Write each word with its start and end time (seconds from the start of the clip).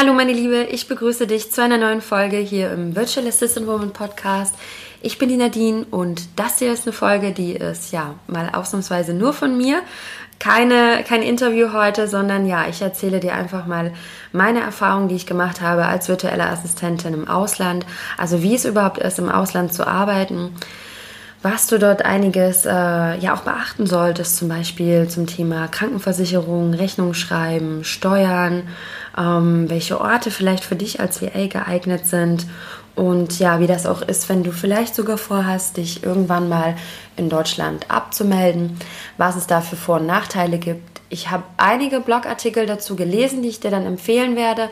Hallo 0.00 0.14
meine 0.14 0.32
Liebe, 0.32 0.62
ich 0.70 0.88
begrüße 0.88 1.26
dich 1.26 1.52
zu 1.52 1.62
einer 1.62 1.76
neuen 1.76 2.00
Folge 2.00 2.38
hier 2.38 2.72
im 2.72 2.96
Virtual 2.96 3.26
Assistant 3.26 3.66
Woman 3.66 3.92
Podcast. 3.92 4.54
Ich 5.02 5.18
bin 5.18 5.28
die 5.28 5.36
Nadine 5.36 5.84
und 5.90 6.22
das 6.36 6.58
hier 6.58 6.72
ist 6.72 6.86
eine 6.86 6.94
Folge, 6.94 7.32
die 7.32 7.52
ist 7.52 7.92
ja 7.92 8.14
mal 8.26 8.48
ausnahmsweise 8.50 9.12
nur 9.12 9.34
von 9.34 9.58
mir. 9.58 9.82
Keine, 10.38 11.04
kein 11.06 11.20
Interview 11.20 11.74
heute, 11.74 12.08
sondern 12.08 12.46
ja, 12.46 12.66
ich 12.66 12.80
erzähle 12.80 13.20
dir 13.20 13.34
einfach 13.34 13.66
mal 13.66 13.92
meine 14.32 14.60
Erfahrungen, 14.60 15.08
die 15.08 15.16
ich 15.16 15.26
gemacht 15.26 15.60
habe 15.60 15.84
als 15.84 16.08
virtuelle 16.08 16.46
Assistentin 16.46 17.12
im 17.12 17.28
Ausland. 17.28 17.84
Also 18.16 18.42
wie 18.42 18.54
es 18.54 18.64
überhaupt 18.64 18.96
ist, 18.96 19.18
im 19.18 19.28
Ausland 19.28 19.74
zu 19.74 19.86
arbeiten 19.86 20.54
was 21.42 21.66
du 21.68 21.78
dort 21.78 22.04
einiges 22.04 22.66
äh, 22.66 22.70
ja 22.70 23.34
auch 23.34 23.42
beachten 23.42 23.86
solltest, 23.86 24.36
zum 24.36 24.48
Beispiel 24.48 25.08
zum 25.08 25.26
Thema 25.26 25.68
Krankenversicherung, 25.68 26.74
Rechnung 26.74 27.14
schreiben, 27.14 27.82
Steuern, 27.82 28.64
welche 29.16 30.00
Orte 30.00 30.30
vielleicht 30.30 30.64
für 30.64 30.76
dich 30.76 31.00
als 31.00 31.20
VA 31.20 31.46
geeignet 31.46 32.06
sind 32.06 32.46
und 32.96 33.38
ja, 33.38 33.60
wie 33.60 33.66
das 33.66 33.86
auch 33.86 34.02
ist, 34.02 34.28
wenn 34.28 34.42
du 34.42 34.52
vielleicht 34.52 34.94
sogar 34.94 35.16
vorhast, 35.16 35.76
dich 35.76 36.02
irgendwann 36.02 36.48
mal 36.48 36.76
in 37.16 37.28
Deutschland 37.28 37.90
abzumelden, 37.90 38.78
was 39.16 39.36
es 39.36 39.46
da 39.46 39.60
für 39.60 39.76
Vor- 39.76 40.00
und 40.00 40.06
Nachteile 40.06 40.58
gibt. 40.58 41.00
Ich 41.08 41.30
habe 41.30 41.44
einige 41.56 42.00
Blogartikel 42.00 42.66
dazu 42.66 42.96
gelesen, 42.96 43.42
die 43.42 43.48
ich 43.48 43.60
dir 43.60 43.70
dann 43.70 43.86
empfehlen 43.86 44.36
werde 44.36 44.68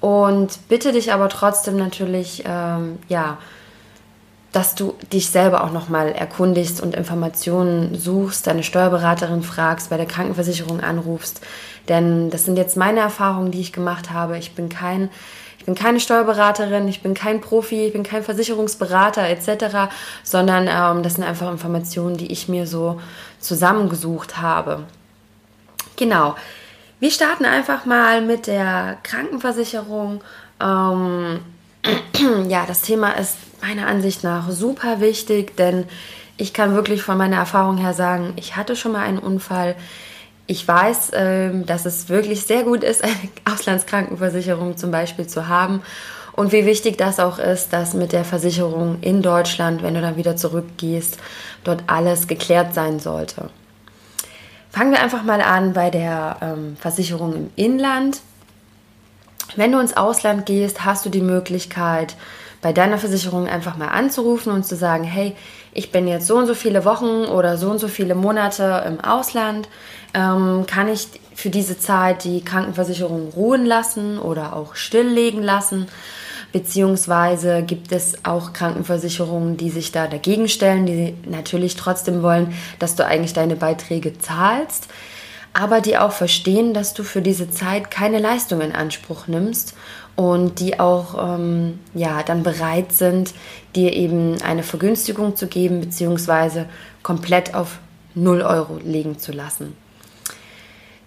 und 0.00 0.68
bitte 0.68 0.92
dich 0.92 1.12
aber 1.12 1.28
trotzdem 1.28 1.76
natürlich, 1.76 2.44
ähm, 2.46 2.98
ja, 3.08 3.38
dass 4.52 4.74
du 4.74 4.94
dich 5.12 5.30
selber 5.30 5.64
auch 5.64 5.72
nochmal 5.72 6.12
erkundigst 6.12 6.80
und 6.80 6.94
Informationen 6.94 7.98
suchst, 7.98 8.46
deine 8.46 8.62
Steuerberaterin 8.62 9.42
fragst, 9.42 9.90
bei 9.90 9.96
der 9.96 10.06
Krankenversicherung 10.06 10.80
anrufst. 10.80 11.40
Denn 11.88 12.30
das 12.30 12.44
sind 12.44 12.56
jetzt 12.56 12.76
meine 12.76 13.00
Erfahrungen, 13.00 13.50
die 13.50 13.60
ich 13.60 13.72
gemacht 13.72 14.10
habe. 14.10 14.38
Ich 14.38 14.54
bin 14.54 14.68
kein 14.68 15.10
ich 15.62 15.66
bin 15.66 15.76
keine 15.76 16.00
Steuerberaterin, 16.00 16.88
ich 16.88 17.02
bin 17.02 17.14
kein 17.14 17.40
Profi, 17.40 17.86
ich 17.86 17.92
bin 17.92 18.02
kein 18.02 18.24
Versicherungsberater 18.24 19.28
etc., 19.28 19.92
sondern 20.24 20.66
ähm, 20.68 21.04
das 21.04 21.14
sind 21.14 21.22
einfach 21.22 21.48
Informationen, 21.52 22.16
die 22.16 22.32
ich 22.32 22.48
mir 22.48 22.66
so 22.66 23.00
zusammengesucht 23.38 24.38
habe. 24.38 24.82
Genau. 25.94 26.34
Wir 26.98 27.12
starten 27.12 27.44
einfach 27.44 27.84
mal 27.84 28.22
mit 28.22 28.48
der 28.48 28.98
Krankenversicherung. 29.04 30.24
Ähm, 30.60 31.38
ja, 32.48 32.66
das 32.66 32.80
Thema 32.80 33.12
ist 33.12 33.36
meiner 33.62 33.86
Ansicht 33.86 34.24
nach 34.24 34.50
super 34.50 35.00
wichtig, 35.00 35.56
denn 35.56 35.84
ich 36.36 36.52
kann 36.52 36.74
wirklich 36.74 37.02
von 37.02 37.16
meiner 37.16 37.36
Erfahrung 37.36 37.78
her 37.78 37.94
sagen, 37.94 38.32
ich 38.36 38.56
hatte 38.56 38.76
schon 38.76 38.92
mal 38.92 39.04
einen 39.04 39.18
Unfall. 39.18 39.76
Ich 40.46 40.66
weiß, 40.66 41.12
ähm, 41.14 41.66
dass 41.66 41.86
es 41.86 42.08
wirklich 42.08 42.42
sehr 42.42 42.64
gut 42.64 42.82
ist, 42.82 43.04
eine 43.04 43.14
Auslandskrankenversicherung 43.50 44.76
zum 44.76 44.90
Beispiel 44.90 45.26
zu 45.26 45.48
haben. 45.48 45.82
Und 46.32 46.50
wie 46.50 46.66
wichtig 46.66 46.96
das 46.96 47.20
auch 47.20 47.38
ist, 47.38 47.72
dass 47.72 47.94
mit 47.94 48.12
der 48.12 48.24
Versicherung 48.24 48.98
in 49.02 49.22
Deutschland, 49.22 49.82
wenn 49.82 49.94
du 49.94 50.00
dann 50.00 50.16
wieder 50.16 50.34
zurückgehst, 50.34 51.18
dort 51.62 51.84
alles 51.86 52.26
geklärt 52.26 52.74
sein 52.74 53.00
sollte. 53.00 53.50
Fangen 54.70 54.92
wir 54.92 55.02
einfach 55.02 55.22
mal 55.22 55.42
an 55.42 55.74
bei 55.74 55.90
der 55.90 56.38
ähm, 56.40 56.76
Versicherung 56.80 57.34
im 57.34 57.50
Inland. 57.56 58.22
Wenn 59.54 59.70
du 59.70 59.78
ins 59.78 59.94
Ausland 59.96 60.46
gehst, 60.46 60.86
hast 60.86 61.04
du 61.04 61.10
die 61.10 61.20
Möglichkeit, 61.20 62.16
bei 62.62 62.72
deiner 62.72 62.96
Versicherung 62.96 63.48
einfach 63.48 63.76
mal 63.76 63.88
anzurufen 63.88 64.52
und 64.52 64.64
zu 64.64 64.76
sagen, 64.76 65.04
hey, 65.04 65.34
ich 65.74 65.90
bin 65.90 66.06
jetzt 66.06 66.26
so 66.26 66.36
und 66.36 66.46
so 66.46 66.54
viele 66.54 66.84
Wochen 66.84 67.24
oder 67.26 67.58
so 67.58 67.68
und 67.68 67.78
so 67.78 67.88
viele 67.88 68.14
Monate 68.14 68.84
im 68.86 69.00
Ausland, 69.00 69.68
ähm, 70.14 70.64
kann 70.66 70.88
ich 70.88 71.08
für 71.34 71.50
diese 71.50 71.78
Zeit 71.78 72.24
die 72.24 72.44
Krankenversicherung 72.44 73.30
ruhen 73.34 73.66
lassen 73.66 74.18
oder 74.18 74.54
auch 74.54 74.76
stilllegen 74.76 75.42
lassen? 75.42 75.88
Beziehungsweise 76.52 77.62
gibt 77.62 77.92
es 77.92 78.24
auch 78.24 78.52
Krankenversicherungen, 78.52 79.56
die 79.56 79.70
sich 79.70 79.90
da 79.90 80.06
dagegen 80.06 80.48
stellen, 80.48 80.86
die 80.86 81.14
natürlich 81.26 81.76
trotzdem 81.76 82.22
wollen, 82.22 82.54
dass 82.78 82.94
du 82.94 83.04
eigentlich 83.04 83.32
deine 83.32 83.56
Beiträge 83.56 84.18
zahlst, 84.18 84.88
aber 85.54 85.80
die 85.80 85.98
auch 85.98 86.12
verstehen, 86.12 86.74
dass 86.74 86.94
du 86.94 87.02
für 87.02 87.22
diese 87.22 87.50
Zeit 87.50 87.90
keine 87.90 88.18
Leistung 88.18 88.60
in 88.60 88.72
Anspruch 88.72 89.26
nimmst 89.26 89.74
und 90.16 90.60
die 90.60 90.80
auch 90.80 91.36
ähm, 91.36 91.78
ja, 91.94 92.22
dann 92.22 92.42
bereit 92.42 92.92
sind, 92.92 93.34
dir 93.74 93.92
eben 93.92 94.40
eine 94.42 94.62
Vergünstigung 94.62 95.36
zu 95.36 95.46
geben, 95.46 95.80
beziehungsweise 95.80 96.66
komplett 97.02 97.54
auf 97.54 97.78
0 98.14 98.42
Euro 98.42 98.78
legen 98.82 99.18
zu 99.18 99.32
lassen. 99.32 99.74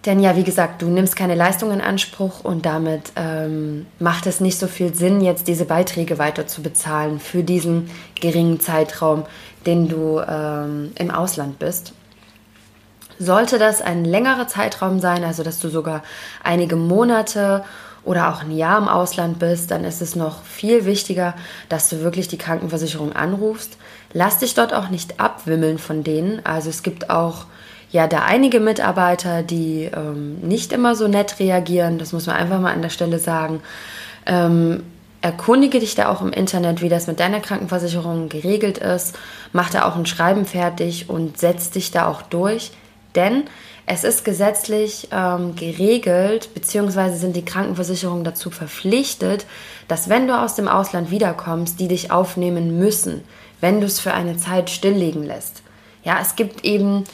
Denn 0.06 0.20
ja, 0.20 0.36
wie 0.36 0.44
gesagt, 0.44 0.82
du 0.82 0.86
nimmst 0.86 1.16
keine 1.16 1.34
Leistung 1.34 1.72
in 1.72 1.80
Anspruch 1.80 2.44
und 2.44 2.64
damit 2.64 3.12
ähm, 3.16 3.86
macht 3.98 4.28
es 4.28 4.40
nicht 4.40 4.56
so 4.56 4.68
viel 4.68 4.94
Sinn, 4.94 5.20
jetzt 5.20 5.48
diese 5.48 5.64
Beiträge 5.64 6.18
weiter 6.18 6.46
zu 6.46 6.62
bezahlen 6.62 7.18
für 7.18 7.42
diesen 7.42 7.90
geringen 8.20 8.60
Zeitraum, 8.60 9.24
den 9.66 9.88
du 9.88 10.20
ähm, 10.20 10.92
im 10.96 11.10
Ausland 11.10 11.58
bist. 11.58 11.92
Sollte 13.18 13.58
das 13.58 13.80
ein 13.80 14.04
längerer 14.04 14.48
Zeitraum 14.48 15.00
sein, 15.00 15.24
also 15.24 15.42
dass 15.42 15.58
du 15.58 15.68
sogar 15.68 16.02
einige 16.42 16.76
Monate 16.76 17.64
oder 18.06 18.32
auch 18.32 18.42
ein 18.42 18.52
Jahr 18.52 18.78
im 18.78 18.88
Ausland 18.88 19.38
bist, 19.38 19.70
dann 19.70 19.84
ist 19.84 20.00
es 20.00 20.14
noch 20.14 20.44
viel 20.44 20.86
wichtiger, 20.86 21.34
dass 21.68 21.88
du 21.88 22.02
wirklich 22.02 22.28
die 22.28 22.38
Krankenversicherung 22.38 23.12
anrufst. 23.12 23.76
Lass 24.12 24.38
dich 24.38 24.54
dort 24.54 24.72
auch 24.72 24.88
nicht 24.88 25.18
abwimmeln 25.18 25.78
von 25.78 26.04
denen. 26.04 26.40
Also 26.46 26.70
es 26.70 26.82
gibt 26.82 27.10
auch 27.10 27.46
ja 27.90 28.06
da 28.06 28.20
einige 28.20 28.60
Mitarbeiter, 28.60 29.42
die 29.42 29.90
ähm, 29.92 30.38
nicht 30.40 30.72
immer 30.72 30.94
so 30.94 31.08
nett 31.08 31.40
reagieren. 31.40 31.98
Das 31.98 32.12
muss 32.12 32.26
man 32.26 32.36
einfach 32.36 32.60
mal 32.60 32.72
an 32.72 32.82
der 32.82 32.90
Stelle 32.90 33.18
sagen. 33.18 33.60
Ähm, 34.24 34.84
erkundige 35.20 35.80
dich 35.80 35.96
da 35.96 36.08
auch 36.08 36.22
im 36.22 36.32
Internet, 36.32 36.82
wie 36.82 36.88
das 36.88 37.08
mit 37.08 37.18
deiner 37.18 37.40
Krankenversicherung 37.40 38.28
geregelt 38.28 38.78
ist. 38.78 39.16
Mach 39.52 39.70
da 39.70 39.84
auch 39.84 39.96
ein 39.96 40.06
Schreiben 40.06 40.44
fertig 40.46 41.10
und 41.10 41.38
setz 41.38 41.70
dich 41.70 41.90
da 41.90 42.06
auch 42.06 42.22
durch. 42.22 42.70
Denn 43.16 43.44
es 43.86 44.04
ist 44.04 44.24
gesetzlich 44.24 45.08
ähm, 45.12 45.56
geregelt, 45.56 46.50
beziehungsweise 46.54 47.16
sind 47.16 47.36
die 47.36 47.44
Krankenversicherungen 47.44 48.24
dazu 48.24 48.50
verpflichtet, 48.50 49.46
dass 49.88 50.08
wenn 50.08 50.26
du 50.26 50.38
aus 50.38 50.54
dem 50.54 50.68
Ausland 50.68 51.10
wiederkommst, 51.10 51.80
die 51.80 51.88
dich 51.88 52.10
aufnehmen 52.10 52.78
müssen, 52.78 53.22
wenn 53.60 53.80
du 53.80 53.86
es 53.86 54.00
für 54.00 54.12
eine 54.12 54.36
Zeit 54.36 54.70
stilllegen 54.70 55.22
lässt. 55.22 55.62
Ja, 56.04 56.18
es 56.20 56.36
gibt 56.36 56.64
eben 56.64 57.04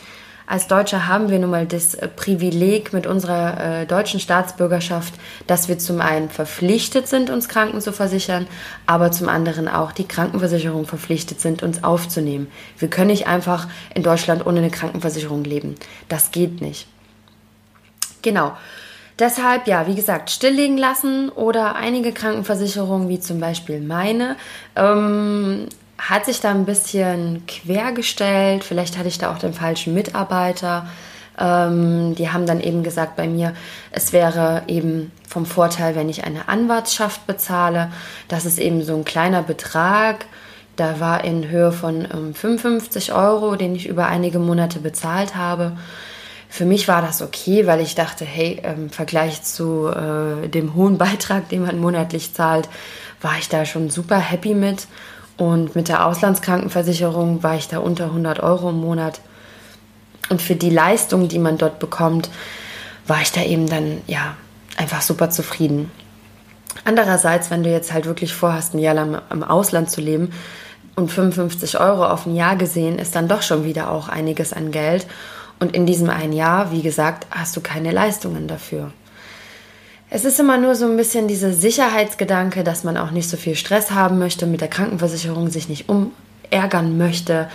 als 0.46 0.66
Deutsche 0.66 1.06
haben 1.06 1.30
wir 1.30 1.38
nun 1.38 1.50
mal 1.50 1.66
das 1.66 1.94
äh, 1.94 2.08
Privileg 2.08 2.92
mit 2.92 3.06
unserer 3.06 3.82
äh, 3.82 3.86
deutschen 3.86 4.20
Staatsbürgerschaft, 4.20 5.14
dass 5.46 5.68
wir 5.68 5.78
zum 5.78 6.00
einen 6.00 6.30
verpflichtet 6.30 7.08
sind, 7.08 7.30
uns 7.30 7.48
Kranken 7.48 7.80
zu 7.80 7.92
versichern, 7.92 8.46
aber 8.86 9.12
zum 9.12 9.28
anderen 9.28 9.68
auch 9.68 9.92
die 9.92 10.06
Krankenversicherung 10.06 10.86
verpflichtet 10.86 11.40
sind, 11.40 11.62
uns 11.62 11.84
aufzunehmen. 11.84 12.48
Wir 12.78 12.88
können 12.88 13.10
nicht 13.10 13.26
einfach 13.26 13.68
in 13.94 14.02
Deutschland 14.02 14.46
ohne 14.46 14.58
eine 14.58 14.70
Krankenversicherung 14.70 15.44
leben. 15.44 15.76
Das 16.08 16.30
geht 16.30 16.60
nicht. 16.60 16.86
Genau. 18.22 18.52
Deshalb, 19.18 19.66
ja, 19.66 19.86
wie 19.86 19.94
gesagt, 19.94 20.30
stilllegen 20.30 20.78
lassen 20.78 21.28
oder 21.28 21.76
einige 21.76 22.12
Krankenversicherungen, 22.12 23.08
wie 23.08 23.20
zum 23.20 23.40
Beispiel 23.40 23.80
meine, 23.80 24.36
ähm, 24.74 25.68
hat 26.08 26.24
sich 26.24 26.40
da 26.40 26.50
ein 26.50 26.64
bisschen 26.64 27.46
quergestellt. 27.46 28.64
Vielleicht 28.64 28.98
hatte 28.98 29.08
ich 29.08 29.18
da 29.18 29.32
auch 29.32 29.38
den 29.38 29.54
falschen 29.54 29.94
Mitarbeiter. 29.94 30.86
Ähm, 31.38 32.14
die 32.16 32.30
haben 32.30 32.44
dann 32.44 32.60
eben 32.60 32.82
gesagt 32.82 33.16
bei 33.16 33.28
mir, 33.28 33.54
es 33.92 34.12
wäre 34.12 34.64
eben 34.66 35.12
vom 35.28 35.46
Vorteil, 35.46 35.94
wenn 35.94 36.08
ich 36.08 36.24
eine 36.24 36.48
Anwartschaft 36.48 37.26
bezahle. 37.26 37.90
Das 38.28 38.44
ist 38.44 38.58
eben 38.58 38.82
so 38.82 38.96
ein 38.96 39.04
kleiner 39.04 39.42
Betrag. 39.42 40.26
Da 40.76 41.00
war 41.00 41.22
in 41.24 41.48
Höhe 41.48 41.70
von 41.70 42.06
ähm, 42.12 42.34
55 42.34 43.12
Euro, 43.12 43.56
den 43.56 43.74
ich 43.74 43.86
über 43.86 44.06
einige 44.06 44.38
Monate 44.38 44.80
bezahlt 44.80 45.36
habe. 45.36 45.76
Für 46.48 46.64
mich 46.64 46.88
war 46.88 47.00
das 47.00 47.22
okay, 47.22 47.66
weil 47.66 47.80
ich 47.80 47.94
dachte, 47.94 48.24
hey, 48.24 48.60
im 48.62 48.90
Vergleich 48.90 49.42
zu 49.42 49.88
äh, 49.88 50.48
dem 50.48 50.74
hohen 50.74 50.98
Beitrag, 50.98 51.48
den 51.48 51.62
man 51.64 51.78
monatlich 51.78 52.34
zahlt, 52.34 52.68
war 53.20 53.38
ich 53.38 53.48
da 53.48 53.64
schon 53.64 53.88
super 53.88 54.18
happy 54.18 54.54
mit. 54.54 54.86
Und 55.36 55.74
mit 55.74 55.88
der 55.88 56.06
Auslandskrankenversicherung 56.06 57.42
war 57.42 57.56
ich 57.56 57.68
da 57.68 57.78
unter 57.78 58.04
100 58.04 58.40
Euro 58.40 58.70
im 58.70 58.80
Monat. 58.80 59.20
Und 60.28 60.40
für 60.40 60.54
die 60.54 60.70
Leistung, 60.70 61.28
die 61.28 61.38
man 61.38 61.58
dort 61.58 61.78
bekommt, 61.78 62.30
war 63.06 63.20
ich 63.20 63.32
da 63.32 63.42
eben 63.42 63.68
dann 63.68 64.02
ja 64.06 64.36
einfach 64.76 65.02
super 65.02 65.30
zufrieden. 65.30 65.90
Andererseits, 66.84 67.50
wenn 67.50 67.62
du 67.62 67.70
jetzt 67.70 67.92
halt 67.92 68.06
wirklich 68.06 68.34
vorhast, 68.34 68.74
ein 68.74 68.78
Jahr 68.78 68.94
lang 68.94 69.20
im 69.30 69.44
Ausland 69.44 69.90
zu 69.90 70.00
leben 70.00 70.32
und 70.96 71.10
55 71.10 71.78
Euro 71.80 72.06
auf 72.06 72.26
ein 72.26 72.34
Jahr 72.34 72.56
gesehen, 72.56 72.98
ist 72.98 73.14
dann 73.14 73.28
doch 73.28 73.42
schon 73.42 73.64
wieder 73.64 73.90
auch 73.90 74.08
einiges 74.08 74.52
an 74.52 74.70
Geld. 74.70 75.06
Und 75.60 75.74
in 75.74 75.86
diesem 75.86 76.10
einen 76.10 76.32
Jahr, 76.32 76.72
wie 76.72 76.82
gesagt, 76.82 77.26
hast 77.30 77.56
du 77.56 77.60
keine 77.60 77.92
Leistungen 77.92 78.48
dafür. 78.48 78.90
Es 80.14 80.26
ist 80.26 80.38
immer 80.38 80.58
nur 80.58 80.74
so 80.74 80.84
ein 80.84 80.98
bisschen 80.98 81.26
dieser 81.26 81.54
Sicherheitsgedanke, 81.54 82.64
dass 82.64 82.84
man 82.84 82.98
auch 82.98 83.12
nicht 83.12 83.30
so 83.30 83.38
viel 83.38 83.56
Stress 83.56 83.92
haben 83.92 84.18
möchte, 84.18 84.46
mit 84.46 84.60
der 84.60 84.68
Krankenversicherung 84.68 85.48
sich 85.48 85.70
nicht 85.70 85.88
umärgern 85.88 86.98
möchte. 86.98 87.48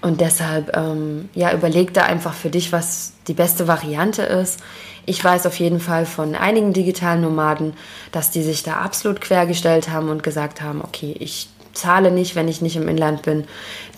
Und 0.00 0.22
deshalb, 0.22 0.74
ähm, 0.74 1.28
ja, 1.34 1.52
überleg 1.52 1.92
da 1.92 2.04
einfach 2.04 2.32
für 2.32 2.48
dich, 2.48 2.72
was 2.72 3.12
die 3.26 3.34
beste 3.34 3.68
Variante 3.68 4.22
ist. 4.22 4.60
Ich 5.04 5.22
weiß 5.22 5.44
auf 5.44 5.58
jeden 5.58 5.80
Fall 5.80 6.06
von 6.06 6.34
einigen 6.34 6.72
digitalen 6.72 7.20
Nomaden, 7.20 7.74
dass 8.10 8.30
die 8.30 8.42
sich 8.42 8.62
da 8.62 8.78
absolut 8.78 9.20
quergestellt 9.20 9.90
haben 9.90 10.08
und 10.08 10.22
gesagt 10.22 10.62
haben, 10.62 10.80
okay, 10.80 11.14
ich 11.18 11.50
zahle 11.74 12.10
nicht, 12.10 12.36
wenn 12.36 12.48
ich 12.48 12.62
nicht 12.62 12.76
im 12.76 12.88
Inland 12.88 13.20
bin, 13.20 13.44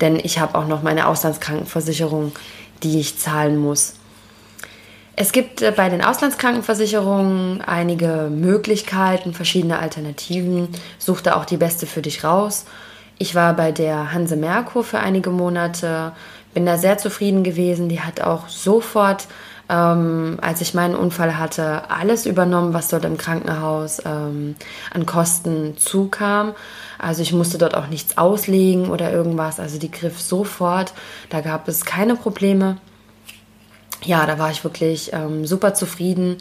denn 0.00 0.18
ich 0.20 0.40
habe 0.40 0.58
auch 0.58 0.66
noch 0.66 0.82
meine 0.82 1.06
Auslandskrankenversicherung, 1.06 2.32
die 2.82 2.98
ich 2.98 3.20
zahlen 3.20 3.56
muss. 3.56 3.99
Es 5.20 5.32
gibt 5.32 5.60
äh, 5.60 5.70
bei 5.70 5.90
den 5.90 6.02
Auslandskrankenversicherungen 6.02 7.60
einige 7.60 8.30
Möglichkeiten, 8.30 9.34
verschiedene 9.34 9.78
Alternativen. 9.78 10.68
Such 10.98 11.20
da 11.20 11.36
auch 11.36 11.44
die 11.44 11.58
beste 11.58 11.84
für 11.84 12.00
dich 12.00 12.24
raus. 12.24 12.64
Ich 13.18 13.34
war 13.34 13.52
bei 13.52 13.70
der 13.70 14.14
Hanse 14.14 14.36
Merkur 14.36 14.82
für 14.82 14.98
einige 14.98 15.28
Monate, 15.28 16.12
bin 16.54 16.64
da 16.64 16.78
sehr 16.78 16.96
zufrieden 16.96 17.44
gewesen. 17.44 17.90
Die 17.90 18.00
hat 18.00 18.22
auch 18.22 18.48
sofort, 18.48 19.26
ähm, 19.68 20.38
als 20.40 20.62
ich 20.62 20.72
meinen 20.72 20.94
Unfall 20.94 21.36
hatte, 21.36 21.90
alles 21.90 22.24
übernommen, 22.24 22.72
was 22.72 22.88
dort 22.88 23.04
im 23.04 23.18
Krankenhaus 23.18 24.00
ähm, 24.06 24.56
an 24.90 25.04
Kosten 25.04 25.76
zukam. 25.76 26.54
Also 26.98 27.20
ich 27.20 27.34
musste 27.34 27.58
dort 27.58 27.74
auch 27.74 27.88
nichts 27.88 28.16
auslegen 28.16 28.88
oder 28.88 29.12
irgendwas. 29.12 29.60
Also 29.60 29.78
die 29.78 29.90
griff 29.90 30.18
sofort. 30.18 30.94
Da 31.28 31.42
gab 31.42 31.68
es 31.68 31.84
keine 31.84 32.16
Probleme. 32.16 32.78
Ja, 34.04 34.26
da 34.26 34.38
war 34.38 34.50
ich 34.50 34.64
wirklich 34.64 35.12
ähm, 35.12 35.46
super 35.46 35.74
zufrieden 35.74 36.38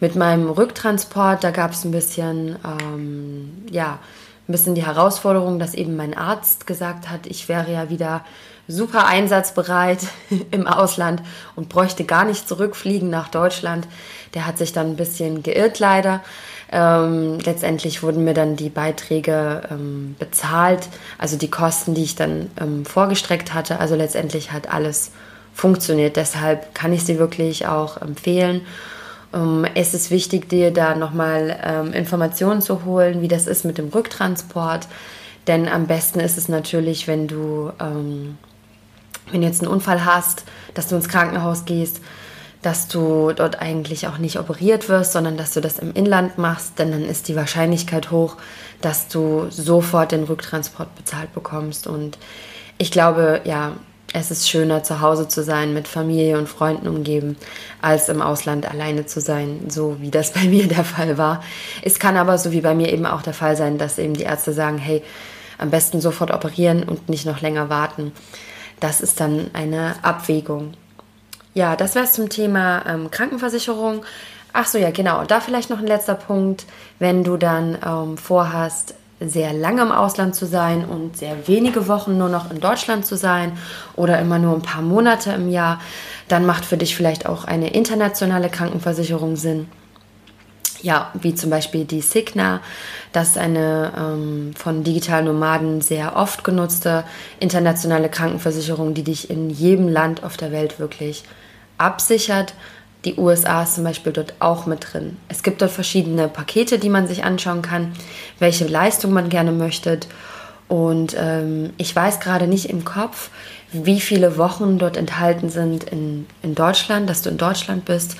mit 0.00 0.16
meinem 0.16 0.48
Rücktransport. 0.48 1.42
Da 1.42 1.50
gab 1.50 1.72
es 1.72 1.84
ein 1.84 1.90
bisschen, 1.90 2.56
ähm, 2.64 3.64
ja, 3.70 3.98
ein 4.46 4.52
bisschen 4.52 4.74
die 4.74 4.84
Herausforderung, 4.84 5.58
dass 5.58 5.74
eben 5.74 5.96
mein 5.96 6.16
Arzt 6.16 6.66
gesagt 6.66 7.08
hat, 7.10 7.26
ich 7.26 7.48
wäre 7.48 7.72
ja 7.72 7.88
wieder 7.90 8.24
super 8.68 9.06
einsatzbereit 9.06 10.00
im 10.50 10.66
Ausland 10.66 11.22
und 11.56 11.68
bräuchte 11.68 12.04
gar 12.04 12.24
nicht 12.24 12.48
zurückfliegen 12.48 13.10
nach 13.10 13.28
Deutschland. 13.28 13.86
Der 14.34 14.46
hat 14.46 14.58
sich 14.58 14.72
dann 14.72 14.90
ein 14.90 14.96
bisschen 14.96 15.42
geirrt 15.42 15.78
leider. 15.78 16.22
Ähm, 16.70 17.38
letztendlich 17.40 18.02
wurden 18.02 18.24
mir 18.24 18.34
dann 18.34 18.56
die 18.56 18.70
Beiträge 18.70 19.62
ähm, 19.70 20.16
bezahlt, 20.18 20.88
also 21.18 21.36
die 21.36 21.50
Kosten, 21.50 21.94
die 21.94 22.02
ich 22.02 22.16
dann 22.16 22.50
ähm, 22.60 22.84
vorgestreckt 22.84 23.54
hatte. 23.54 23.80
Also 23.80 23.94
letztendlich 23.94 24.52
hat 24.52 24.72
alles 24.72 25.12
funktioniert. 25.54 26.16
Deshalb 26.16 26.74
kann 26.74 26.92
ich 26.92 27.04
sie 27.04 27.18
wirklich 27.18 27.66
auch 27.66 28.00
empfehlen. 28.02 28.62
Ähm, 29.32 29.66
es 29.74 29.94
ist 29.94 30.10
wichtig, 30.10 30.48
dir 30.48 30.70
da 30.72 30.94
nochmal 30.94 31.58
ähm, 31.64 31.92
Informationen 31.92 32.60
zu 32.60 32.84
holen, 32.84 33.22
wie 33.22 33.28
das 33.28 33.46
ist 33.46 33.64
mit 33.64 33.78
dem 33.78 33.88
Rücktransport. 33.88 34.88
Denn 35.46 35.68
am 35.68 35.86
besten 35.86 36.20
ist 36.20 36.36
es 36.36 36.48
natürlich, 36.48 37.06
wenn 37.06 37.28
du, 37.28 37.70
ähm, 37.80 38.38
wenn 39.30 39.40
du 39.40 39.46
jetzt 39.46 39.62
einen 39.62 39.72
Unfall 39.72 40.04
hast, 40.04 40.44
dass 40.74 40.88
du 40.88 40.96
ins 40.96 41.08
Krankenhaus 41.08 41.64
gehst, 41.64 42.00
dass 42.62 42.88
du 42.88 43.32
dort 43.32 43.60
eigentlich 43.60 44.08
auch 44.08 44.16
nicht 44.16 44.38
operiert 44.38 44.88
wirst, 44.88 45.12
sondern 45.12 45.36
dass 45.36 45.52
du 45.52 45.60
das 45.60 45.78
im 45.78 45.92
Inland 45.92 46.38
machst, 46.38 46.78
denn 46.78 46.92
dann 46.92 47.04
ist 47.04 47.28
die 47.28 47.36
Wahrscheinlichkeit 47.36 48.10
hoch, 48.10 48.38
dass 48.80 49.08
du 49.08 49.48
sofort 49.50 50.12
den 50.12 50.24
Rücktransport 50.24 50.94
bezahlt 50.94 51.34
bekommst. 51.34 51.86
Und 51.86 52.16
ich 52.78 52.90
glaube, 52.90 53.42
ja, 53.44 53.72
es 54.14 54.30
ist 54.30 54.48
schöner, 54.48 54.84
zu 54.84 55.00
Hause 55.00 55.26
zu 55.26 55.42
sein, 55.42 55.74
mit 55.74 55.88
Familie 55.88 56.38
und 56.38 56.48
Freunden 56.48 56.86
umgeben, 56.86 57.36
als 57.82 58.08
im 58.08 58.22
Ausland 58.22 58.70
alleine 58.70 59.06
zu 59.06 59.20
sein, 59.20 59.66
so 59.68 59.96
wie 60.00 60.10
das 60.10 60.32
bei 60.34 60.44
mir 60.44 60.68
der 60.68 60.84
Fall 60.84 61.18
war. 61.18 61.42
Es 61.82 61.98
kann 61.98 62.16
aber, 62.16 62.38
so 62.38 62.52
wie 62.52 62.60
bei 62.60 62.74
mir 62.74 62.92
eben 62.92 63.06
auch 63.06 63.22
der 63.22 63.34
Fall 63.34 63.56
sein, 63.56 63.76
dass 63.76 63.98
eben 63.98 64.14
die 64.14 64.22
Ärzte 64.22 64.52
sagen, 64.52 64.78
hey, 64.78 65.02
am 65.58 65.70
besten 65.70 66.00
sofort 66.00 66.30
operieren 66.30 66.84
und 66.84 67.08
nicht 67.08 67.26
noch 67.26 67.40
länger 67.40 67.68
warten. 67.68 68.12
Das 68.80 69.00
ist 69.00 69.20
dann 69.20 69.50
eine 69.52 69.96
Abwägung. 70.02 70.74
Ja, 71.52 71.76
das 71.76 71.94
wäre 71.94 72.04
es 72.04 72.12
zum 72.12 72.28
Thema 72.28 72.84
ähm, 72.86 73.10
Krankenversicherung. 73.10 74.04
Ach 74.52 74.66
so, 74.66 74.78
ja, 74.78 74.90
genau. 74.92 75.24
Da 75.24 75.40
vielleicht 75.40 75.70
noch 75.70 75.78
ein 75.78 75.86
letzter 75.86 76.14
Punkt. 76.14 76.66
Wenn 77.00 77.24
du 77.24 77.36
dann 77.36 77.78
ähm, 77.84 78.16
vorhast, 78.16 78.94
sehr 79.28 79.52
lange 79.52 79.82
im 79.82 79.92
Ausland 79.92 80.34
zu 80.34 80.46
sein 80.46 80.84
und 80.84 81.16
sehr 81.16 81.48
wenige 81.48 81.88
Wochen 81.88 82.18
nur 82.18 82.28
noch 82.28 82.50
in 82.50 82.60
Deutschland 82.60 83.06
zu 83.06 83.16
sein 83.16 83.52
oder 83.96 84.18
immer 84.18 84.38
nur 84.38 84.54
ein 84.54 84.62
paar 84.62 84.82
Monate 84.82 85.32
im 85.32 85.50
Jahr, 85.50 85.80
dann 86.28 86.46
macht 86.46 86.64
für 86.64 86.76
dich 86.76 86.96
vielleicht 86.96 87.26
auch 87.26 87.44
eine 87.44 87.70
internationale 87.70 88.48
Krankenversicherung 88.48 89.36
Sinn. 89.36 89.68
Ja, 90.82 91.10
wie 91.14 91.34
zum 91.34 91.48
Beispiel 91.48 91.86
die 91.86 92.02
Signa. 92.02 92.60
Das 93.12 93.30
ist 93.30 93.38
eine 93.38 93.92
ähm, 93.96 94.52
von 94.54 94.84
digitalen 94.84 95.24
Nomaden 95.24 95.80
sehr 95.80 96.14
oft 96.14 96.44
genutzte 96.44 97.04
internationale 97.40 98.10
Krankenversicherung, 98.10 98.92
die 98.92 99.02
dich 99.02 99.30
in 99.30 99.48
jedem 99.48 99.88
Land 99.88 100.22
auf 100.22 100.36
der 100.36 100.52
Welt 100.52 100.78
wirklich 100.78 101.24
absichert 101.78 102.54
die 103.04 103.16
USA 103.16 103.62
ist 103.62 103.74
zum 103.74 103.84
Beispiel 103.84 104.12
dort 104.12 104.34
auch 104.38 104.66
mit 104.66 104.92
drin. 104.92 105.16
Es 105.28 105.42
gibt 105.42 105.60
dort 105.60 105.70
verschiedene 105.70 106.28
Pakete, 106.28 106.78
die 106.78 106.88
man 106.88 107.06
sich 107.06 107.24
anschauen 107.24 107.62
kann, 107.62 107.92
welche 108.38 108.66
Leistung 108.66 109.12
man 109.12 109.28
gerne 109.28 109.52
möchte. 109.52 110.00
Und 110.68 111.14
ähm, 111.18 111.72
ich 111.76 111.94
weiß 111.94 112.20
gerade 112.20 112.46
nicht 112.46 112.70
im 112.70 112.84
Kopf, 112.84 113.30
wie 113.72 114.00
viele 114.00 114.38
Wochen 114.38 114.78
dort 114.78 114.96
enthalten 114.96 115.50
sind 115.50 115.84
in, 115.84 116.26
in 116.42 116.54
Deutschland, 116.54 117.10
dass 117.10 117.22
du 117.22 117.30
in 117.30 117.36
Deutschland 117.36 117.84
bist. 117.84 118.16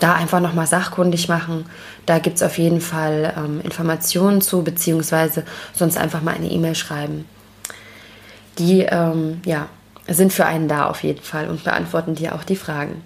Da 0.00 0.14
einfach 0.14 0.40
nochmal 0.40 0.66
sachkundig 0.66 1.28
machen. 1.28 1.64
Da 2.04 2.18
gibt 2.18 2.36
es 2.36 2.42
auf 2.42 2.58
jeden 2.58 2.80
Fall 2.80 3.32
ähm, 3.36 3.60
Informationen 3.62 4.40
zu, 4.42 4.62
beziehungsweise 4.62 5.44
sonst 5.72 5.96
einfach 5.96 6.20
mal 6.20 6.34
eine 6.34 6.50
E-Mail 6.50 6.74
schreiben. 6.74 7.24
Die 8.58 8.80
ähm, 8.80 9.40
ja, 9.46 9.68
sind 10.08 10.32
für 10.32 10.46
einen 10.46 10.68
da 10.68 10.86
auf 10.86 11.02
jeden 11.02 11.22
Fall 11.22 11.48
und 11.48 11.64
beantworten 11.64 12.14
dir 12.14 12.34
auch 12.34 12.44
die 12.44 12.56
Fragen. 12.56 13.02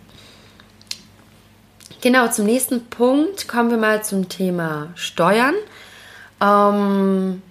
Genau, 2.03 2.29
zum 2.29 2.47
nächsten 2.47 2.87
Punkt 2.87 3.47
kommen 3.47 3.71
wir 3.71 3.77
mal 3.77 4.03
zum 4.03 4.31
Thema 4.31 4.89
Steuern. 4.95 5.55
Ähm, 6.41 7.43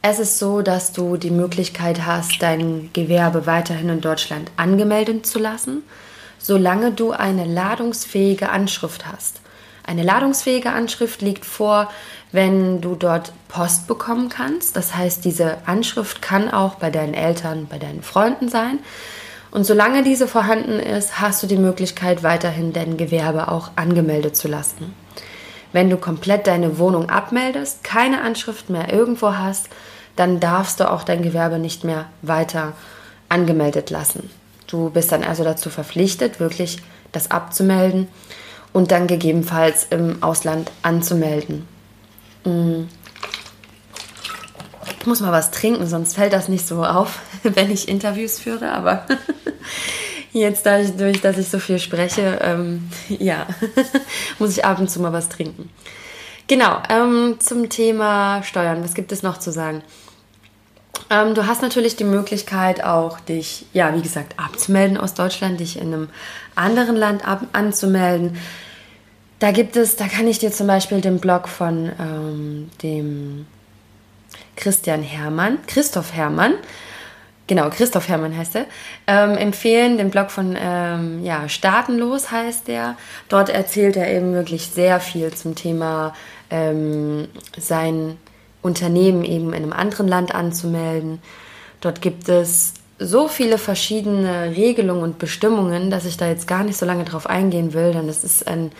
es 0.00 0.20
ist 0.20 0.38
so, 0.38 0.62
dass 0.62 0.92
du 0.92 1.16
die 1.16 1.32
Möglichkeit 1.32 2.06
hast, 2.06 2.40
dein 2.40 2.90
Gewerbe 2.92 3.46
weiterhin 3.46 3.88
in 3.88 4.00
Deutschland 4.00 4.52
angemeldet 4.56 5.26
zu 5.26 5.40
lassen, 5.40 5.82
solange 6.38 6.92
du 6.92 7.10
eine 7.10 7.46
ladungsfähige 7.46 8.48
Anschrift 8.48 9.06
hast. 9.06 9.40
Eine 9.82 10.04
ladungsfähige 10.04 10.70
Anschrift 10.70 11.20
liegt 11.20 11.44
vor, 11.44 11.90
wenn 12.30 12.80
du 12.80 12.94
dort 12.94 13.32
Post 13.48 13.88
bekommen 13.88 14.28
kannst. 14.28 14.76
Das 14.76 14.94
heißt, 14.94 15.24
diese 15.24 15.66
Anschrift 15.66 16.22
kann 16.22 16.48
auch 16.48 16.76
bei 16.76 16.90
deinen 16.90 17.14
Eltern, 17.14 17.66
bei 17.68 17.78
deinen 17.78 18.04
Freunden 18.04 18.48
sein. 18.48 18.78
Und 19.50 19.64
solange 19.64 20.02
diese 20.02 20.28
vorhanden 20.28 20.78
ist, 20.78 21.20
hast 21.20 21.42
du 21.42 21.46
die 21.46 21.56
Möglichkeit, 21.56 22.22
weiterhin 22.22 22.72
dein 22.72 22.96
Gewerbe 22.96 23.48
auch 23.48 23.70
angemeldet 23.76 24.36
zu 24.36 24.48
lassen. 24.48 24.94
Wenn 25.72 25.90
du 25.90 25.96
komplett 25.96 26.46
deine 26.46 26.78
Wohnung 26.78 27.10
abmeldest, 27.10 27.84
keine 27.84 28.22
Anschrift 28.22 28.70
mehr 28.70 28.92
irgendwo 28.92 29.34
hast, 29.34 29.68
dann 30.16 30.40
darfst 30.40 30.80
du 30.80 30.90
auch 30.90 31.02
dein 31.02 31.22
Gewerbe 31.22 31.58
nicht 31.58 31.84
mehr 31.84 32.06
weiter 32.22 32.72
angemeldet 33.28 33.90
lassen. 33.90 34.30
Du 34.66 34.90
bist 34.90 35.12
dann 35.12 35.22
also 35.22 35.44
dazu 35.44 35.70
verpflichtet, 35.70 36.40
wirklich 36.40 36.82
das 37.12 37.30
abzumelden 37.30 38.08
und 38.72 38.90
dann 38.90 39.06
gegebenenfalls 39.06 39.86
im 39.90 40.22
Ausland 40.22 40.70
anzumelden. 40.82 41.66
Mm. 42.44 42.84
Ich 45.00 45.06
muss 45.06 45.20
mal 45.20 45.32
was 45.32 45.50
trinken, 45.50 45.86
sonst 45.86 46.14
fällt 46.14 46.32
das 46.32 46.48
nicht 46.48 46.66
so 46.66 46.84
auf, 46.84 47.20
wenn 47.42 47.70
ich 47.70 47.88
Interviews 47.88 48.38
führe. 48.38 48.72
Aber 48.72 49.06
jetzt 50.32 50.66
dadurch, 50.66 51.20
dass 51.20 51.38
ich 51.38 51.48
so 51.48 51.58
viel 51.58 51.78
spreche, 51.78 52.38
ähm, 52.42 52.88
ja, 53.08 53.46
muss 54.38 54.56
ich 54.56 54.64
ab 54.64 54.78
und 54.78 54.90
zu 54.90 55.00
mal 55.00 55.12
was 55.12 55.28
trinken. 55.28 55.70
Genau, 56.46 56.82
ähm, 56.88 57.36
zum 57.40 57.68
Thema 57.68 58.42
Steuern. 58.42 58.82
Was 58.82 58.94
gibt 58.94 59.12
es 59.12 59.22
noch 59.22 59.38
zu 59.38 59.52
sagen? 59.52 59.82
Ähm, 61.10 61.34
du 61.34 61.46
hast 61.46 61.62
natürlich 61.62 61.96
die 61.96 62.04
Möglichkeit 62.04 62.82
auch, 62.82 63.20
dich, 63.20 63.66
ja, 63.72 63.94
wie 63.94 64.02
gesagt, 64.02 64.38
abzumelden 64.38 64.96
aus 64.96 65.14
Deutschland, 65.14 65.60
dich 65.60 65.78
in 65.78 65.92
einem 65.92 66.08
anderen 66.54 66.96
Land 66.96 67.26
ab 67.26 67.42
anzumelden. 67.52 68.36
Da 69.38 69.52
gibt 69.52 69.76
es, 69.76 69.96
da 69.96 70.08
kann 70.08 70.26
ich 70.26 70.38
dir 70.38 70.50
zum 70.50 70.66
Beispiel 70.66 71.00
den 71.00 71.20
Blog 71.20 71.48
von 71.48 71.92
ähm, 72.00 72.70
dem 72.82 73.46
Christian 74.56 75.02
Hermann, 75.02 75.58
Christoph 75.66 76.12
Hermann, 76.12 76.54
genau, 77.48 77.68
Christoph 77.70 78.08
Hermann 78.08 78.36
heißt 78.36 78.54
er, 78.54 78.66
ähm, 79.08 79.36
empfehlen. 79.36 79.98
Den 79.98 80.10
Blog 80.10 80.30
von 80.30 80.56
ähm, 80.56 81.24
ja, 81.24 81.48
Staatenlos 81.48 82.30
heißt 82.30 82.68
der. 82.68 82.96
Dort 83.28 83.48
erzählt 83.48 83.96
er 83.96 84.08
eben 84.14 84.32
wirklich 84.34 84.68
sehr 84.68 85.00
viel 85.00 85.32
zum 85.32 85.56
Thema 85.56 86.14
ähm, 86.50 87.26
sein 87.56 88.16
Unternehmen 88.62 89.24
eben 89.24 89.48
in 89.48 89.62
einem 89.62 89.72
anderen 89.72 90.06
Land 90.06 90.34
anzumelden. 90.34 91.20
Dort 91.80 92.00
gibt 92.00 92.28
es 92.28 92.74
so 92.98 93.28
viele 93.28 93.58
verschiedene 93.58 94.56
Regelungen 94.56 95.02
und 95.02 95.18
Bestimmungen, 95.18 95.90
dass 95.90 96.04
ich 96.04 96.16
da 96.16 96.28
jetzt 96.28 96.48
gar 96.48 96.64
nicht 96.64 96.76
so 96.76 96.84
lange 96.84 97.04
drauf 97.04 97.28
eingehen 97.28 97.72
will, 97.72 97.92
denn 97.92 98.08
es 98.08 98.24
ist 98.24 98.46
ein 98.46 98.72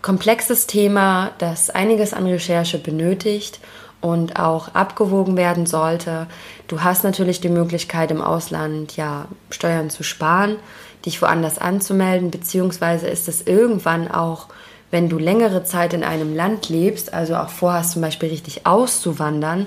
komplexes 0.00 0.66
Thema, 0.66 1.32
das 1.38 1.68
einiges 1.68 2.14
an 2.14 2.26
Recherche 2.26 2.78
benötigt 2.78 3.60
und 4.06 4.38
auch 4.38 4.72
abgewogen 4.72 5.36
werden 5.36 5.66
sollte. 5.66 6.28
Du 6.68 6.84
hast 6.84 7.02
natürlich 7.02 7.40
die 7.40 7.48
Möglichkeit 7.48 8.12
im 8.12 8.22
Ausland 8.22 8.96
ja 8.96 9.26
Steuern 9.50 9.90
zu 9.90 10.04
sparen, 10.04 10.56
dich 11.04 11.20
woanders 11.20 11.58
anzumelden, 11.58 12.30
beziehungsweise 12.30 13.08
ist 13.08 13.26
es 13.26 13.44
irgendwann 13.44 14.08
auch, 14.08 14.46
wenn 14.92 15.08
du 15.08 15.18
längere 15.18 15.64
Zeit 15.64 15.92
in 15.92 16.04
einem 16.04 16.36
Land 16.36 16.68
lebst, 16.68 17.12
also 17.12 17.34
auch 17.34 17.48
vorhast 17.48 17.92
zum 17.92 18.02
Beispiel 18.02 18.28
richtig 18.28 18.64
auszuwandern, 18.64 19.66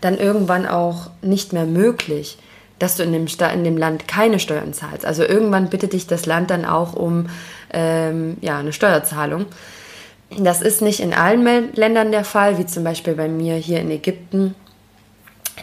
dann 0.00 0.16
irgendwann 0.16 0.66
auch 0.66 1.10
nicht 1.20 1.52
mehr 1.52 1.66
möglich 1.66 2.38
dass 2.80 2.96
du 2.96 3.04
in 3.04 3.12
dem, 3.12 3.26
in 3.26 3.64
dem 3.64 3.78
Land 3.78 4.08
keine 4.08 4.40
Steuern 4.40 4.74
zahlst. 4.74 5.06
Also 5.06 5.22
irgendwann 5.22 5.70
bittet 5.70 5.92
dich 5.92 6.08
das 6.08 6.26
Land 6.26 6.50
dann 6.50 6.64
auch 6.64 6.92
um 6.92 7.28
ähm, 7.72 8.36
ja, 8.40 8.58
eine 8.58 8.72
Steuerzahlung. 8.72 9.46
Das 10.38 10.62
ist 10.62 10.82
nicht 10.82 11.00
in 11.00 11.14
allen 11.14 11.72
Ländern 11.74 12.10
der 12.10 12.24
Fall, 12.24 12.58
wie 12.58 12.66
zum 12.66 12.84
Beispiel 12.84 13.14
bei 13.14 13.28
mir 13.28 13.54
hier 13.56 13.80
in 13.80 13.90
Ägypten. 13.90 14.54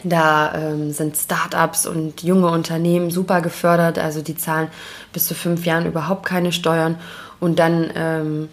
Da 0.04 0.54
ähm, 0.54 0.92
sind 0.92 1.16
Startups 1.16 1.86
und 1.86 2.22
junge 2.22 2.48
Unternehmen 2.48 3.10
super 3.10 3.40
gefördert, 3.40 3.98
also 3.98 4.22
die 4.22 4.36
zahlen 4.36 4.68
bis 5.12 5.26
zu 5.26 5.34
fünf 5.34 5.66
Jahren 5.66 5.86
überhaupt 5.86 6.26
keine 6.26 6.50
Steuern 6.50 6.98
und 7.40 7.58
dann 7.58 7.90
ähm, 7.94 8.48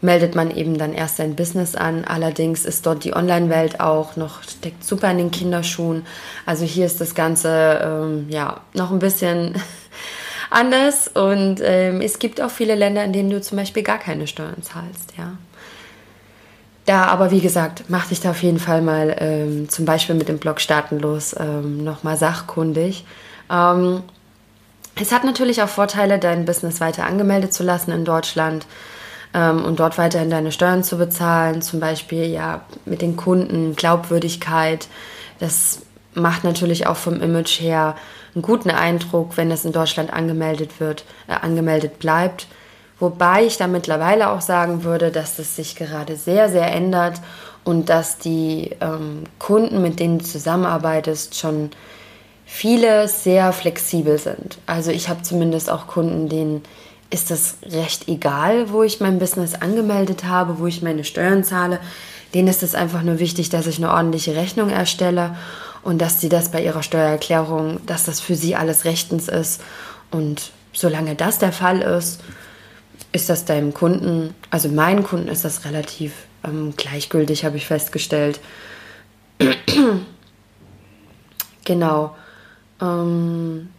meldet 0.00 0.34
man 0.34 0.54
eben 0.54 0.78
dann 0.78 0.94
erst 0.94 1.16
sein 1.16 1.34
Business 1.34 1.74
an. 1.74 2.04
Allerdings 2.04 2.64
ist 2.64 2.86
dort 2.86 3.04
die 3.04 3.14
Online-Welt 3.14 3.80
auch 3.80 4.16
noch, 4.16 4.42
steckt 4.44 4.84
super 4.84 5.10
in 5.10 5.18
den 5.18 5.30
Kinderschuhen. 5.30 6.06
Also 6.46 6.64
hier 6.64 6.86
ist 6.86 7.00
das 7.00 7.14
Ganze 7.14 7.80
ähm, 7.82 8.26
ja 8.28 8.60
noch 8.74 8.92
ein 8.92 9.00
bisschen 9.00 9.60
anders 10.50 11.08
und 11.08 11.60
ähm, 11.62 12.00
es 12.00 12.18
gibt 12.18 12.40
auch 12.40 12.50
viele 12.50 12.76
Länder, 12.76 13.04
in 13.04 13.12
denen 13.12 13.30
du 13.30 13.40
zum 13.40 13.58
Beispiel 13.58 13.82
gar 13.82 13.98
keine 13.98 14.26
Steuern 14.26 14.62
zahlst, 14.62 15.14
ja. 15.18 15.32
Da 16.88 17.04
aber 17.04 17.30
wie 17.30 17.42
gesagt, 17.42 17.84
mach 17.88 18.06
dich 18.06 18.20
da 18.20 18.30
auf 18.30 18.42
jeden 18.42 18.58
Fall 18.58 18.80
mal 18.80 19.14
ähm, 19.20 19.68
zum 19.68 19.84
Beispiel 19.84 20.14
mit 20.14 20.30
dem 20.30 20.38
Blog 20.38 20.58
Startenlos 20.58 21.36
ähm, 21.38 21.84
nochmal 21.84 22.16
sachkundig. 22.16 23.04
Ähm, 23.50 24.02
es 24.98 25.12
hat 25.12 25.22
natürlich 25.22 25.60
auch 25.60 25.68
Vorteile, 25.68 26.18
dein 26.18 26.46
Business 26.46 26.80
weiter 26.80 27.04
angemeldet 27.04 27.52
zu 27.52 27.62
lassen 27.62 27.90
in 27.90 28.06
Deutschland 28.06 28.64
ähm, 29.34 29.66
und 29.66 29.80
dort 29.80 29.98
weiterhin 29.98 30.30
deine 30.30 30.50
Steuern 30.50 30.82
zu 30.82 30.96
bezahlen, 30.96 31.60
zum 31.60 31.78
Beispiel 31.78 32.24
ja 32.24 32.62
mit 32.86 33.02
den 33.02 33.18
Kunden, 33.18 33.76
Glaubwürdigkeit. 33.76 34.88
Das 35.40 35.82
macht 36.14 36.42
natürlich 36.42 36.86
auch 36.86 36.96
vom 36.96 37.20
Image 37.20 37.60
her 37.60 37.96
einen 38.34 38.40
guten 38.40 38.70
Eindruck, 38.70 39.36
wenn 39.36 39.50
es 39.50 39.66
in 39.66 39.72
Deutschland 39.72 40.10
angemeldet 40.10 40.80
wird, 40.80 41.04
äh, 41.26 41.34
angemeldet 41.34 41.98
bleibt. 41.98 42.46
Wobei 43.00 43.44
ich 43.44 43.56
da 43.56 43.66
mittlerweile 43.66 44.30
auch 44.30 44.40
sagen 44.40 44.82
würde, 44.82 45.10
dass 45.10 45.36
das 45.36 45.54
sich 45.54 45.76
gerade 45.76 46.16
sehr, 46.16 46.48
sehr 46.48 46.72
ändert 46.72 47.20
und 47.64 47.88
dass 47.88 48.18
die 48.18 48.76
ähm, 48.80 49.24
Kunden, 49.38 49.82
mit 49.82 50.00
denen 50.00 50.18
du 50.18 50.24
zusammenarbeitest, 50.24 51.36
schon 51.36 51.70
viele 52.44 53.08
sehr 53.08 53.52
flexibel 53.52 54.18
sind. 54.18 54.58
Also 54.66 54.90
ich 54.90 55.08
habe 55.08 55.22
zumindest 55.22 55.70
auch 55.70 55.86
Kunden, 55.86 56.28
denen 56.28 56.62
ist 57.10 57.30
das 57.30 57.56
recht 57.62 58.08
egal, 58.08 58.70
wo 58.70 58.82
ich 58.82 59.00
mein 59.00 59.18
Business 59.18 59.54
angemeldet 59.54 60.24
habe, 60.24 60.58
wo 60.58 60.66
ich 60.66 60.82
meine 60.82 61.04
Steuern 61.04 61.44
zahle. 61.44 61.78
Denen 62.34 62.48
ist 62.48 62.62
es 62.62 62.74
einfach 62.74 63.02
nur 63.02 63.18
wichtig, 63.18 63.48
dass 63.48 63.66
ich 63.66 63.78
eine 63.78 63.90
ordentliche 63.90 64.34
Rechnung 64.34 64.70
erstelle 64.70 65.36
und 65.82 65.98
dass 65.98 66.20
sie 66.20 66.28
das 66.28 66.50
bei 66.50 66.62
ihrer 66.62 66.82
Steuererklärung, 66.82 67.80
dass 67.86 68.04
das 68.04 68.20
für 68.20 68.34
sie 68.34 68.56
alles 68.56 68.84
rechtens 68.84 69.28
ist. 69.28 69.62
Und 70.10 70.50
solange 70.72 71.14
das 71.14 71.38
der 71.38 71.52
Fall 71.52 71.80
ist, 71.80 72.20
ist 73.12 73.28
das 73.28 73.44
deinem 73.44 73.74
Kunden, 73.74 74.34
also 74.50 74.68
meinen 74.68 75.02
Kunden 75.02 75.28
ist 75.28 75.44
das 75.44 75.64
relativ 75.64 76.12
ähm, 76.44 76.74
gleichgültig, 76.76 77.44
habe 77.44 77.56
ich 77.56 77.66
festgestellt. 77.66 78.40
genau. 81.64 82.16
Ähm, 82.80 83.70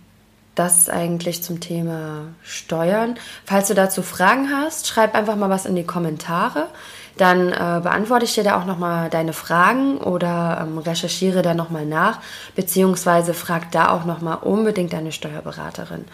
das 0.55 0.89
eigentlich 0.89 1.41
zum 1.41 1.61
Thema 1.61 2.23
Steuern. 2.43 3.15
Falls 3.45 3.69
du 3.69 3.75
dazu 3.75 4.01
Fragen 4.01 4.49
hast, 4.51 4.87
schreib 4.87 5.15
einfach 5.15 5.37
mal 5.37 5.49
was 5.49 5.65
in 5.65 5.75
die 5.75 5.85
Kommentare. 5.85 6.67
Dann 7.15 7.49
äh, 7.49 7.79
beantworte 7.81 8.25
ich 8.25 8.35
dir 8.35 8.43
da 8.43 8.59
auch 8.59 8.65
nochmal 8.65 9.09
deine 9.09 9.31
Fragen 9.31 9.97
oder 9.97 10.59
ähm, 10.61 10.77
recherchiere 10.77 11.41
da 11.41 11.53
nochmal 11.53 11.85
nach, 11.85 12.19
beziehungsweise 12.55 13.33
frag 13.33 13.71
da 13.71 13.89
auch 13.89 14.05
nochmal 14.05 14.39
unbedingt 14.41 14.91
deine 14.91 15.11
Steuerberaterin. 15.11 16.05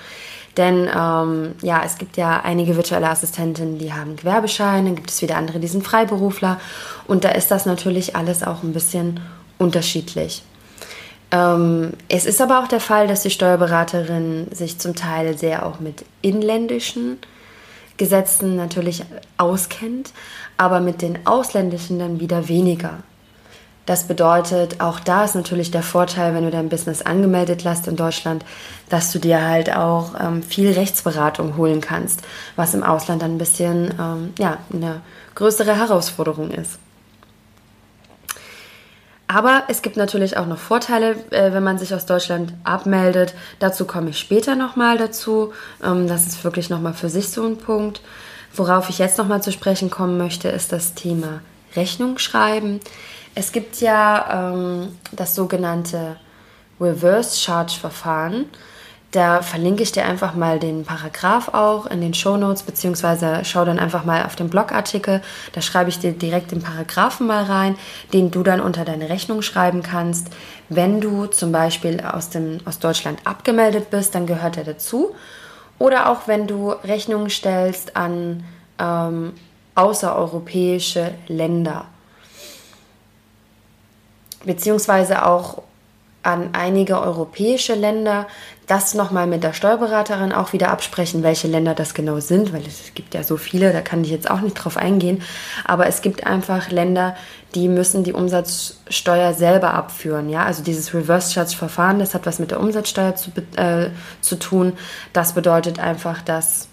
Denn 0.57 0.89
ähm, 0.95 1.55
ja, 1.61 1.83
es 1.85 1.97
gibt 1.97 2.17
ja 2.17 2.41
einige 2.41 2.75
virtuelle 2.77 3.09
Assistentinnen, 3.09 3.77
die 3.77 3.93
haben 3.93 4.15
Gewerbeschein, 4.15 4.85
dann 4.85 4.95
gibt 4.95 5.09
es 5.09 5.21
wieder 5.21 5.35
andere, 5.35 5.59
die 5.59 5.67
sind 5.67 5.85
Freiberufler. 5.85 6.59
Und 7.07 7.23
da 7.23 7.29
ist 7.29 7.51
das 7.51 7.65
natürlich 7.65 8.15
alles 8.15 8.43
auch 8.43 8.63
ein 8.63 8.73
bisschen 8.73 9.19
unterschiedlich. 9.57 10.43
Ähm, 11.31 11.93
es 12.07 12.25
ist 12.25 12.41
aber 12.41 12.59
auch 12.59 12.67
der 12.67 12.79
Fall, 12.79 13.07
dass 13.07 13.23
die 13.23 13.29
Steuerberaterin 13.29 14.47
sich 14.51 14.79
zum 14.79 14.95
Teil 14.95 15.37
sehr 15.37 15.65
auch 15.65 15.79
mit 15.79 16.05
inländischen 16.21 17.17
Gesetzen 17.97 18.55
natürlich 18.55 19.03
auskennt, 19.37 20.11
aber 20.57 20.79
mit 20.79 21.01
den 21.01 21.25
ausländischen 21.25 21.99
dann 21.99 22.19
wieder 22.19 22.47
weniger. 22.47 22.99
Das 23.85 24.07
bedeutet, 24.07 24.81
auch 24.81 24.99
da 24.99 25.25
ist 25.25 25.35
natürlich 25.35 25.69
der 25.69 25.83
Vorteil, 25.83 26.33
wenn 26.33 26.43
du 26.43 26.49
dein 26.49 26.69
Business 26.69 27.03
angemeldet 27.03 27.63
lässt 27.63 27.87
in 27.87 27.95
Deutschland, 27.95 28.43
dass 28.89 29.11
du 29.11 29.19
dir 29.19 29.47
halt 29.47 29.75
auch 29.75 30.13
ähm, 30.19 30.41
viel 30.41 30.71
Rechtsberatung 30.71 31.55
holen 31.55 31.81
kannst, 31.81 32.21
was 32.55 32.73
im 32.73 32.83
Ausland 32.83 33.21
dann 33.21 33.35
ein 33.35 33.37
bisschen 33.37 33.93
ähm, 33.99 34.33
ja, 34.39 34.57
eine 34.73 35.01
größere 35.35 35.77
Herausforderung 35.77 36.49
ist. 36.49 36.79
Aber 39.27 39.63
es 39.67 39.81
gibt 39.81 39.97
natürlich 39.97 40.37
auch 40.37 40.45
noch 40.45 40.57
Vorteile, 40.57 41.15
äh, 41.31 41.51
wenn 41.51 41.63
man 41.63 41.77
sich 41.77 41.93
aus 41.93 42.05
Deutschland 42.05 42.53
abmeldet. 42.63 43.35
Dazu 43.59 43.85
komme 43.85 44.11
ich 44.11 44.19
später 44.19 44.55
nochmal 44.55 44.97
dazu. 44.97 45.51
Ähm, 45.83 46.07
das 46.07 46.27
ist 46.27 46.43
wirklich 46.43 46.69
nochmal 46.69 46.93
für 46.93 47.09
sich 47.09 47.29
so 47.29 47.45
ein 47.45 47.57
Punkt. 47.57 48.01
Worauf 48.55 48.89
ich 48.89 48.99
jetzt 48.99 49.17
nochmal 49.17 49.43
zu 49.43 49.51
sprechen 49.51 49.89
kommen 49.89 50.17
möchte, 50.17 50.47
ist 50.49 50.71
das 50.71 50.93
Thema 50.93 51.41
Rechnung 51.75 52.17
schreiben. 52.19 52.79
Es 53.35 53.51
gibt 53.51 53.81
ja 53.81 54.53
ähm, 54.53 54.97
das 55.11 55.35
sogenannte 55.35 56.15
Reverse 56.79 57.37
Charge 57.37 57.73
Verfahren. 57.79 58.45
Da 59.11 59.41
verlinke 59.41 59.83
ich 59.83 59.91
dir 59.93 60.05
einfach 60.05 60.35
mal 60.35 60.59
den 60.59 60.83
Paragraph 60.83 61.49
auch 61.53 61.85
in 61.85 62.01
den 62.01 62.13
Show 62.13 62.35
Notes, 62.35 62.63
beziehungsweise 62.63 63.41
schau 63.43 63.63
dann 63.63 63.79
einfach 63.79 64.03
mal 64.03 64.25
auf 64.25 64.35
den 64.35 64.49
Blogartikel. 64.49 65.21
Da 65.53 65.61
schreibe 65.61 65.89
ich 65.89 65.99
dir 65.99 66.11
direkt 66.11 66.51
den 66.51 66.61
Paragraphen 66.61 67.27
mal 67.27 67.43
rein, 67.43 67.77
den 68.11 68.31
du 68.31 68.43
dann 68.43 68.59
unter 68.59 68.83
deine 68.83 69.09
Rechnung 69.09 69.41
schreiben 69.41 69.83
kannst. 69.83 70.29
Wenn 70.67 70.99
du 70.99 71.27
zum 71.27 71.51
Beispiel 71.53 72.01
aus, 72.01 72.29
dem, 72.29 72.59
aus 72.65 72.79
Deutschland 72.79 73.19
abgemeldet 73.25 73.89
bist, 73.89 74.15
dann 74.15 74.25
gehört 74.25 74.57
er 74.57 74.65
dazu. 74.65 75.15
Oder 75.77 76.09
auch 76.09 76.27
wenn 76.27 76.47
du 76.47 76.71
Rechnungen 76.71 77.29
stellst 77.29 77.95
an 77.95 78.43
ähm, 78.79 79.33
außereuropäische 79.75 81.13
Länder. 81.27 81.85
Beziehungsweise 84.45 85.25
auch 85.25 85.63
an 86.25 86.49
einige 86.53 86.99
europäische 86.99 87.75
Länder, 87.75 88.25
das 88.65 88.95
nochmal 88.95 89.27
mit 89.27 89.43
der 89.43 89.53
Steuerberaterin 89.53 90.31
auch 90.31 90.53
wieder 90.53 90.71
absprechen, 90.71 91.21
welche 91.21 91.47
Länder 91.47 91.75
das 91.75 91.93
genau 91.93 92.19
sind, 92.19 92.51
weil 92.51 92.63
es 92.65 92.95
gibt 92.95 93.13
ja 93.13 93.21
so 93.21 93.37
viele, 93.37 93.71
da 93.71 93.81
kann 93.81 94.03
ich 94.03 94.09
jetzt 94.09 94.29
auch 94.29 94.41
nicht 94.41 94.55
drauf 94.55 94.75
eingehen. 94.75 95.21
Aber 95.65 95.85
es 95.85 96.01
gibt 96.01 96.25
einfach 96.25 96.71
Länder, 96.71 97.15
die 97.53 97.67
müssen 97.67 98.03
die 98.03 98.13
Umsatzsteuer 98.13 99.33
selber 99.33 99.75
abführen. 99.75 100.29
Ja, 100.29 100.45
also 100.45 100.63
dieses 100.63 100.95
Reverse 100.95 101.31
Charge 101.31 101.55
Verfahren, 101.55 101.99
das 101.99 102.15
hat 102.15 102.25
was 102.25 102.39
mit 102.39 102.49
der 102.49 102.59
Umsatzsteuer 102.59 103.15
zu, 103.15 103.29
äh, 103.55 103.91
zu 104.21 104.37
tun. 104.37 104.73
Das 105.13 105.33
bedeutet 105.33 105.79
einfach, 105.79 106.23
dass 106.23 106.69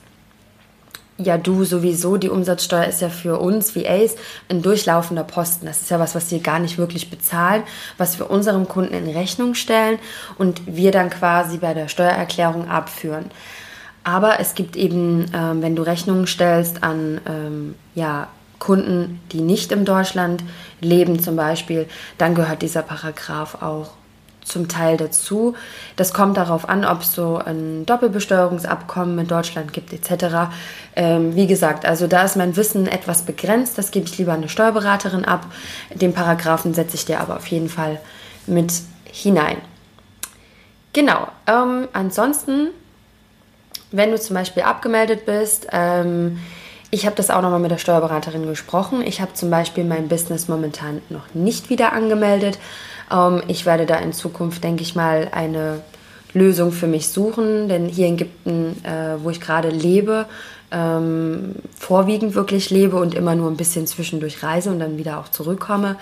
ja 1.24 1.38
du 1.38 1.64
sowieso, 1.64 2.16
die 2.16 2.28
Umsatzsteuer 2.28 2.86
ist 2.86 3.00
ja 3.00 3.08
für 3.08 3.38
uns 3.38 3.74
wie 3.74 3.88
Ace 3.88 4.16
ein 4.48 4.62
durchlaufender 4.62 5.24
Posten. 5.24 5.66
Das 5.66 5.82
ist 5.82 5.90
ja 5.90 5.98
was, 5.98 6.14
was 6.14 6.30
wir 6.30 6.40
gar 6.40 6.58
nicht 6.58 6.78
wirklich 6.78 7.10
bezahlen, 7.10 7.62
was 7.98 8.18
wir 8.18 8.30
unserem 8.30 8.68
Kunden 8.68 8.94
in 8.94 9.08
Rechnung 9.08 9.54
stellen 9.54 9.98
und 10.38 10.62
wir 10.66 10.92
dann 10.92 11.10
quasi 11.10 11.58
bei 11.58 11.74
der 11.74 11.88
Steuererklärung 11.88 12.68
abführen. 12.68 13.30
Aber 14.04 14.40
es 14.40 14.54
gibt 14.54 14.76
eben, 14.76 15.26
ähm, 15.32 15.62
wenn 15.62 15.76
du 15.76 15.82
Rechnungen 15.82 16.26
stellst 16.26 16.82
an 16.82 17.20
ähm, 17.26 17.74
ja, 17.94 18.28
Kunden, 18.58 19.20
die 19.32 19.40
nicht 19.40 19.72
in 19.72 19.84
Deutschland 19.84 20.42
leben 20.80 21.20
zum 21.20 21.36
Beispiel, 21.36 21.86
dann 22.18 22.34
gehört 22.34 22.62
dieser 22.62 22.82
Paragraph 22.82 23.62
auch 23.62 23.90
zum 24.44 24.68
Teil 24.68 24.96
dazu. 24.96 25.54
Das 25.96 26.12
kommt 26.12 26.36
darauf 26.36 26.68
an, 26.68 26.84
ob 26.84 27.02
es 27.02 27.12
so 27.12 27.38
ein 27.38 27.86
Doppelbesteuerungsabkommen 27.86 29.18
in 29.18 29.26
Deutschland 29.26 29.72
gibt 29.72 29.92
etc. 29.92 30.52
Ähm, 30.96 31.34
wie 31.36 31.46
gesagt, 31.46 31.84
also 31.84 32.06
da 32.06 32.22
ist 32.22 32.36
mein 32.36 32.56
Wissen 32.56 32.86
etwas 32.86 33.22
begrenzt. 33.22 33.78
Das 33.78 33.90
gebe 33.90 34.06
ich 34.06 34.18
lieber 34.18 34.32
an 34.32 34.38
eine 34.38 34.48
Steuerberaterin 34.48 35.24
ab. 35.24 35.46
Den 35.94 36.12
Paragraphen 36.12 36.74
setze 36.74 36.96
ich 36.96 37.04
dir 37.04 37.20
aber 37.20 37.36
auf 37.36 37.46
jeden 37.46 37.68
Fall 37.68 38.00
mit 38.46 38.72
hinein. 39.10 39.58
Genau. 40.92 41.28
Ähm, 41.46 41.88
ansonsten, 41.92 42.68
wenn 43.90 44.10
du 44.10 44.18
zum 44.18 44.34
Beispiel 44.34 44.62
abgemeldet 44.62 45.24
bist, 45.24 45.68
ähm, 45.72 46.38
ich 46.94 47.06
habe 47.06 47.16
das 47.16 47.30
auch 47.30 47.40
nochmal 47.40 47.58
mit 47.58 47.70
der 47.70 47.78
Steuerberaterin 47.78 48.46
gesprochen. 48.46 49.02
Ich 49.02 49.22
habe 49.22 49.32
zum 49.32 49.48
Beispiel 49.48 49.82
mein 49.82 50.08
Business 50.08 50.48
momentan 50.48 51.00
noch 51.08 51.32
nicht 51.32 51.70
wieder 51.70 51.94
angemeldet. 51.94 52.58
Ähm, 53.12 53.42
ich 53.48 53.66
werde 53.66 53.86
da 53.86 53.96
in 53.96 54.12
Zukunft, 54.12 54.64
denke 54.64 54.82
ich 54.82 54.94
mal, 54.94 55.28
eine 55.32 55.80
Lösung 56.34 56.72
für 56.72 56.86
mich 56.86 57.08
suchen, 57.08 57.68
denn 57.68 57.86
hier 57.86 58.06
in 58.06 58.14
Ägypten, 58.14 58.84
äh, 58.84 59.22
wo 59.22 59.30
ich 59.30 59.40
gerade 59.40 59.68
lebe, 59.68 60.26
ähm, 60.70 61.56
vorwiegend 61.78 62.34
wirklich 62.34 62.70
lebe 62.70 62.96
und 62.96 63.14
immer 63.14 63.34
nur 63.34 63.50
ein 63.50 63.56
bisschen 63.56 63.86
zwischendurch 63.86 64.42
reise 64.42 64.70
und 64.70 64.80
dann 64.80 64.96
wieder 64.96 65.18
auch 65.18 65.28
zurückkomme, 65.28 65.96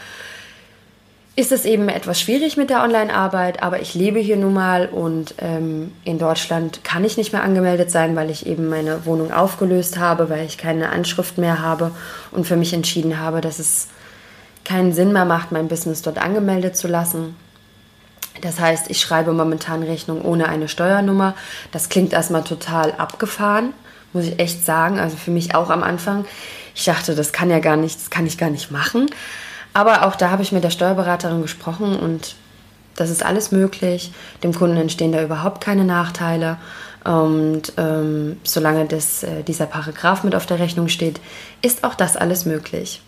ist 1.37 1.53
es 1.53 1.65
eben 1.65 1.89
etwas 1.89 2.21
schwierig 2.21 2.57
mit 2.57 2.71
der 2.71 2.83
Online-Arbeit, 2.83 3.63
aber 3.63 3.81
ich 3.81 3.95
lebe 3.95 4.19
hier 4.19 4.37
nun 4.37 4.53
mal 4.53 4.87
und 4.87 5.35
ähm, 5.39 5.93
in 6.05 6.19
Deutschland 6.19 6.85
kann 6.85 7.05
ich 7.05 7.17
nicht 7.17 7.33
mehr 7.33 7.43
angemeldet 7.43 7.91
sein, 7.91 8.15
weil 8.15 8.31
ich 8.31 8.47
eben 8.47 8.69
meine 8.69 9.07
Wohnung 9.07 9.33
aufgelöst 9.33 9.99
habe, 9.99 10.29
weil 10.29 10.45
ich 10.45 10.59
keine 10.59 10.91
Anschrift 10.91 11.39
mehr 11.39 11.63
habe 11.63 11.93
und 12.31 12.47
für 12.47 12.57
mich 12.57 12.73
entschieden 12.73 13.19
habe, 13.21 13.41
dass 13.41 13.59
es 13.59 13.89
keinen 14.65 14.93
Sinn 14.93 15.13
mehr 15.13 15.25
macht, 15.25 15.53
mein 15.53 15.69
Business 15.69 16.03
dort 16.03 16.19
angemeldet 16.19 16.77
zu 16.77 16.89
lassen. 16.89 17.37
Das 18.41 18.61
heißt, 18.61 18.91
ich 18.91 19.01
schreibe 19.01 19.33
momentan 19.33 19.83
Rechnung 19.83 20.23
ohne 20.23 20.49
eine 20.49 20.69
Steuernummer. 20.69 21.35
Das 21.73 21.89
klingt 21.89 22.13
erstmal 22.13 22.45
total 22.45 22.93
abgefahren, 22.93 23.73
muss 24.13 24.25
ich 24.25 24.39
echt 24.39 24.65
sagen. 24.65 24.99
Also 24.99 25.17
für 25.17 25.31
mich 25.31 25.55
auch 25.55 25.71
am 25.71 25.83
Anfang. 25.83 26.25
Ich 26.75 26.85
dachte, 26.85 27.15
das 27.15 27.33
kann 27.33 27.51
ja 27.51 27.59
gar 27.59 27.77
nicht, 27.77 27.97
das 27.97 28.11
kann 28.11 28.27
ich 28.27 28.39
gar 28.39 28.51
nicht 28.51 28.71
machen. 28.71 29.07
Aber 29.73 30.07
auch 30.07 30.17
da 30.17 30.31
habe 30.31 30.43
ich 30.43 30.53
mit 30.53 30.65
der 30.65 30.71
Steuerberaterin 30.71 31.43
gesprochen 31.43 31.99
und 31.99 32.35
das 32.97 33.11
ist 33.11 33.25
alles 33.25 33.53
möglich. 33.53 34.13
Dem 34.43 34.55
Kunden 34.55 34.77
entstehen 34.77 35.13
da 35.13 35.23
überhaupt 35.23 35.63
keine 35.63 35.85
Nachteile. 35.85 36.59
Und 37.05 37.73
ähm, 37.79 38.39
solange 38.43 38.85
das, 38.87 39.23
äh, 39.23 39.43
dieser 39.43 39.67
Paragraph 39.67 40.23
mit 40.23 40.35
auf 40.35 40.47
der 40.47 40.59
Rechnung 40.59 40.89
steht, 40.89 41.21
ist 41.63 41.85
auch 41.85 41.95
das 41.95 42.17
alles 42.17 42.45
möglich. 42.45 43.01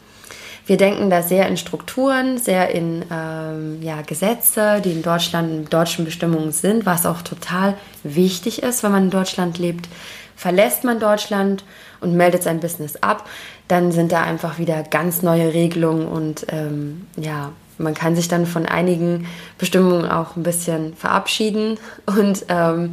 Wir 0.64 0.76
denken 0.76 1.11
da 1.11 1.23
sehr 1.23 1.49
in 1.49 1.57
Strukturen, 1.57 2.38
sehr 2.38 2.71
in 2.71 3.04
ähm, 3.11 3.83
ja, 3.83 4.02
Gesetze, 4.02 4.81
die 4.85 4.92
in 4.92 5.02
Deutschland 5.02 5.50
in 5.50 5.64
deutschen 5.64 6.04
Bestimmungen 6.04 6.52
sind, 6.52 6.87
was 6.87 7.04
auch 7.04 7.23
total 7.23 7.75
wichtig 8.04 8.62
ist, 8.62 8.83
wenn 8.83 8.92
man 8.92 9.04
in 9.04 9.11
Deutschland 9.11 9.59
lebt. 9.59 9.88
Verlässt 10.37 10.85
man 10.85 11.00
Deutschland 11.00 11.64
und 12.00 12.14
meldet 12.14 12.45
sein 12.45 12.61
Business 12.61 12.97
ab, 12.97 13.28
dann 13.69 13.92
sind 13.92 14.12
da 14.12 14.23
einfach 14.23 14.59
wieder 14.59 14.83
ganz 14.83 15.23
neue 15.23 15.52
Regelungen 15.52 16.07
und 16.07 16.47
ähm, 16.49 17.07
ja, 17.16 17.52
man 17.78 17.95
kann 17.95 18.14
sich 18.14 18.28
dann 18.28 18.47
von 18.47 18.66
einigen 18.66 19.26
Bestimmungen 19.59 20.09
auch 20.09 20.37
ein 20.37 20.42
bisschen 20.42 20.95
verabschieden 20.95 21.78
und 22.07 22.45
ähm, 22.49 22.92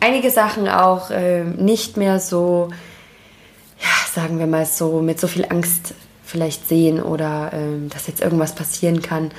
einige 0.00 0.30
Sachen 0.30 0.68
auch 0.68 1.10
äh, 1.10 1.44
nicht 1.44 1.96
mehr 1.96 2.20
so, 2.20 2.68
ja, 3.80 4.12
sagen 4.14 4.38
wir 4.38 4.46
mal 4.46 4.66
so, 4.66 5.00
mit 5.00 5.20
so 5.20 5.26
viel 5.26 5.46
Angst 5.48 5.94
vielleicht 6.32 6.68
sehen 6.68 7.00
oder 7.00 7.50
ähm, 7.52 7.88
dass 7.90 8.08
jetzt 8.08 8.22
irgendwas 8.22 8.54
passieren 8.54 9.02
kann. 9.02 9.30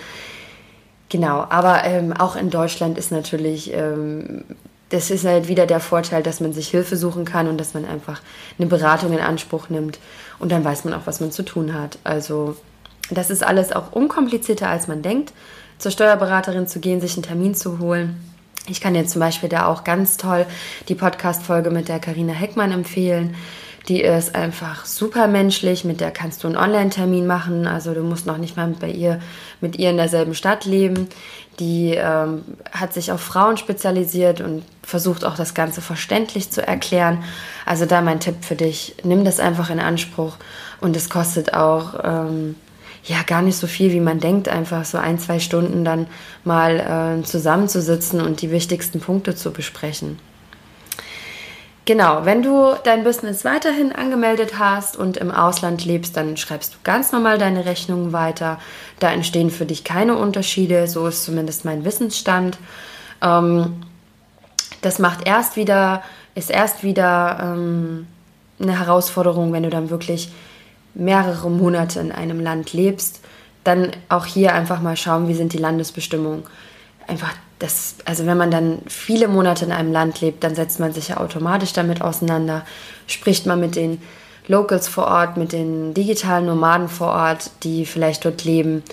Genau, 1.09 1.45
aber 1.49 1.83
ähm, 1.83 2.13
auch 2.13 2.35
in 2.35 2.49
Deutschland 2.49 2.97
ist 2.97 3.11
natürlich 3.11 3.73
ähm, 3.73 4.45
das 4.93 5.09
ist 5.09 5.25
halt 5.25 5.47
wieder 5.47 5.65
der 5.65 5.79
Vorteil, 5.79 6.21
dass 6.21 6.39
man 6.39 6.53
sich 6.53 6.67
Hilfe 6.67 6.95
suchen 6.97 7.25
kann 7.25 7.47
und 7.47 7.57
dass 7.57 7.73
man 7.73 7.83
einfach 7.83 8.21
eine 8.59 8.67
Beratung 8.67 9.11
in 9.11 9.19
Anspruch 9.19 9.69
nimmt 9.69 9.97
und 10.37 10.51
dann 10.51 10.63
weiß 10.63 10.85
man 10.85 10.93
auch, 10.93 11.05
was 11.05 11.19
man 11.19 11.31
zu 11.31 11.41
tun 11.41 11.73
hat. 11.73 11.97
Also 12.03 12.55
das 13.09 13.31
ist 13.31 13.43
alles 13.43 13.71
auch 13.71 13.91
unkomplizierter, 13.91 14.69
als 14.69 14.87
man 14.87 15.01
denkt, 15.01 15.33
zur 15.79 15.91
Steuerberaterin 15.91 16.67
zu 16.67 16.79
gehen, 16.79 17.01
sich 17.01 17.15
einen 17.15 17.23
Termin 17.23 17.55
zu 17.55 17.79
holen. 17.79 18.23
Ich 18.67 18.81
kann 18.81 18.93
dir 18.93 19.05
zum 19.07 19.19
Beispiel 19.19 19.49
da 19.49 19.65
auch 19.65 19.83
ganz 19.83 20.17
toll 20.17 20.45
die 20.89 20.95
Podcast-Folge 20.95 21.71
mit 21.71 21.87
der 21.87 21.99
Karina 21.99 22.33
Heckmann 22.33 22.71
empfehlen. 22.71 23.35
Die 23.89 24.01
ist 24.01 24.33
einfach 24.33 24.85
super 24.85 25.27
menschlich, 25.27 25.83
mit 25.83 25.99
der 25.99 26.11
kannst 26.11 26.43
du 26.43 26.47
einen 26.47 26.55
Online-Termin 26.55 27.27
machen. 27.27 27.67
Also 27.67 27.93
du 27.93 28.01
musst 28.01 28.25
noch 28.25 28.37
nicht 28.37 28.55
mal 28.55 28.73
bei 28.79 28.89
ihr, 28.89 29.19
mit 29.59 29.77
ihr 29.77 29.89
in 29.89 29.97
derselben 29.97 30.35
Stadt 30.35 30.63
leben. 30.63 31.09
Die 31.59 31.93
ähm, 31.95 32.43
hat 32.71 32.93
sich 32.93 33.11
auf 33.11 33.19
Frauen 33.19 33.57
spezialisiert 33.57 34.39
und 34.39 34.63
versucht 34.83 35.25
auch 35.25 35.35
das 35.35 35.53
Ganze 35.53 35.81
verständlich 35.81 36.49
zu 36.49 36.65
erklären. 36.65 37.23
Also 37.65 37.85
da 37.85 38.01
mein 38.01 38.21
Tipp 38.21 38.37
für 38.41 38.55
dich, 38.55 38.95
nimm 39.03 39.25
das 39.25 39.41
einfach 39.41 39.69
in 39.69 39.81
Anspruch 39.81 40.37
und 40.79 40.95
es 40.95 41.09
kostet 41.09 41.53
auch 41.53 41.99
ähm, 42.03 42.55
ja 43.03 43.21
gar 43.23 43.41
nicht 43.41 43.57
so 43.57 43.67
viel, 43.67 43.91
wie 43.91 43.99
man 43.99 44.19
denkt, 44.19 44.47
einfach 44.47 44.85
so 44.85 44.97
ein, 44.97 45.19
zwei 45.19 45.39
Stunden 45.39 45.83
dann 45.83 46.07
mal 46.45 47.19
äh, 47.19 47.23
zusammenzusitzen 47.23 48.21
und 48.21 48.41
die 48.41 48.49
wichtigsten 48.49 49.01
Punkte 49.01 49.35
zu 49.35 49.51
besprechen. 49.51 50.19
Genau, 51.85 52.23
wenn 52.23 52.41
du 52.41 52.75
dein 52.85 53.03
Business 53.03 53.43
weiterhin 53.43 53.91
angemeldet 53.91 54.57
hast 54.57 54.95
und 54.95 55.17
im 55.17 55.31
Ausland 55.31 55.83
lebst, 55.83 56.15
dann 56.15 56.37
schreibst 56.37 56.73
du 56.73 56.77
ganz 56.85 57.11
normal 57.11 57.37
deine 57.37 57.65
Rechnungen 57.65 58.13
weiter. 58.13 58.57
Da 58.99 59.11
entstehen 59.11 59.49
für 59.49 59.65
dich 59.65 59.83
keine 59.83 60.15
Unterschiede, 60.15 60.87
so 60.87 61.05
ist 61.07 61.25
zumindest 61.25 61.65
mein 61.65 61.83
Wissensstand. 61.83 62.57
Ähm, 63.21 63.83
das 64.81 64.97
macht 64.99 65.27
erst 65.27 65.57
wieder, 65.57 66.03
ist 66.35 66.49
erst 66.49 66.83
wieder 66.83 67.39
ähm, 67.41 68.07
eine 68.61 68.79
Herausforderung, 68.79 69.51
wenn 69.51 69.63
du 69.63 69.69
dann 69.69 69.89
wirklich 69.89 70.31
mehrere 70.93 71.49
Monate 71.49 71.99
in 71.99 72.13
einem 72.13 72.39
Land 72.39 72.71
lebst. 72.71 73.19
Dann 73.65 73.91
auch 74.07 74.25
hier 74.25 74.53
einfach 74.53 74.79
mal 74.81 74.95
schauen, 74.95 75.27
wie 75.27 75.33
sind 75.33 75.51
die 75.51 75.57
Landesbestimmungen. 75.57 76.43
Einfach 77.07 77.33
das, 77.63 77.95
also 78.03 78.25
wenn 78.25 78.37
man 78.37 78.51
dann 78.51 78.79
viele 78.87 79.29
Monate 79.29 79.63
in 79.63 79.71
einem 79.71 79.93
Land 79.93 80.19
lebt, 80.19 80.43
dann 80.43 80.53
setzt 80.53 80.81
man 80.81 80.91
sich 80.91 81.07
ja 81.07 81.17
automatisch 81.17 81.71
damit 81.71 82.01
auseinander, 82.01 82.65
spricht 83.07 83.45
man 83.45 83.61
mit 83.61 83.77
den 83.77 84.01
Locals 84.47 84.89
vor 84.89 85.07
Ort, 85.07 85.37
mit 85.37 85.53
den 85.53 85.93
digitalen 85.93 86.45
Nomaden 86.45 86.89
vor 86.89 87.13
Ort, 87.13 87.51
die 87.63 87.85
vielleicht 87.85 88.25
dort 88.25 88.43
leben 88.43 88.83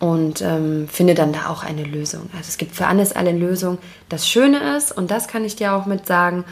und 0.00 0.42
ähm, 0.42 0.88
findet 0.88 1.18
dann 1.18 1.32
da 1.32 1.46
auch 1.46 1.62
eine 1.62 1.84
Lösung. 1.84 2.22
Also 2.32 2.48
es 2.48 2.58
gibt 2.58 2.74
für 2.74 2.88
alles 2.88 3.14
eine 3.14 3.30
Lösung. 3.30 3.78
Das 4.08 4.28
Schöne 4.28 4.76
ist, 4.76 4.90
und 4.90 5.12
das 5.12 5.28
kann 5.28 5.44
ich 5.44 5.54
dir 5.54 5.74
auch 5.74 5.86
mit 5.86 6.08
sagen, 6.08 6.44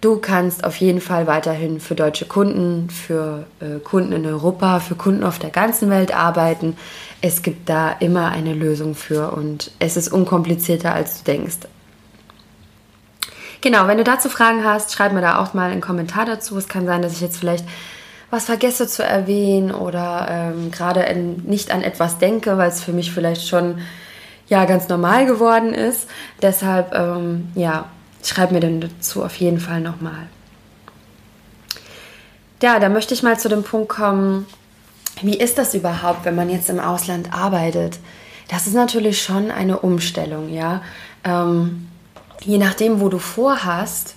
du 0.00 0.16
kannst 0.16 0.64
auf 0.64 0.76
jeden 0.76 1.02
Fall 1.02 1.26
weiterhin 1.26 1.80
für 1.80 1.96
deutsche 1.96 2.24
Kunden, 2.24 2.88
für 2.88 3.44
äh, 3.60 3.78
Kunden 3.78 4.12
in 4.12 4.24
Europa, 4.24 4.80
für 4.80 4.94
Kunden 4.94 5.22
auf 5.22 5.38
der 5.38 5.50
ganzen 5.50 5.90
Welt 5.90 6.16
arbeiten 6.16 6.78
es 7.20 7.42
gibt 7.42 7.68
da 7.68 7.92
immer 7.92 8.30
eine 8.30 8.54
Lösung 8.54 8.94
für 8.94 9.32
und 9.32 9.70
es 9.78 9.96
ist 9.96 10.08
unkomplizierter, 10.08 10.94
als 10.94 11.18
du 11.18 11.24
denkst. 11.24 11.58
Genau, 13.60 13.88
wenn 13.88 13.98
du 13.98 14.04
dazu 14.04 14.28
Fragen 14.28 14.64
hast, 14.64 14.92
schreib 14.92 15.12
mir 15.12 15.20
da 15.20 15.38
auch 15.42 15.52
mal 15.52 15.70
einen 15.70 15.80
Kommentar 15.80 16.24
dazu. 16.26 16.56
Es 16.56 16.68
kann 16.68 16.86
sein, 16.86 17.02
dass 17.02 17.14
ich 17.14 17.20
jetzt 17.20 17.38
vielleicht 17.38 17.64
was 18.30 18.44
vergesse 18.44 18.86
zu 18.86 19.02
erwähnen 19.02 19.72
oder 19.72 20.28
ähm, 20.30 20.70
gerade 20.70 21.12
nicht 21.14 21.72
an 21.72 21.82
etwas 21.82 22.18
denke, 22.18 22.56
weil 22.56 22.68
es 22.68 22.82
für 22.82 22.92
mich 22.92 23.10
vielleicht 23.10 23.48
schon 23.48 23.80
ja 24.48 24.64
ganz 24.64 24.88
normal 24.88 25.26
geworden 25.26 25.74
ist. 25.74 26.08
Deshalb 26.40 26.94
ähm, 26.94 27.48
ja, 27.54 27.86
schreib 28.22 28.52
mir 28.52 28.60
dann 28.60 28.80
dazu 28.80 29.24
auf 29.24 29.34
jeden 29.36 29.60
Fall 29.60 29.80
nochmal. 29.80 30.28
Ja, 32.62 32.78
da 32.78 32.88
möchte 32.88 33.14
ich 33.14 33.22
mal 33.22 33.38
zu 33.38 33.48
dem 33.48 33.62
Punkt 33.62 33.88
kommen, 33.88 34.46
wie 35.22 35.36
ist 35.36 35.58
das 35.58 35.74
überhaupt, 35.74 36.24
wenn 36.24 36.34
man 36.34 36.50
jetzt 36.50 36.70
im 36.70 36.80
Ausland 36.80 37.32
arbeitet? 37.32 37.98
Das 38.48 38.66
ist 38.66 38.74
natürlich 38.74 39.22
schon 39.22 39.50
eine 39.50 39.78
Umstellung, 39.78 40.48
ja. 40.48 40.82
Ähm, 41.24 41.88
je 42.40 42.58
nachdem, 42.58 43.00
wo 43.00 43.08
du 43.08 43.18
vorhast, 43.18 44.14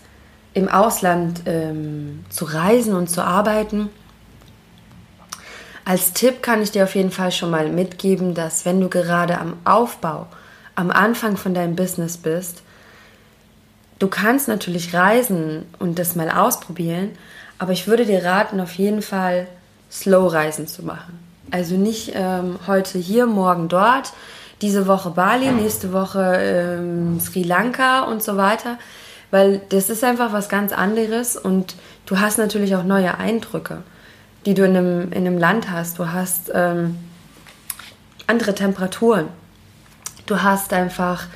im 0.53 0.67
Ausland 0.67 1.43
ähm, 1.45 2.25
zu 2.29 2.45
reisen 2.45 2.93
und 2.93 3.09
zu 3.09 3.23
arbeiten. 3.23 3.89
Als 5.85 6.13
Tipp 6.13 6.43
kann 6.43 6.61
ich 6.61 6.71
dir 6.71 6.83
auf 6.83 6.95
jeden 6.95 7.11
Fall 7.11 7.31
schon 7.31 7.49
mal 7.49 7.69
mitgeben, 7.69 8.33
dass 8.33 8.65
wenn 8.65 8.79
du 8.79 8.89
gerade 8.89 9.39
am 9.39 9.57
Aufbau, 9.63 10.27
am 10.75 10.91
Anfang 10.91 11.37
von 11.37 11.53
deinem 11.53 11.75
Business 11.75 12.17
bist, 12.17 12.63
du 13.99 14.07
kannst 14.07 14.47
natürlich 14.47 14.93
reisen 14.93 15.65
und 15.79 15.99
das 15.99 16.15
mal 16.15 16.29
ausprobieren, 16.29 17.11
aber 17.57 17.71
ich 17.71 17.87
würde 17.87 18.05
dir 18.05 18.23
raten, 18.23 18.59
auf 18.59 18.73
jeden 18.73 19.01
Fall 19.01 19.47
Slow-Reisen 19.91 20.67
zu 20.67 20.83
machen. 20.83 21.19
Also 21.51 21.75
nicht 21.75 22.13
ähm, 22.15 22.59
heute 22.67 22.97
hier, 22.97 23.25
morgen 23.25 23.67
dort, 23.67 24.13
diese 24.61 24.87
Woche 24.87 25.09
Bali, 25.09 25.51
nächste 25.51 25.91
Woche 25.91 26.35
ähm, 26.37 27.19
Sri 27.19 27.43
Lanka 27.43 28.01
und 28.03 28.23
so 28.23 28.37
weiter, 28.37 28.77
weil 29.31 29.61
das 29.69 29.89
ist 29.89 30.03
einfach 30.03 30.33
was 30.33 30.49
ganz 30.49 30.71
anderes 30.71 31.35
und 31.35 31.75
du 32.05 32.19
hast 32.19 32.37
natürlich 32.37 32.75
auch 32.75 32.83
neue 32.83 33.17
Eindrücke. 33.17 33.83
die 34.45 34.53
du 34.53 34.65
in 34.65 34.75
einem, 34.75 35.11
in 35.11 35.27
einem 35.27 35.37
Land 35.37 35.69
hast. 35.69 35.99
Du 35.99 36.11
hast 36.11 36.51
ähm, 36.53 36.97
andere 38.27 38.55
Temperaturen. 38.55 39.27
Du 40.25 40.41
hast 40.41 40.73
einfach 40.73 41.27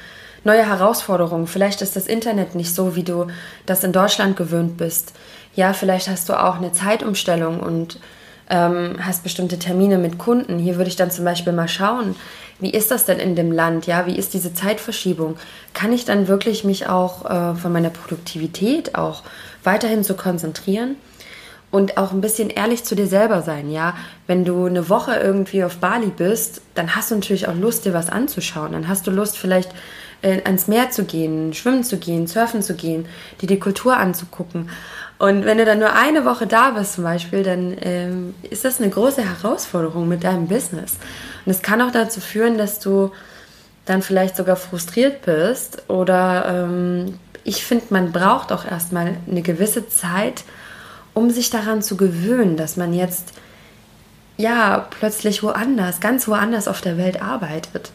neue 0.44 0.68
Herausforderungen. 0.68 1.48
Vielleicht 1.48 1.82
ist 1.82 1.96
das 1.96 2.08
Internet 2.08 2.56
nicht 2.56 2.74
so, 2.74 2.96
wie 2.96 3.04
du 3.04 3.28
das 3.65 3.84
in 3.84 3.91
Deutschland 3.91 4.38
gewöhnt 4.38 4.78
bist. 4.78 5.13
Ja, 5.56 5.74
vielleicht 5.74 6.08
hast 6.08 6.30
du 6.30 6.34
auch 6.34 6.56
eine 6.56 6.72
Zeitumstellung 6.72 7.60
und 7.60 8.00
ähm, 8.50 8.98
hast 9.00 9.24
bestimmte 9.24 9.60
Termine 9.60 9.98
mit 9.98 10.18
Kunden. 10.18 10.60
Hier 10.60 10.76
würde 10.78 10.90
ich 10.90 10.96
dann 10.96 11.12
zum 11.12 11.26
Beispiel 11.26 11.54
mal 11.54 11.68
schauen, 11.68 12.16
wie 12.60 12.70
ist 12.70 12.92
das 12.92 13.06
denn 13.06 13.20
in 13.20 13.36
dem 13.36 13.52
Land? 13.52 13.86
Ja, 13.86 14.06
wie 14.06 14.16
ist 14.16 14.34
diese 14.34 14.54
Zeitverschiebung? 14.54 15.36
Kann 15.74 15.92
ich 15.92 16.06
dann 16.06 16.28
wirklich 16.28 16.64
mich 16.64 16.88
auch 16.88 17.26
äh, 17.26 17.56
von 17.56 17.74
meiner 17.74 17.90
Produktivität 17.90 18.96
auch 18.96 19.24
weiterhin 19.64 20.04
so 20.04 20.14
konzentrieren? 20.14 20.96
Und 21.72 21.98
auch 21.98 22.14
ein 22.14 22.22
bisschen 22.22 22.50
ehrlich 22.50 22.86
zu 22.86 22.96
dir 22.96 23.08
selber 23.08 23.42
sein, 23.42 23.70
ja. 23.70 23.96
Wenn 24.28 24.46
du 24.46 24.66
eine 24.66 24.88
Woche 24.88 25.16
irgendwie 25.16 25.66
auf 25.66 25.78
Bali 25.78 26.12
bist, 26.16 26.62
dann 26.74 26.96
hast 26.96 27.12
du 27.12 27.16
natürlich 27.16 27.50
auch 27.50 27.56
Lust, 27.56 27.84
dir 27.84 27.94
was 27.94 28.10
anzuschauen. 28.10 28.72
Dann 28.72 28.88
hast 28.88 29.06
du 29.08 29.12
Lust, 29.12 29.38
vielleicht 29.38 29.72
äh, 30.26 30.42
ans 30.44 30.68
Meer 30.68 30.90
zu 30.90 31.06
gehen, 31.06 31.54
schwimmen 31.54 31.84
zu 31.84 31.98
gehen, 31.98 32.28
surfen 32.28 32.62
zu 32.62 32.74
gehen, 32.76 33.06
dir 33.42 33.48
die 33.48 33.60
Kultur 33.60 33.96
anzugucken. 33.98 34.70
Und 35.18 35.46
wenn 35.46 35.58
du 35.58 35.66
dann 35.66 35.80
nur 35.80 35.94
eine 35.94 36.26
Woche 36.26 36.48
da 36.48 36.72
bist 36.72 36.94
zum 36.94 37.04
Beispiel, 37.04 37.44
dann 37.44 37.78
ähm, 37.82 38.36
ist 38.50 38.66
das 38.66 38.82
eine 38.82 38.90
große 38.90 39.22
Herausforderung 39.22 40.08
mit 40.08 40.24
deinem 40.24 40.48
Business. 40.48 40.98
Und 41.46 41.52
es 41.52 41.62
kann 41.62 41.82
auch 41.82 41.92
dazu 41.92 42.20
führen, 42.20 42.58
dass 42.58 42.80
du 42.80 43.12
dann 43.86 44.02
vielleicht 44.02 44.36
sogar 44.36 44.56
frustriert 44.56 45.22
bist 45.22 45.84
oder 45.90 46.46
ähm, 46.48 47.20
ich 47.44 47.64
finde, 47.64 47.86
man 47.92 48.12
braucht 48.12 48.52
auch 48.52 48.66
erstmal 48.66 49.18
eine 49.30 49.44
gewisse 49.44 49.88
Zeit, 49.88 50.44
um 51.14 51.30
sich 51.30 51.52
daran 51.52 51.84
zu 51.84 51.96
gewöhnen, 51.96 52.58
dass 52.58 52.76
man 52.76 52.92
jetzt 52.92 53.34
ja 54.38 54.88
plötzlich 54.90 55.44
woanders, 55.44 56.00
ganz 56.00 56.28
woanders 56.28 56.68
auf 56.68 56.82
der 56.82 56.98
Welt 56.98 57.22
arbeitet. 57.22 57.92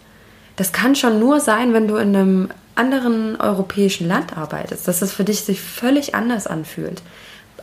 Das 0.60 0.72
kann 0.72 0.94
schon 0.94 1.18
nur 1.18 1.40
sein, 1.40 1.72
wenn 1.72 1.88
du 1.88 1.96
in 1.96 2.14
einem 2.14 2.50
anderen 2.74 3.40
europäischen 3.40 4.06
Land 4.06 4.36
arbeitest, 4.36 4.86
dass 4.86 5.00
es 5.00 5.10
für 5.10 5.24
dich 5.24 5.40
sich 5.40 5.58
völlig 5.58 6.14
anders 6.14 6.46
anfühlt. 6.46 7.00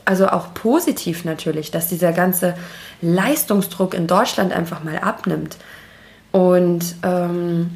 Also 0.03 0.29
auch 0.29 0.55
positiv 0.55 1.23
natürlich, 1.23 1.69
dass 1.69 1.89
dieser 1.89 2.12
ganze 2.12 2.55
Leistungsdruck 3.03 3.93
in 3.93 4.07
Deutschland 4.07 4.51
einfach 4.51 4.83
mal 4.83 4.97
abnimmt. 4.97 5.57
Und 6.31 6.95
ähm, 7.03 7.69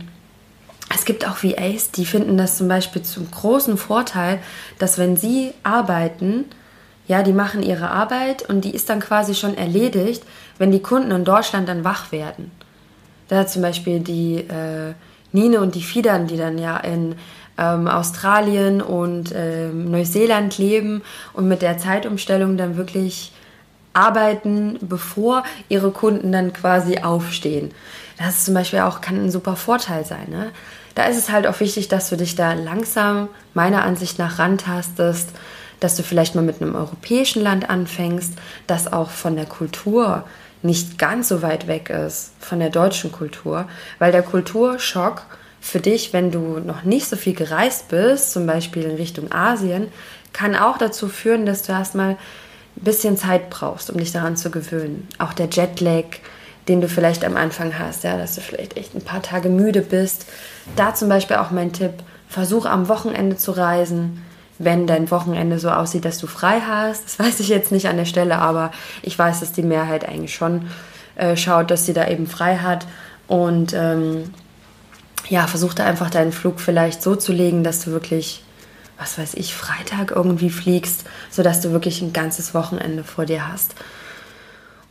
es 0.92 1.06
gibt 1.06 1.28
auch 1.28 1.44
VAs, 1.44 1.92
die 1.92 2.08
finden 2.08 2.36
das 2.36 2.58
zum 2.58 2.68
Beispiel 2.68 3.04
zum 3.04 3.30
großen 3.30 3.78
Vorteil, 3.78 4.40
dass 4.80 4.98
wenn 4.98 5.18
sie 5.18 5.54
arbeiten, 5.62 6.46
ja, 7.08 7.22
die 7.22 7.34
machen 7.34 7.62
ihre 7.62 7.92
Arbeit 7.92 8.50
und 8.50 8.62
die 8.62 8.74
ist 8.74 8.90
dann 8.90 9.02
quasi 9.02 9.36
schon 9.36 9.56
erledigt, 9.56 10.24
wenn 10.58 10.72
die 10.72 10.82
Kunden 10.82 11.12
in 11.12 11.26
Deutschland 11.26 11.70
dann 11.70 11.84
wach 11.84 12.12
werden. 12.12 12.50
Da 13.28 13.46
zum 13.46 13.62
Beispiel 13.62 14.00
die 14.00 14.38
äh, 14.38 14.96
Nine 15.32 15.60
und 15.60 15.76
die 15.76 15.84
Fiedern, 15.84 16.28
die 16.28 16.38
dann 16.38 16.58
ja 16.58 16.78
in 16.78 17.16
ähm, 17.58 17.88
Australien 17.88 18.82
und 18.82 19.34
ähm, 19.36 19.92
Neuseeland 19.92 20.58
leben 20.58 21.02
und 21.34 21.48
mit 21.48 21.62
der 21.62 21.78
Zeitumstellung 21.78 22.58
dann 22.58 22.78
wirklich 22.78 23.32
arbeiten, 23.94 24.80
bevor 24.82 25.44
ihre 25.70 25.92
Kunden 25.92 26.32
dann 26.32 26.54
quasi 26.54 27.00
aufstehen. 27.00 27.72
Das 28.18 28.38
ist 28.38 28.46
zum 28.46 28.54
Beispiel 28.54 28.80
auch 28.80 29.02
kann 29.02 29.26
ein 29.26 29.32
super 29.32 29.56
Vorteil 29.56 30.06
sein. 30.06 30.30
Ne? 30.30 30.52
Da 30.96 31.06
ist 31.06 31.18
es 31.18 31.32
halt 31.32 31.48
auch 31.48 31.60
wichtig, 31.60 31.88
dass 31.88 32.10
du 32.10 32.18
dich 32.18 32.36
da 32.36 32.54
langsam 32.54 33.30
meiner 33.54 33.84
Ansicht 33.84 34.20
nach 34.20 34.40
rantastest, 34.40 35.30
dass 35.80 35.96
du 35.96 36.04
vielleicht 36.04 36.36
mal 36.36 36.44
mit 36.44 36.62
einem 36.62 36.76
europäischen 36.76 37.42
Land 37.42 37.70
anfängst, 37.70 38.34
das 38.68 38.92
auch 38.92 39.10
von 39.10 39.36
der 39.36 39.48
Kultur 39.48 40.24
nicht 40.64 40.98
ganz 40.98 41.28
so 41.28 41.42
weit 41.42 41.68
weg 41.68 41.90
ist 41.90 42.32
von 42.40 42.60
der 42.60 42.70
deutschen 42.70 43.12
Kultur, 43.12 43.68
weil 44.00 44.12
der 44.12 44.24
Kulturschock 44.24 45.24
für 45.60 45.80
dich, 45.80 46.12
wenn 46.14 46.32
du 46.32 46.60
noch 46.60 46.84
nicht 46.84 47.08
so 47.08 47.16
viel 47.16 47.34
gereist 47.34 47.90
bist, 47.90 48.32
zum 48.32 48.48
Beispiel 48.48 48.84
in 48.84 48.96
Richtung 48.96 49.32
Asien, 49.32 49.90
kann 50.34 50.56
auch 50.56 50.78
dazu 50.78 51.08
führen, 51.08 51.46
dass 51.46 51.64
du 51.64 51.72
erstmal 51.72 52.12
ein 52.12 52.84
bisschen 52.84 53.18
Zeit 53.18 53.50
brauchst, 53.50 53.90
um 53.90 53.98
dich 53.98 54.12
daran 54.12 54.38
zu 54.38 54.50
gewöhnen. 54.50 55.08
Auch 55.20 55.34
der 55.34 55.50
Jetlag, 55.52 56.06
den 56.68 56.82
du 56.82 56.88
vielleicht 56.88 57.26
am 57.26 57.38
Anfang 57.38 57.78
hast, 57.78 58.04
ja, 58.04 58.18
dass 58.18 58.36
du 58.36 58.42
vielleicht 58.42 58.78
echt 58.78 58.96
ein 58.96 59.04
paar 59.04 59.22
Tage 59.22 59.50
müde 59.50 59.82
bist. 59.82 60.26
Da 60.76 60.96
zum 60.96 61.10
Beispiel 61.10 61.38
auch 61.38 61.52
mein 61.52 61.74
Tipp, 61.74 61.94
versuch 62.28 62.66
am 62.66 62.88
Wochenende 62.88 63.36
zu 63.36 63.52
reisen, 63.52 64.24
wenn 64.64 64.88
dein 64.88 65.10
Wochenende 65.12 65.60
so 65.60 65.70
aussieht, 65.70 66.06
dass 66.06 66.18
du 66.18 66.28
frei 66.28 66.62
hast. 66.62 67.06
Das 67.06 67.20
weiß 67.28 67.40
ich 67.40 67.50
jetzt 67.50 67.72
nicht 67.72 67.88
an 67.88 67.98
der 67.98 68.06
Stelle, 68.06 68.38
aber 68.38 68.72
ich 69.02 69.18
weiß, 69.18 69.40
dass 69.40 69.52
die 69.52 69.64
Mehrheit 69.64 70.08
eigentlich 70.08 70.36
schon 70.36 70.68
äh, 71.16 71.36
schaut, 71.36 71.72
dass 71.72 71.86
sie 71.86 71.94
da 71.94 72.08
eben 72.08 72.28
frei 72.28 72.58
hat. 72.58 72.88
Und 73.28 73.74
ähm, 73.74 74.34
ja, 75.30 75.48
versuch 75.48 75.74
da 75.74 75.86
einfach 75.86 76.10
deinen 76.10 76.32
Flug 76.32 76.60
vielleicht 76.60 77.02
so 77.02 77.16
zu 77.16 77.32
legen, 77.32 77.64
dass 77.64 77.86
du 77.86 77.92
wirklich, 77.92 78.44
was 78.98 79.18
weiß 79.18 79.36
ich, 79.36 79.54
Freitag 79.56 80.12
irgendwie 80.12 80.50
fliegst, 80.50 81.06
sodass 81.30 81.62
du 81.62 81.72
wirklich 81.72 82.02
ein 82.02 82.14
ganzes 82.14 82.54
Wochenende 82.54 83.04
vor 83.04 83.26
dir 83.26 83.48
hast. 83.48 83.76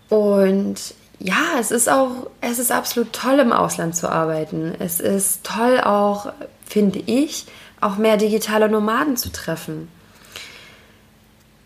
Und 0.09 0.95
ja, 1.19 1.59
es 1.61 1.71
ist 1.71 1.89
auch, 1.91 2.29
es 2.41 2.59
ist 2.59 2.73
absolut 2.73 3.13
toll 3.13 3.39
im 3.39 3.53
Ausland 3.53 3.95
zu 3.95 4.11
arbeiten. 4.11 4.75
Es 4.79 5.01
ist 5.01 5.45
toll 5.45 5.79
auch, 5.81 6.33
finde 6.67 7.01
ich, 7.01 7.47
auch 7.81 7.97
mehr 7.97 8.17
digitale 8.17 8.69
Nomaden 8.69 9.17
zu 9.17 9.31
treffen. 9.31 9.89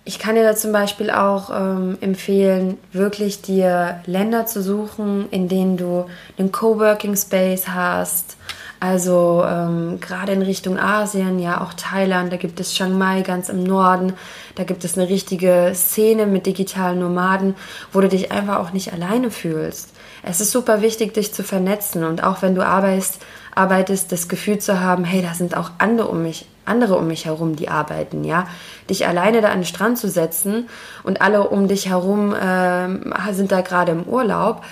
Ich 0.07 0.19
kann 0.19 0.35
dir 0.35 0.43
da 0.43 0.55
zum 0.55 0.71
Beispiel 0.71 1.11
auch 1.11 1.49
ähm, 1.51 1.97
empfehlen, 2.03 2.77
wirklich 2.93 3.41
dir 3.41 4.03
Länder 4.05 4.45
zu 4.45 4.63
suchen, 4.63 5.29
in 5.31 5.49
denen 5.49 5.79
du 5.79 6.05
einen 6.37 6.53
Coworking 6.53 7.17
Space 7.17 7.69
hast, 7.69 8.37
also 8.85 9.43
ähm, 9.49 9.99
gerade 9.99 10.33
in 10.33 10.43
Richtung 10.43 10.79
Asien, 10.79 11.39
ja 11.39 11.63
auch 11.63 11.73
Thailand, 11.73 12.31
da 12.31 12.37
gibt 12.37 12.61
es 12.61 12.75
Chiang 12.75 12.99
Mai 12.99 13.23
ganz 13.23 13.49
im 13.49 13.63
Norden, 13.63 14.13
da 14.57 14.65
gibt 14.65 14.85
es 14.85 14.99
eine 14.99 15.09
richtige 15.09 15.73
Szene 15.75 16.27
mit 16.27 16.45
digitalen 16.45 16.99
Nomaden, 16.99 17.55
wo 17.93 18.03
du 18.03 18.09
dich 18.11 18.31
einfach 18.31 18.59
auch 18.59 18.73
nicht 18.73 18.93
alleine 18.93 19.31
fühlst. 19.31 19.95
Es 20.23 20.43
ist 20.43 20.51
super 20.51 20.83
wichtig, 20.83 21.15
dich 21.15 21.33
zu 21.33 21.43
vernetzen 21.43 22.05
und 22.05 22.23
auch 22.23 22.43
wenn 22.43 22.55
du 22.55 22.63
arbeitest, 22.63 23.23
arbeitest, 23.57 24.13
das 24.13 24.29
Gefühl 24.29 24.59
zu 24.59 24.81
haben, 24.81 25.05
hey, 25.05 25.23
da 25.23 25.35
sind 25.35 25.57
auch 25.57 25.71
andere 25.79 26.09
um 26.09 26.23
mich, 26.23 26.47
andere 26.65 26.97
um 26.97 27.07
mich 27.07 27.27
herum, 27.27 27.57
die 27.57 27.69
arbeiten, 27.69 28.25
ja. 28.25 28.47
Dich 28.89 29.07
alleine 29.07 29.41
da 29.41 29.49
an 29.49 29.61
den 29.61 29.67
Strand 29.67 29.99
zu 29.99 30.09
setzen 30.09 30.69
und 31.03 31.21
alle 31.21 31.49
um 31.49 31.69
dich 31.69 31.89
herum 31.89 32.35
äh, 32.35 33.33
sind 33.33 33.53
da 33.53 33.61
gerade 33.61 33.93
im 33.93 34.05
Urlaub, 34.05 34.63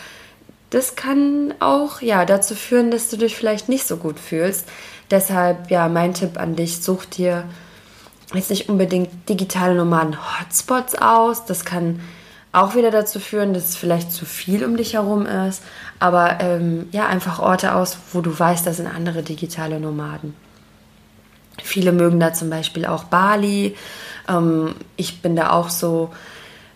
das 0.73 0.97
kann 0.97 1.53
auch 1.61 2.01
ja 2.01 2.25
dazu 2.25 2.55
führen, 2.55 2.91
dass 2.91 3.11
du 3.11 3.19
dich 3.19 3.37
vielleicht 3.37 3.69
nicht 3.69 3.87
so 3.87 3.99
gut 3.99 4.19
fühlst. 4.19 4.67
Deshalb 5.11 5.71
ja 5.71 5.89
mein 5.89 6.15
Tipp 6.15 6.41
an 6.41 6.57
dich: 6.57 6.83
Such 6.83 7.05
dir 7.05 7.45
jetzt 8.33 8.49
nicht 8.49 8.71
unbedingt 8.71 9.29
digitale 9.29 9.75
normalen 9.75 10.17
Hotspots 10.17 10.95
aus. 10.95 11.45
Das 11.45 11.67
kann 11.67 12.01
auch 12.53 12.75
wieder 12.75 12.91
dazu 12.91 13.19
führen, 13.19 13.55
dass 13.55 13.71
es 13.71 13.77
vielleicht 13.77 14.13
zu 14.13 14.27
viel 14.27 14.65
um 14.65 14.77
dich 14.77 14.95
herum 14.95 15.27
ist. 15.27 15.63
Aber 15.99 16.41
ähm, 16.41 16.89
ja, 16.93 17.07
einfach 17.07 17.39
Orte 17.39 17.75
aus, 17.75 17.97
wo 18.13 18.21
du 18.21 18.39
weißt, 18.39 18.67
da 18.67 18.73
sind 18.73 18.87
andere 18.87 19.23
digitale 19.23 19.81
Nomaden. 19.81 20.35
Viele 21.63 21.93
mögen 21.93 22.21
da 22.21 22.33
zum 22.33 22.51
Beispiel 22.51 22.87
auch 22.87 23.05
Bali. 23.05 23.75
Ähm, 24.29 24.75
ich 24.97 25.23
bin 25.23 25.35
da 25.35 25.51
auch 25.51 25.71
so 25.71 26.11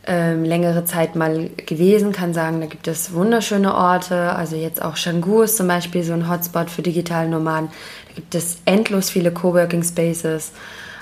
ähm, 0.06 0.44
längere 0.44 0.84
Zeit 0.84 1.16
mal 1.16 1.50
gewesen, 1.66 2.12
kann 2.12 2.32
sagen, 2.32 2.60
da 2.60 2.66
gibt 2.66 2.88
es 2.88 3.12
wunderschöne 3.12 3.74
Orte. 3.74 4.34
Also 4.34 4.56
jetzt 4.56 4.80
auch 4.80 4.94
Canggu 4.94 5.42
ist 5.42 5.56
zum 5.56 5.68
Beispiel 5.68 6.04
so 6.04 6.12
ein 6.12 6.30
Hotspot 6.30 6.70
für 6.70 6.82
digitale 6.82 7.28
Nomaden. 7.28 7.68
Da 8.08 8.14
gibt 8.14 8.34
es 8.34 8.58
endlos 8.64 9.10
viele 9.10 9.32
Coworking 9.32 9.82
Spaces. 9.82 10.52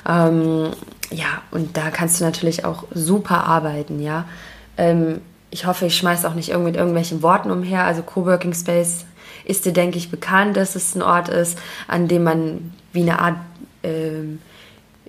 Ähm, 0.08 0.70
ja, 1.10 1.42
und 1.50 1.76
da 1.76 1.90
kannst 1.90 2.20
du 2.20 2.24
natürlich 2.24 2.64
auch 2.64 2.84
super 2.92 3.44
arbeiten, 3.44 4.00
ja. 4.00 4.24
Ähm, 4.76 5.20
ich 5.50 5.66
hoffe, 5.66 5.87
ich 5.87 5.96
schmeiße 5.96 6.28
auch 6.28 6.34
nicht 6.34 6.48
irgend 6.48 6.66
mit 6.66 6.76
irgendwelchen 6.76 7.22
Worten 7.22 7.50
umher. 7.50 7.84
Also 7.84 8.02
Coworking 8.02 8.54
Space 8.54 9.04
ist 9.44 9.64
dir, 9.64 9.72
denke 9.72 9.98
ich, 9.98 10.10
bekannt, 10.10 10.56
dass 10.56 10.74
es 10.74 10.94
ein 10.94 11.02
Ort 11.02 11.28
ist, 11.28 11.58
an 11.87 12.08
dem 12.08 12.24
man 12.24 12.72
wie 12.92 13.02
eine 13.02 13.20
Art 13.20 13.37
ähm, 13.82 14.40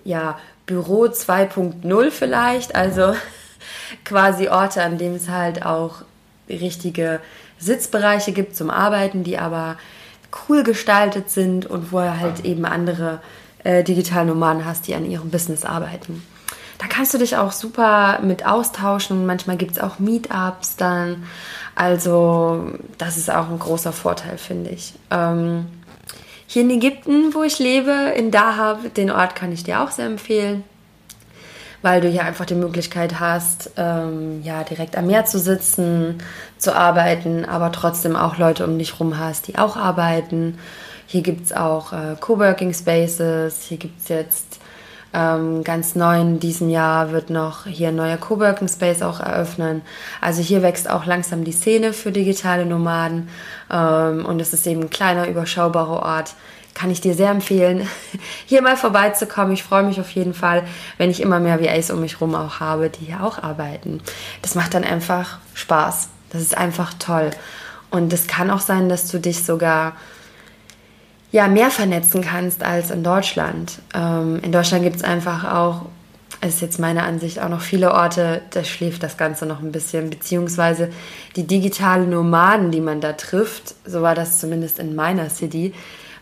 ja, 0.03 0.37
Büro 0.65 1.05
2.0 1.05 2.11
vielleicht, 2.11 2.75
also 2.75 3.15
quasi 4.05 4.49
Orte, 4.49 4.83
an 4.83 4.97
denen 4.97 5.15
es 5.15 5.29
halt 5.29 5.65
auch 5.65 6.03
richtige 6.49 7.19
Sitzbereiche 7.57 8.31
gibt 8.31 8.55
zum 8.55 8.69
Arbeiten, 8.69 9.23
die 9.23 9.37
aber 9.37 9.77
cool 10.47 10.63
gestaltet 10.63 11.29
sind 11.29 11.65
und 11.65 11.91
wo 11.91 11.99
er 11.99 12.19
halt 12.19 12.45
eben 12.45 12.65
andere 12.65 13.21
äh, 13.63 13.83
Digitalnomaden 13.83 14.65
hast, 14.65 14.87
die 14.87 14.95
an 14.95 15.09
ihrem 15.09 15.29
Business 15.29 15.65
arbeiten. 15.65 16.21
Da 16.77 16.87
kannst 16.87 17.13
du 17.13 17.17
dich 17.17 17.37
auch 17.37 17.51
super 17.51 18.19
mit 18.21 18.45
austauschen. 18.45 19.25
Manchmal 19.25 19.57
gibt 19.57 19.73
es 19.73 19.79
auch 19.79 19.99
Meetups 19.99 20.75
dann. 20.75 21.23
Also 21.73 22.71
das 22.97 23.17
ist 23.17 23.29
auch 23.29 23.49
ein 23.49 23.59
großer 23.59 23.93
Vorteil, 23.93 24.37
finde 24.37 24.71
ich. 24.71 24.93
Ähm, 25.11 25.67
hier 26.47 26.63
in 26.63 26.69
Ägypten, 26.69 27.33
wo 27.33 27.43
ich 27.43 27.59
lebe, 27.59 27.91
in 28.15 28.31
Dahab, 28.31 28.93
den 28.93 29.09
Ort 29.11 29.35
kann 29.35 29.51
ich 29.51 29.63
dir 29.63 29.81
auch 29.81 29.91
sehr 29.91 30.05
empfehlen 30.05 30.63
weil 31.85 32.01
du 32.01 32.07
hier 32.09 32.23
einfach 32.23 32.45
die 32.45 32.55
Möglichkeit 32.55 33.19
hast, 33.19 33.69
ähm, 33.77 34.41
ja, 34.41 34.63
direkt 34.63 34.97
am 34.97 35.05
Meer 35.05 35.25
zu 35.25 35.37
sitzen, 35.37 36.17
zu 36.57 36.75
arbeiten, 36.75 37.45
aber 37.45 37.71
trotzdem 37.71 38.15
auch 38.15 38.39
Leute 38.39 38.65
um 38.65 38.79
dich 38.79 38.99
rum 38.99 39.19
hast, 39.19 39.47
die 39.47 39.59
auch 39.59 39.77
arbeiten. 39.77 40.57
Hier 41.05 41.21
gibt 41.21 41.45
es 41.45 41.53
auch 41.53 41.93
äh, 41.93 42.15
Coworking 42.19 42.73
Spaces, 42.73 43.61
hier 43.61 43.77
gibt 43.77 44.01
es 44.01 44.07
jetzt 44.07 44.59
ähm, 45.13 45.63
ganz 45.63 45.95
neu 45.95 46.19
in 46.19 46.39
diesem 46.39 46.69
Jahr 46.69 47.11
wird 47.11 47.29
noch 47.29 47.65
hier 47.65 47.89
ein 47.89 47.95
neuer 47.95 48.17
Coworking 48.17 48.67
Space 48.67 49.01
auch 49.01 49.19
eröffnen. 49.19 49.81
Also 50.21 50.41
hier 50.41 50.61
wächst 50.61 50.89
auch 50.89 51.05
langsam 51.05 51.43
die 51.43 51.53
Szene 51.53 51.93
für 51.93 52.11
digitale 52.11 52.65
Nomaden 52.65 53.29
ähm, 53.71 54.25
und 54.25 54.41
es 54.41 54.53
ist 54.53 54.67
eben 54.67 54.81
ein 54.81 54.89
kleiner, 54.89 55.27
überschaubarer 55.27 56.03
Ort. 56.03 56.33
Kann 56.73 56.91
ich 56.91 56.99
dir 56.99 57.13
sehr 57.13 57.31
empfehlen, 57.31 57.87
hier 58.45 58.61
mal 58.61 58.75
vorbeizukommen. 58.75 59.53
Ich 59.53 59.63
freue 59.63 59.83
mich 59.83 60.01
auf 60.01 60.09
jeden 60.11 60.33
Fall, 60.33 60.63
wenn 60.97 61.09
ich 61.09 61.21
immer 61.21 61.39
mehr 61.39 61.61
VAs 61.61 61.91
um 61.91 62.01
mich 62.01 62.15
herum 62.15 62.35
auch 62.35 62.59
habe, 62.59 62.89
die 62.89 63.05
hier 63.05 63.23
auch 63.23 63.41
arbeiten. 63.41 64.01
Das 64.41 64.55
macht 64.55 64.73
dann 64.73 64.83
einfach 64.83 65.37
Spaß. 65.53 66.09
Das 66.31 66.41
ist 66.41 66.57
einfach 66.57 66.93
toll. 66.99 67.31
Und 67.91 68.11
es 68.11 68.27
kann 68.27 68.51
auch 68.51 68.59
sein, 68.59 68.89
dass 68.89 69.07
du 69.07 69.19
dich 69.19 69.45
sogar 69.45 69.93
ja, 71.35 71.49
mehr 71.49 71.69
vernetzen 71.69 72.21
kannst 72.21 72.63
als 72.63 72.91
in 72.91 73.03
Deutschland. 73.03 73.79
Ähm, 73.93 74.39
in 74.41 74.53
Deutschland 74.53 74.85
gibt 74.85 74.95
es 74.95 75.03
einfach 75.03 75.43
auch, 75.43 75.81
ist 76.39 76.61
jetzt 76.61 76.79
meine 76.79 77.03
Ansicht, 77.03 77.41
auch 77.41 77.49
noch 77.49 77.59
viele 77.59 77.93
Orte, 77.93 78.41
da 78.51 78.63
schläft 78.63 79.03
das 79.03 79.17
Ganze 79.17 79.45
noch 79.45 79.59
ein 79.59 79.73
bisschen, 79.73 80.09
beziehungsweise 80.09 80.91
die 81.35 81.45
digitalen 81.45 82.09
Nomaden, 82.09 82.71
die 82.71 82.79
man 82.79 83.01
da 83.01 83.11
trifft, 83.11 83.75
so 83.83 84.01
war 84.01 84.15
das 84.15 84.39
zumindest 84.39 84.79
in 84.79 84.95
meiner 84.95 85.29
City, 85.29 85.73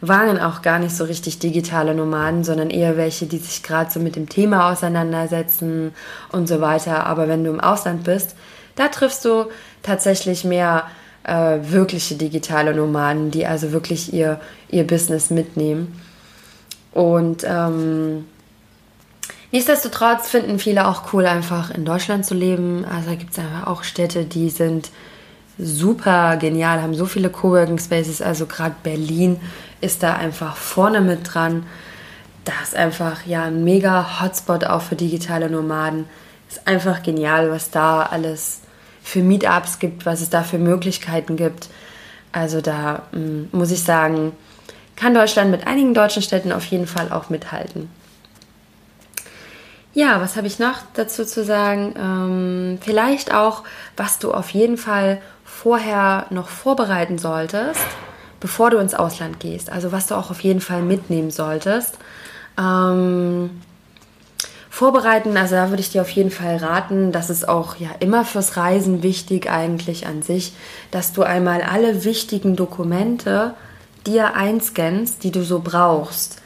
waren 0.01 0.39
auch 0.39 0.63
gar 0.63 0.79
nicht 0.79 0.97
so 0.97 1.03
richtig 1.03 1.37
digitale 1.37 1.93
Nomaden, 1.93 2.43
sondern 2.43 2.71
eher 2.71 2.97
welche, 2.97 3.27
die 3.27 3.37
sich 3.37 3.61
gerade 3.61 3.91
so 3.91 3.99
mit 3.99 4.15
dem 4.15 4.29
Thema 4.29 4.71
auseinandersetzen 4.71 5.93
und 6.31 6.47
so 6.47 6.59
weiter. 6.59 7.05
Aber 7.05 7.27
wenn 7.27 7.43
du 7.43 7.51
im 7.51 7.59
Ausland 7.59 8.03
bist, 8.03 8.35
da 8.75 8.87
triffst 8.87 9.23
du 9.25 9.45
tatsächlich 9.83 10.43
mehr 10.43 10.87
äh, 11.23 11.59
wirkliche 11.61 12.15
digitale 12.15 12.75
Nomaden, 12.75 13.31
die 13.31 13.45
also 13.45 13.71
wirklich 13.71 14.13
ihr, 14.13 14.39
ihr 14.69 14.85
Business 14.85 15.29
mitnehmen. 15.29 15.99
Und 16.91 17.43
ähm, 17.45 18.25
nichtsdestotrotz 19.51 20.29
finden 20.29 20.59
viele 20.59 20.87
auch 20.87 21.13
cool, 21.13 21.25
einfach 21.25 21.71
in 21.71 21.85
Deutschland 21.85 22.25
zu 22.25 22.33
leben. 22.33 22.85
Also 22.85 23.11
gibt 23.11 23.31
es 23.31 23.39
einfach 23.39 23.67
auch 23.67 23.83
Städte, 23.83 24.25
die 24.25 24.49
sind 24.49 24.91
super 25.57 26.37
genial, 26.37 26.81
haben 26.81 26.95
so 26.95 27.05
viele 27.05 27.29
Coworking 27.29 27.79
Spaces. 27.79 28.21
Also 28.21 28.45
gerade 28.45 28.75
Berlin 28.83 29.39
ist 29.81 30.03
da 30.03 30.13
einfach 30.13 30.55
vorne 30.55 31.01
mit 31.01 31.33
dran. 31.33 31.65
Das 32.45 32.69
ist 32.69 32.75
einfach 32.75 33.25
ja 33.25 33.45
ein 33.45 33.63
mega 33.63 34.21
Hotspot 34.21 34.65
auch 34.65 34.81
für 34.81 34.95
digitale 34.95 35.49
Nomaden. 35.49 36.05
Ist 36.49 36.67
einfach 36.67 37.01
genial, 37.01 37.49
was 37.49 37.71
da 37.71 38.03
alles 38.03 38.61
für 39.03 39.21
Meetups 39.21 39.79
gibt, 39.79 40.05
was 40.05 40.21
es 40.21 40.29
da 40.29 40.43
für 40.43 40.57
Möglichkeiten 40.57 41.35
gibt. 41.35 41.69
Also 42.31 42.61
da 42.61 43.03
mm, 43.11 43.55
muss 43.55 43.71
ich 43.71 43.83
sagen, 43.83 44.31
kann 44.95 45.13
Deutschland 45.13 45.51
mit 45.51 45.67
einigen 45.67 45.93
deutschen 45.93 46.23
Städten 46.23 46.51
auf 46.51 46.65
jeden 46.65 46.87
Fall 46.87 47.11
auch 47.11 47.29
mithalten. 47.29 47.89
Ja, 49.93 50.19
was 50.21 50.37
habe 50.37 50.47
ich 50.47 50.57
noch 50.57 50.79
dazu 50.95 51.23
zu 51.23 51.43
sagen? 51.43 51.93
Ähm, 51.97 52.79
vielleicht 52.81 53.33
auch, 53.33 53.63
was 53.95 54.17
du 54.17 54.33
auf 54.33 54.49
jeden 54.49 54.77
Fall 54.77 55.21
vorher 55.45 56.25
noch 56.31 56.47
vorbereiten 56.49 57.19
solltest, 57.19 57.85
bevor 58.39 58.71
du 58.71 58.77
ins 58.77 58.95
Ausland 58.95 59.39
gehst. 59.39 59.71
Also 59.71 59.91
was 59.91 60.07
du 60.07 60.15
auch 60.15 60.31
auf 60.31 60.41
jeden 60.41 60.61
Fall 60.61 60.81
mitnehmen 60.81 61.29
solltest. 61.29 61.99
Ähm, 62.57 63.61
vorbereiten. 64.73 65.37
Also 65.37 65.53
da 65.53 65.69
würde 65.69 65.81
ich 65.81 65.91
dir 65.91 66.01
auf 66.01 66.09
jeden 66.09 66.31
Fall 66.31 66.57
raten, 66.57 67.11
das 67.11 67.29
ist 67.29 67.47
auch 67.47 67.75
ja 67.75 67.89
immer 67.99 68.25
fürs 68.25 68.57
Reisen 68.57 69.03
wichtig 69.03 69.47
eigentlich 69.47 70.07
an 70.07 70.23
sich, 70.23 70.53
dass 70.89 71.13
du 71.13 71.21
einmal 71.21 71.61
alle 71.61 72.05
wichtigen 72.05 72.55
Dokumente 72.55 73.53
dir 74.07 74.33
einscannst, 74.33 75.23
die 75.23 75.29
du 75.29 75.43
so 75.43 75.59
brauchst. 75.59 76.41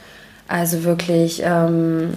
Also 0.49 0.83
wirklich 0.83 1.41
ähm, 1.41 2.15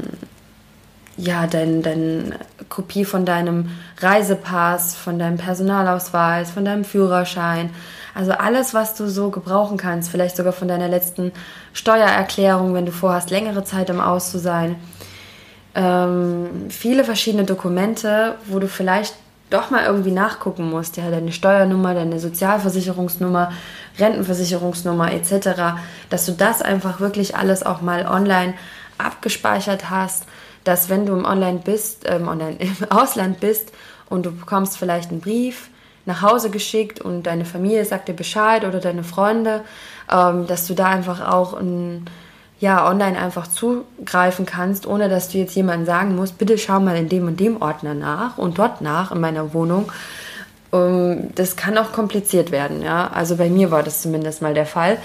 ja, 1.16 1.46
dein, 1.46 1.81
dein 1.83 2.35
Kopie 2.68 3.05
von 3.05 3.25
deinem 3.25 3.70
Reisepass, 3.99 4.96
von 4.96 5.16
deinem 5.16 5.37
Personalausweis, 5.37 6.51
von 6.51 6.64
deinem 6.64 6.83
Führerschein. 6.83 7.70
Also 8.16 8.33
alles, 8.33 8.75
was 8.75 8.96
du 8.96 9.09
so 9.09 9.31
gebrauchen 9.31 9.77
kannst, 9.77 10.11
vielleicht 10.11 10.37
sogar 10.37 10.53
von 10.53 10.66
deiner 10.66 10.88
letzten 10.88 11.31
Steuererklärung, 11.73 12.75
wenn 12.75 12.87
du 12.87 12.90
vorhast, 12.90 13.31
längere 13.31 13.62
Zeit 13.62 13.90
im 13.90 14.01
Aus 14.01 14.33
zu 14.33 14.40
sein 14.40 14.75
ähm, 15.74 16.66
viele 16.68 17.04
verschiedene 17.04 17.44
Dokumente, 17.44 18.37
wo 18.46 18.59
du 18.59 18.68
vielleicht 18.68 19.14
doch 19.50 19.70
mal 19.70 19.85
irgendwie 19.85 20.12
nachgucken 20.12 20.70
musst. 20.70 20.96
Ja, 20.96 21.11
deine 21.11 21.33
Steuernummer, 21.33 21.94
deine 21.94 22.18
Sozialversicherungsnummer, 22.18 23.52
Rentenversicherungsnummer 23.98 25.12
etc., 25.12 25.80
dass 26.09 26.26
du 26.26 26.33
das 26.33 26.62
einfach 26.62 27.00
wirklich 27.00 27.37
alles 27.37 27.64
auch 27.64 27.80
mal 27.80 28.06
online 28.06 28.54
abgespeichert 28.98 29.90
hast, 29.90 30.24
dass 30.64 30.88
wenn 30.88 31.06
du 31.06 31.14
im 31.14 31.24
Online 31.24 31.61
bist, 31.62 32.04
ähm, 32.06 32.28
online, 32.28 32.56
im 32.59 32.90
Ausland 32.90 33.40
bist 33.40 33.72
und 34.09 34.26
du 34.26 34.33
bekommst 34.33 34.78
vielleicht 34.78 35.11
einen 35.11 35.20
Brief 35.20 35.68
nach 36.06 36.22
Hause 36.22 36.50
geschickt 36.50 37.00
und 37.00 37.24
deine 37.24 37.44
Familie 37.44 37.85
sagt 37.85 38.09
dir 38.09 38.14
Bescheid 38.14 38.64
oder 38.64 38.80
deine 38.80 39.04
Freunde, 39.04 39.62
ähm, 40.11 40.46
dass 40.46 40.66
du 40.66 40.74
da 40.74 40.87
einfach 40.87 41.26
auch 41.28 41.54
ein 41.54 42.06
ja, 42.61 42.87
online 42.87 43.18
einfach 43.18 43.46
zugreifen 43.46 44.44
kannst, 44.44 44.87
ohne 44.87 45.09
dass 45.09 45.31
du 45.31 45.38
jetzt 45.38 45.57
jemandem 45.57 45.87
sagen 45.87 46.14
musst, 46.14 46.37
bitte 46.37 46.59
schau 46.59 46.79
mal 46.79 46.96
in 46.96 47.09
dem 47.09 47.27
und 47.27 47.40
dem 47.40 47.61
Ordner 47.61 47.94
nach 47.94 48.37
und 48.37 48.59
dort 48.59 48.83
nach 48.83 49.12
in 49.12 49.20
meiner 49.20 49.55
Wohnung. 49.55 49.90
Ähm, 50.73 51.31
das 51.35 51.57
kann 51.57 51.79
auch 51.79 51.92
kompliziert 51.92 52.51
werden, 52.51 52.83
ja. 52.83 53.09
Also 53.09 53.37
bei 53.37 53.49
mir 53.49 53.70
war 53.70 53.83
das 53.83 54.03
zumindest 54.03 54.42
mal 54.42 54.53
der 54.53 54.66
Fall. 54.66 54.99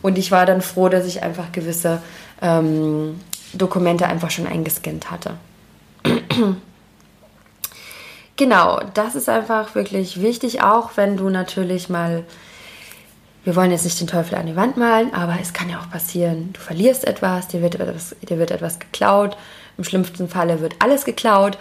Und 0.00 0.16
ich 0.16 0.32
war 0.32 0.46
dann 0.46 0.62
froh, 0.62 0.88
dass 0.88 1.06
ich 1.06 1.22
einfach 1.22 1.52
gewisse 1.52 2.00
ähm, 2.40 3.20
Dokumente 3.52 4.06
einfach 4.06 4.30
schon 4.30 4.46
eingescannt 4.46 5.10
hatte. 5.10 5.34
genau, 8.36 8.80
das 8.94 9.16
ist 9.16 9.28
einfach 9.28 9.74
wirklich 9.74 10.22
wichtig, 10.22 10.62
auch 10.62 10.92
wenn 10.96 11.18
du 11.18 11.28
natürlich 11.28 11.90
mal 11.90 12.24
wir 13.44 13.56
wollen 13.56 13.72
jetzt 13.72 13.84
nicht 13.84 14.00
den 14.00 14.06
Teufel 14.06 14.36
an 14.36 14.46
die 14.46 14.56
Wand 14.56 14.76
malen, 14.76 15.12
aber 15.14 15.36
es 15.40 15.52
kann 15.52 15.68
ja 15.68 15.80
auch 15.80 15.90
passieren, 15.90 16.52
du 16.52 16.60
verlierst 16.60 17.04
etwas, 17.04 17.48
dir 17.48 17.60
wird 17.60 17.74
etwas, 17.74 18.14
dir 18.28 18.38
wird 18.38 18.50
etwas 18.52 18.78
geklaut. 18.78 19.36
Im 19.78 19.84
schlimmsten 19.84 20.28
Falle 20.28 20.60
wird 20.60 20.76
alles 20.78 21.04
geklaut. 21.04 21.58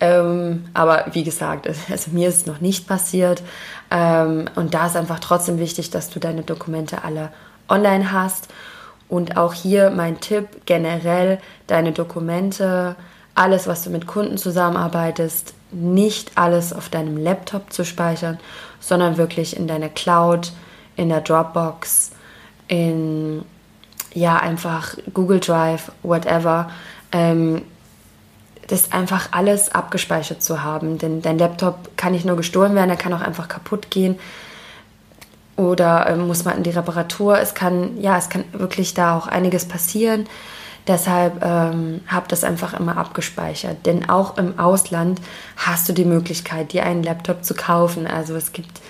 Ähm, 0.00 0.66
aber 0.74 1.06
wie 1.12 1.24
gesagt, 1.24 1.66
also 1.90 2.10
mir 2.10 2.28
ist 2.28 2.36
es 2.36 2.46
noch 2.46 2.60
nicht 2.60 2.86
passiert. 2.86 3.42
Ähm, 3.90 4.46
und 4.54 4.74
da 4.74 4.86
ist 4.86 4.96
einfach 4.96 5.18
trotzdem 5.18 5.58
wichtig, 5.58 5.90
dass 5.90 6.10
du 6.10 6.20
deine 6.20 6.42
Dokumente 6.42 7.02
alle 7.04 7.30
online 7.68 8.12
hast. 8.12 8.48
Und 9.08 9.36
auch 9.36 9.54
hier 9.54 9.90
mein 9.90 10.20
Tipp 10.20 10.46
generell, 10.66 11.38
deine 11.66 11.92
Dokumente, 11.92 12.96
alles, 13.34 13.66
was 13.66 13.82
du 13.82 13.90
mit 13.90 14.06
Kunden 14.06 14.38
zusammenarbeitest, 14.38 15.54
nicht 15.72 16.32
alles 16.36 16.72
auf 16.72 16.88
deinem 16.88 17.16
Laptop 17.16 17.72
zu 17.72 17.84
speichern, 17.84 18.38
sondern 18.78 19.16
wirklich 19.16 19.56
in 19.56 19.66
deine 19.66 19.90
Cloud 19.90 20.52
in 20.96 21.08
der 21.08 21.20
Dropbox, 21.20 22.10
in 22.68 23.44
ja 24.14 24.36
einfach 24.36 24.96
Google 25.12 25.40
Drive, 25.40 25.92
whatever. 26.02 26.70
Ähm, 27.12 27.62
das 28.68 28.92
einfach 28.92 29.28
alles 29.32 29.74
abgespeichert 29.74 30.42
zu 30.42 30.62
haben. 30.62 30.98
Denn 30.98 31.20
dein 31.20 31.38
Laptop 31.38 31.96
kann 31.96 32.12
nicht 32.12 32.24
nur 32.24 32.36
gestohlen 32.36 32.74
werden, 32.74 32.90
er 32.90 32.96
kann 32.96 33.12
auch 33.12 33.20
einfach 33.20 33.48
kaputt 33.48 33.90
gehen. 33.90 34.18
Oder 35.56 36.08
ähm, 36.08 36.26
muss 36.26 36.44
man 36.44 36.56
in 36.56 36.62
die 36.62 36.70
Reparatur. 36.70 37.38
Es 37.38 37.54
kann, 37.54 38.00
ja, 38.00 38.16
es 38.16 38.28
kann 38.28 38.44
wirklich 38.52 38.94
da 38.94 39.16
auch 39.16 39.26
einiges 39.26 39.66
passieren. 39.66 40.26
Deshalb 40.86 41.42
ähm, 41.44 42.00
hab 42.08 42.28
das 42.28 42.44
einfach 42.44 42.74
immer 42.74 42.96
abgespeichert. 42.96 43.86
Denn 43.86 44.08
auch 44.08 44.36
im 44.36 44.58
Ausland 44.58 45.20
hast 45.56 45.88
du 45.88 45.92
die 45.92 46.04
Möglichkeit, 46.04 46.72
dir 46.72 46.84
einen 46.84 47.02
Laptop 47.02 47.44
zu 47.44 47.54
kaufen. 47.54 48.06
Also 48.06 48.34
es 48.34 48.52
gibt 48.52 48.80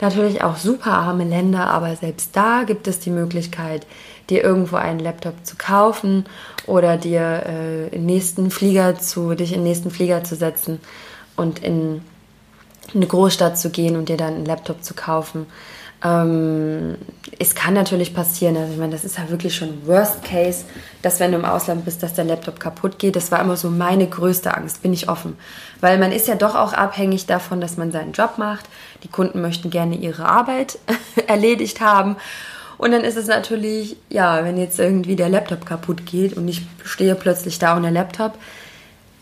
natürlich 0.00 0.42
auch 0.42 0.56
super 0.56 0.92
arme 0.92 1.24
Länder, 1.24 1.68
aber 1.68 1.94
selbst 1.96 2.36
da 2.36 2.64
gibt 2.64 2.88
es 2.88 2.98
die 3.00 3.10
Möglichkeit, 3.10 3.86
dir 4.30 4.42
irgendwo 4.42 4.76
einen 4.76 5.00
Laptop 5.00 5.34
zu 5.44 5.56
kaufen 5.56 6.24
oder 6.66 6.96
dir 6.96 7.42
äh, 7.46 7.88
in 7.88 8.06
nächsten 8.06 8.50
Flieger 8.50 8.98
zu, 8.98 9.34
dich 9.34 9.52
in 9.52 9.58
den 9.58 9.64
nächsten 9.64 9.90
Flieger 9.90 10.24
zu 10.24 10.36
setzen 10.36 10.80
und 11.36 11.62
in 11.62 12.02
eine 12.94 13.06
Großstadt 13.06 13.58
zu 13.58 13.70
gehen 13.70 13.96
und 13.96 14.08
dir 14.08 14.16
dann 14.16 14.34
einen 14.34 14.46
Laptop 14.46 14.82
zu 14.84 14.94
kaufen. 14.94 15.46
Ähm, 16.04 16.96
es 17.38 17.54
kann 17.54 17.74
natürlich 17.74 18.14
passieren, 18.14 18.56
also 18.56 18.72
ich 18.72 18.78
meine, 18.78 18.92
das 18.92 19.04
ist 19.04 19.16
ja 19.16 19.28
wirklich 19.30 19.56
schon 19.56 19.86
Worst 19.86 20.22
Case, 20.22 20.64
dass 21.02 21.18
wenn 21.18 21.32
du 21.32 21.38
im 21.38 21.44
Ausland 21.44 21.84
bist, 21.84 22.02
dass 22.02 22.14
dein 22.14 22.28
Laptop 22.28 22.60
kaputt 22.60 22.98
geht. 22.98 23.16
Das 23.16 23.32
war 23.32 23.40
immer 23.40 23.56
so 23.56 23.70
meine 23.70 24.06
größte 24.06 24.54
Angst, 24.54 24.82
bin 24.82 24.92
ich 24.92 25.08
offen. 25.08 25.36
Weil 25.80 25.98
man 25.98 26.12
ist 26.12 26.28
ja 26.28 26.34
doch 26.34 26.54
auch 26.54 26.74
abhängig 26.74 27.26
davon, 27.26 27.60
dass 27.60 27.76
man 27.76 27.90
seinen 27.90 28.12
Job 28.12 28.34
macht. 28.36 28.66
Die 29.02 29.08
Kunden 29.08 29.40
möchten 29.40 29.70
gerne 29.70 29.96
ihre 29.96 30.26
Arbeit 30.26 30.78
erledigt 31.26 31.80
haben. 31.80 32.16
Und 32.76 32.92
dann 32.92 33.02
ist 33.02 33.16
es 33.16 33.26
natürlich, 33.26 33.96
ja, 34.10 34.44
wenn 34.44 34.58
jetzt 34.58 34.78
irgendwie 34.78 35.16
der 35.16 35.28
Laptop 35.28 35.64
kaputt 35.64 36.06
geht 36.06 36.36
und 36.36 36.46
ich 36.48 36.62
stehe 36.84 37.14
plötzlich 37.14 37.58
da 37.58 37.76
ohne 37.76 37.90
Laptop, 37.90 38.34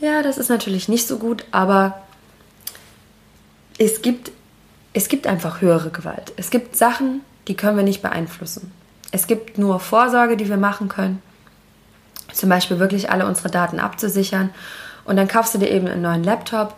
Ja, 0.00 0.22
das 0.22 0.36
ist 0.36 0.48
natürlich 0.48 0.88
nicht 0.88 1.06
so 1.06 1.18
gut, 1.18 1.44
aber 1.52 2.02
es 3.78 4.02
gibt, 4.02 4.32
es 4.92 5.08
gibt 5.08 5.26
einfach 5.26 5.60
höhere 5.60 5.90
Gewalt. 5.90 6.32
Es 6.36 6.50
gibt 6.50 6.76
Sachen, 6.76 7.22
die 7.48 7.56
können 7.56 7.76
wir 7.76 7.84
nicht 7.84 8.02
beeinflussen. 8.02 8.72
Es 9.10 9.26
gibt 9.26 9.58
nur 9.58 9.80
Vorsorge, 9.80 10.36
die 10.36 10.48
wir 10.48 10.56
machen 10.56 10.88
können. 10.88 11.22
Zum 12.32 12.48
Beispiel 12.48 12.78
wirklich 12.78 13.10
alle 13.10 13.26
unsere 13.26 13.50
Daten 13.50 13.78
abzusichern. 13.78 14.50
Und 15.04 15.16
dann 15.16 15.28
kaufst 15.28 15.54
du 15.54 15.58
dir 15.58 15.70
eben 15.70 15.88
einen 15.88 16.02
neuen 16.02 16.24
Laptop, 16.24 16.74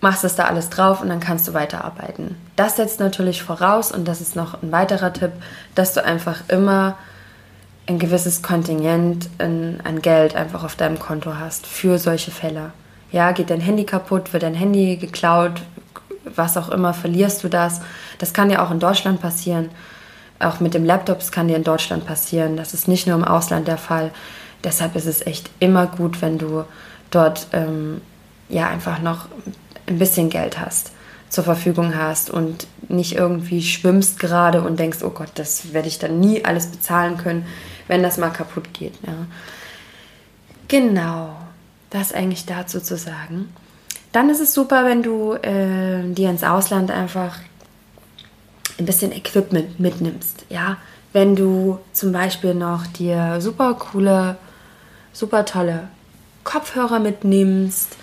machst 0.00 0.24
es 0.24 0.36
da 0.36 0.44
alles 0.44 0.68
drauf 0.68 1.00
und 1.00 1.08
dann 1.08 1.20
kannst 1.20 1.48
du 1.48 1.54
weiterarbeiten. 1.54 2.36
Das 2.54 2.76
setzt 2.76 3.00
natürlich 3.00 3.42
voraus, 3.42 3.90
und 3.90 4.06
das 4.06 4.20
ist 4.20 4.36
noch 4.36 4.62
ein 4.62 4.70
weiterer 4.70 5.12
Tipp, 5.12 5.32
dass 5.74 5.94
du 5.94 6.04
einfach 6.04 6.42
immer 6.48 6.96
ein 7.88 7.98
gewisses 7.98 8.42
Kontingent 8.42 9.28
an, 9.38 9.80
an 9.84 10.02
Geld 10.02 10.36
einfach 10.36 10.64
auf 10.64 10.76
deinem 10.76 10.98
Konto 10.98 11.36
hast 11.36 11.66
für 11.66 11.98
solche 11.98 12.30
Fälle. 12.30 12.72
Ja, 13.12 13.32
geht 13.32 13.50
dein 13.50 13.60
Handy 13.60 13.84
kaputt, 13.84 14.32
wird 14.32 14.42
dein 14.42 14.54
Handy 14.54 14.96
geklaut, 14.96 15.62
was 16.34 16.56
auch 16.56 16.68
immer, 16.68 16.94
verlierst 16.94 17.44
du 17.44 17.48
das. 17.48 17.80
Das 18.18 18.32
kann 18.32 18.50
ja 18.50 18.64
auch 18.64 18.70
in 18.70 18.80
Deutschland 18.80 19.20
passieren. 19.20 19.70
Auch 20.38 20.60
mit 20.60 20.74
dem 20.74 20.84
Laptop 20.84 21.18
das 21.18 21.32
kann 21.32 21.48
dir 21.48 21.56
in 21.56 21.64
Deutschland 21.64 22.06
passieren. 22.06 22.56
Das 22.56 22.74
ist 22.74 22.88
nicht 22.88 23.06
nur 23.06 23.16
im 23.16 23.24
Ausland 23.24 23.68
der 23.68 23.78
Fall. 23.78 24.10
Deshalb 24.64 24.96
ist 24.96 25.06
es 25.06 25.26
echt 25.26 25.50
immer 25.60 25.86
gut, 25.86 26.20
wenn 26.20 26.38
du 26.38 26.64
dort 27.10 27.46
ähm, 27.52 28.00
ja 28.48 28.68
einfach 28.68 29.00
noch 29.00 29.26
ein 29.86 29.98
bisschen 29.98 30.28
Geld 30.28 30.58
hast, 30.60 30.92
zur 31.28 31.44
Verfügung 31.44 31.94
hast 31.96 32.30
und 32.30 32.66
nicht 32.88 33.14
irgendwie 33.14 33.62
schwimmst 33.62 34.18
gerade 34.18 34.62
und 34.62 34.78
denkst, 34.78 34.98
oh 35.02 35.10
Gott, 35.10 35.30
das 35.36 35.72
werde 35.72 35.88
ich 35.88 35.98
dann 35.98 36.20
nie 36.20 36.44
alles 36.44 36.66
bezahlen 36.66 37.16
können 37.16 37.46
wenn 37.88 38.02
das 38.02 38.18
mal 38.18 38.30
kaputt 38.30 38.72
geht. 38.72 38.94
Ja. 39.06 39.26
Genau, 40.68 41.36
das 41.90 42.12
eigentlich 42.12 42.46
dazu 42.46 42.80
zu 42.80 42.96
sagen. 42.96 43.52
Dann 44.16 44.30
ist 44.30 44.40
es 44.40 44.54
super, 44.54 44.86
wenn 44.86 45.02
du 45.02 45.34
äh, 45.34 46.02
dir 46.02 46.30
ins 46.30 46.42
Ausland 46.42 46.90
einfach 46.90 47.36
ein 48.78 48.86
bisschen 48.86 49.12
Equipment 49.12 49.78
mitnimmst. 49.78 50.46
Ja, 50.48 50.78
wenn 51.12 51.36
du 51.36 51.80
zum 51.92 52.12
Beispiel 52.12 52.54
noch 52.54 52.86
dir 52.86 53.42
super 53.42 53.74
coole, 53.74 54.38
super 55.12 55.44
tolle 55.44 55.88
Kopfhörer 56.44 56.98
mitnimmst, 56.98 57.94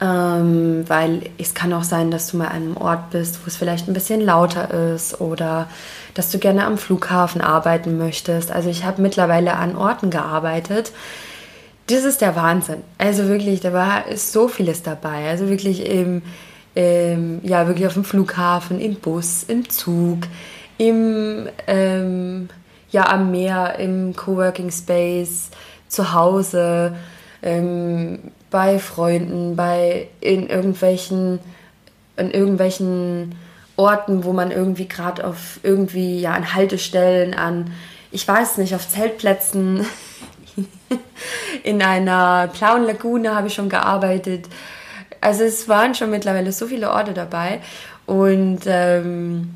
ähm, 0.00 0.86
weil 0.88 1.30
es 1.38 1.54
kann 1.54 1.72
auch 1.72 1.84
sein, 1.84 2.10
dass 2.10 2.32
du 2.32 2.38
mal 2.38 2.48
an 2.48 2.56
einem 2.56 2.76
Ort 2.76 3.10
bist, 3.10 3.38
wo 3.44 3.46
es 3.46 3.56
vielleicht 3.56 3.86
ein 3.86 3.94
bisschen 3.94 4.20
lauter 4.20 4.94
ist 4.94 5.20
oder 5.20 5.68
dass 6.14 6.32
du 6.32 6.40
gerne 6.40 6.64
am 6.64 6.78
Flughafen 6.78 7.42
arbeiten 7.42 7.96
möchtest. 7.96 8.50
Also 8.50 8.70
ich 8.70 8.84
habe 8.84 9.00
mittlerweile 9.00 9.54
an 9.54 9.76
Orten 9.76 10.10
gearbeitet. 10.10 10.90
Das 11.90 12.04
ist 12.04 12.20
der 12.20 12.36
Wahnsinn. 12.36 12.84
Also 12.98 13.26
wirklich, 13.26 13.60
da 13.60 13.72
war 13.72 14.04
so 14.14 14.46
vieles 14.46 14.82
dabei. 14.82 15.28
Also 15.28 15.48
wirklich 15.48 15.84
im, 15.84 16.22
im 16.76 17.40
ja 17.42 17.66
wirklich 17.66 17.88
auf 17.88 17.94
dem 17.94 18.04
Flughafen, 18.04 18.80
im 18.80 18.94
Bus, 18.94 19.42
im 19.42 19.68
Zug, 19.68 20.20
im 20.78 21.48
ähm, 21.66 22.48
ja 22.92 23.08
am 23.08 23.32
Meer, 23.32 23.80
im 23.80 24.14
Coworking 24.14 24.70
Space, 24.70 25.50
zu 25.88 26.12
Hause, 26.12 26.94
ähm, 27.42 28.20
bei 28.50 28.78
Freunden, 28.78 29.56
bei 29.56 30.06
in 30.20 30.48
irgendwelchen 30.48 31.40
in 32.16 32.30
irgendwelchen 32.30 33.34
Orten, 33.76 34.22
wo 34.22 34.32
man 34.32 34.52
irgendwie 34.52 34.86
gerade 34.86 35.26
auf 35.26 35.58
irgendwie 35.64 36.20
ja 36.20 36.34
an 36.34 36.54
Haltestellen, 36.54 37.34
an 37.34 37.72
ich 38.12 38.26
weiß 38.26 38.58
nicht, 38.58 38.76
auf 38.76 38.88
Zeltplätzen 38.88 39.84
in 41.62 41.82
einer 41.82 42.48
blauen 42.48 42.84
Lagune 42.84 43.34
habe 43.34 43.48
ich 43.48 43.54
schon 43.54 43.68
gearbeitet. 43.68 44.46
Also 45.20 45.44
es 45.44 45.68
waren 45.68 45.94
schon 45.94 46.10
mittlerweile 46.10 46.52
so 46.52 46.66
viele 46.66 46.90
Orte 46.90 47.12
dabei 47.12 47.60
und 48.06 48.60
ähm, 48.66 49.54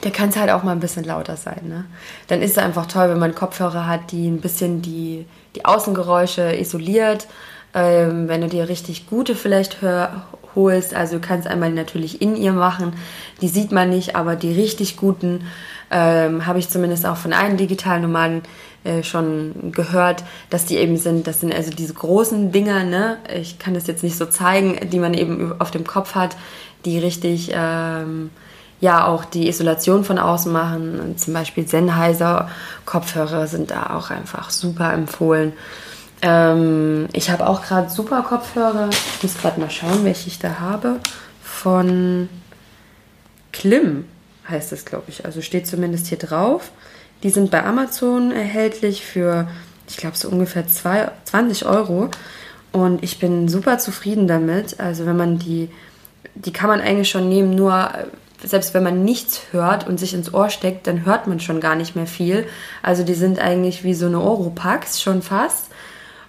da 0.00 0.10
kann 0.10 0.28
es 0.28 0.36
halt 0.36 0.50
auch 0.50 0.62
mal 0.62 0.72
ein 0.72 0.80
bisschen 0.80 1.04
lauter 1.04 1.36
sein. 1.36 1.62
Ne? 1.68 1.84
Dann 2.28 2.42
ist 2.42 2.52
es 2.52 2.58
einfach 2.58 2.86
toll, 2.86 3.10
wenn 3.10 3.18
man 3.18 3.34
Kopfhörer 3.34 3.86
hat, 3.86 4.12
die 4.12 4.28
ein 4.28 4.40
bisschen 4.40 4.82
die, 4.82 5.26
die 5.54 5.64
Außengeräusche 5.64 6.54
isoliert. 6.56 7.26
Ähm, 7.74 8.28
wenn 8.28 8.40
du 8.40 8.48
dir 8.48 8.68
richtig 8.68 9.08
gute 9.08 9.34
vielleicht 9.34 9.82
hör, 9.82 10.26
holst. 10.54 10.94
Also 10.94 11.18
kannst 11.20 11.46
einmal 11.46 11.70
natürlich 11.70 12.20
in 12.20 12.34
ihr 12.34 12.52
machen, 12.52 12.94
die 13.40 13.48
sieht 13.48 13.70
man 13.70 13.90
nicht, 13.90 14.16
aber 14.16 14.34
die 14.34 14.52
richtig 14.52 14.96
guten 14.96 15.46
ähm, 15.90 16.46
habe 16.46 16.58
ich 16.58 16.68
zumindest 16.68 17.06
auch 17.06 17.16
von 17.16 17.32
einem 17.32 17.56
digitalen 17.56 18.02
Nomaden 18.02 18.42
äh, 18.86 19.02
schon 19.02 19.72
gehört, 19.72 20.24
dass 20.50 20.64
die 20.64 20.76
eben 20.76 20.96
sind, 20.96 21.26
das 21.26 21.40
sind 21.40 21.54
also 21.54 21.70
diese 21.70 21.94
großen 21.94 22.52
Dinger, 22.52 22.84
ne? 22.84 23.18
ich 23.34 23.58
kann 23.58 23.74
das 23.74 23.86
jetzt 23.86 24.02
nicht 24.02 24.16
so 24.16 24.26
zeigen, 24.26 24.88
die 24.90 24.98
man 24.98 25.14
eben 25.14 25.54
auf 25.60 25.70
dem 25.70 25.86
Kopf 25.86 26.14
hat, 26.14 26.36
die 26.84 26.98
richtig... 26.98 27.50
Ähm, 27.52 28.30
ja 28.80 29.06
auch 29.06 29.24
die 29.24 29.48
Isolation 29.48 30.04
von 30.04 30.18
außen 30.18 30.52
machen. 30.52 31.00
Und 31.00 31.20
zum 31.20 31.34
Beispiel 31.34 31.66
Sennheiser 31.66 32.50
Kopfhörer 32.84 33.46
sind 33.46 33.70
da 33.70 33.96
auch 33.96 34.10
einfach 34.10 34.50
super 34.50 34.92
empfohlen. 34.92 35.52
Ähm, 36.22 37.08
ich 37.12 37.30
habe 37.30 37.46
auch 37.46 37.62
gerade 37.62 37.90
super 37.90 38.22
Kopfhörer. 38.22 38.90
Ich 38.90 39.22
muss 39.22 39.38
gerade 39.38 39.60
mal 39.60 39.70
schauen, 39.70 40.04
welche 40.04 40.28
ich 40.28 40.38
da 40.38 40.58
habe. 40.60 41.00
Von 41.42 42.28
Klim 43.52 44.04
heißt 44.48 44.72
es, 44.72 44.84
glaube 44.84 45.04
ich. 45.08 45.24
Also 45.24 45.42
steht 45.42 45.66
zumindest 45.66 46.06
hier 46.06 46.18
drauf. 46.18 46.70
Die 47.22 47.30
sind 47.30 47.50
bei 47.50 47.64
Amazon 47.64 48.30
erhältlich 48.30 49.04
für, 49.04 49.48
ich 49.88 49.96
glaube, 49.96 50.16
so 50.16 50.28
ungefähr 50.28 50.66
zwei, 50.66 51.10
20 51.24 51.66
Euro. 51.66 52.10
Und 52.72 53.02
ich 53.02 53.18
bin 53.18 53.48
super 53.48 53.78
zufrieden 53.78 54.28
damit. 54.28 54.80
Also 54.80 55.06
wenn 55.06 55.16
man 55.16 55.38
die, 55.38 55.70
die 56.34 56.52
kann 56.52 56.68
man 56.68 56.80
eigentlich 56.80 57.08
schon 57.08 57.28
nehmen, 57.28 57.54
nur 57.54 57.90
selbst 58.44 58.74
wenn 58.74 58.82
man 58.82 59.04
nichts 59.04 59.42
hört 59.50 59.86
und 59.86 59.98
sich 59.98 60.14
ins 60.14 60.32
Ohr 60.32 60.50
steckt, 60.50 60.86
dann 60.86 61.06
hört 61.06 61.26
man 61.26 61.40
schon 61.40 61.60
gar 61.60 61.74
nicht 61.74 61.96
mehr 61.96 62.06
viel. 62.06 62.46
Also 62.82 63.02
die 63.02 63.14
sind 63.14 63.38
eigentlich 63.38 63.82
wie 63.82 63.94
so 63.94 64.06
eine 64.06 64.20
Oropax 64.20 65.00
schon 65.00 65.22
fast. 65.22 65.66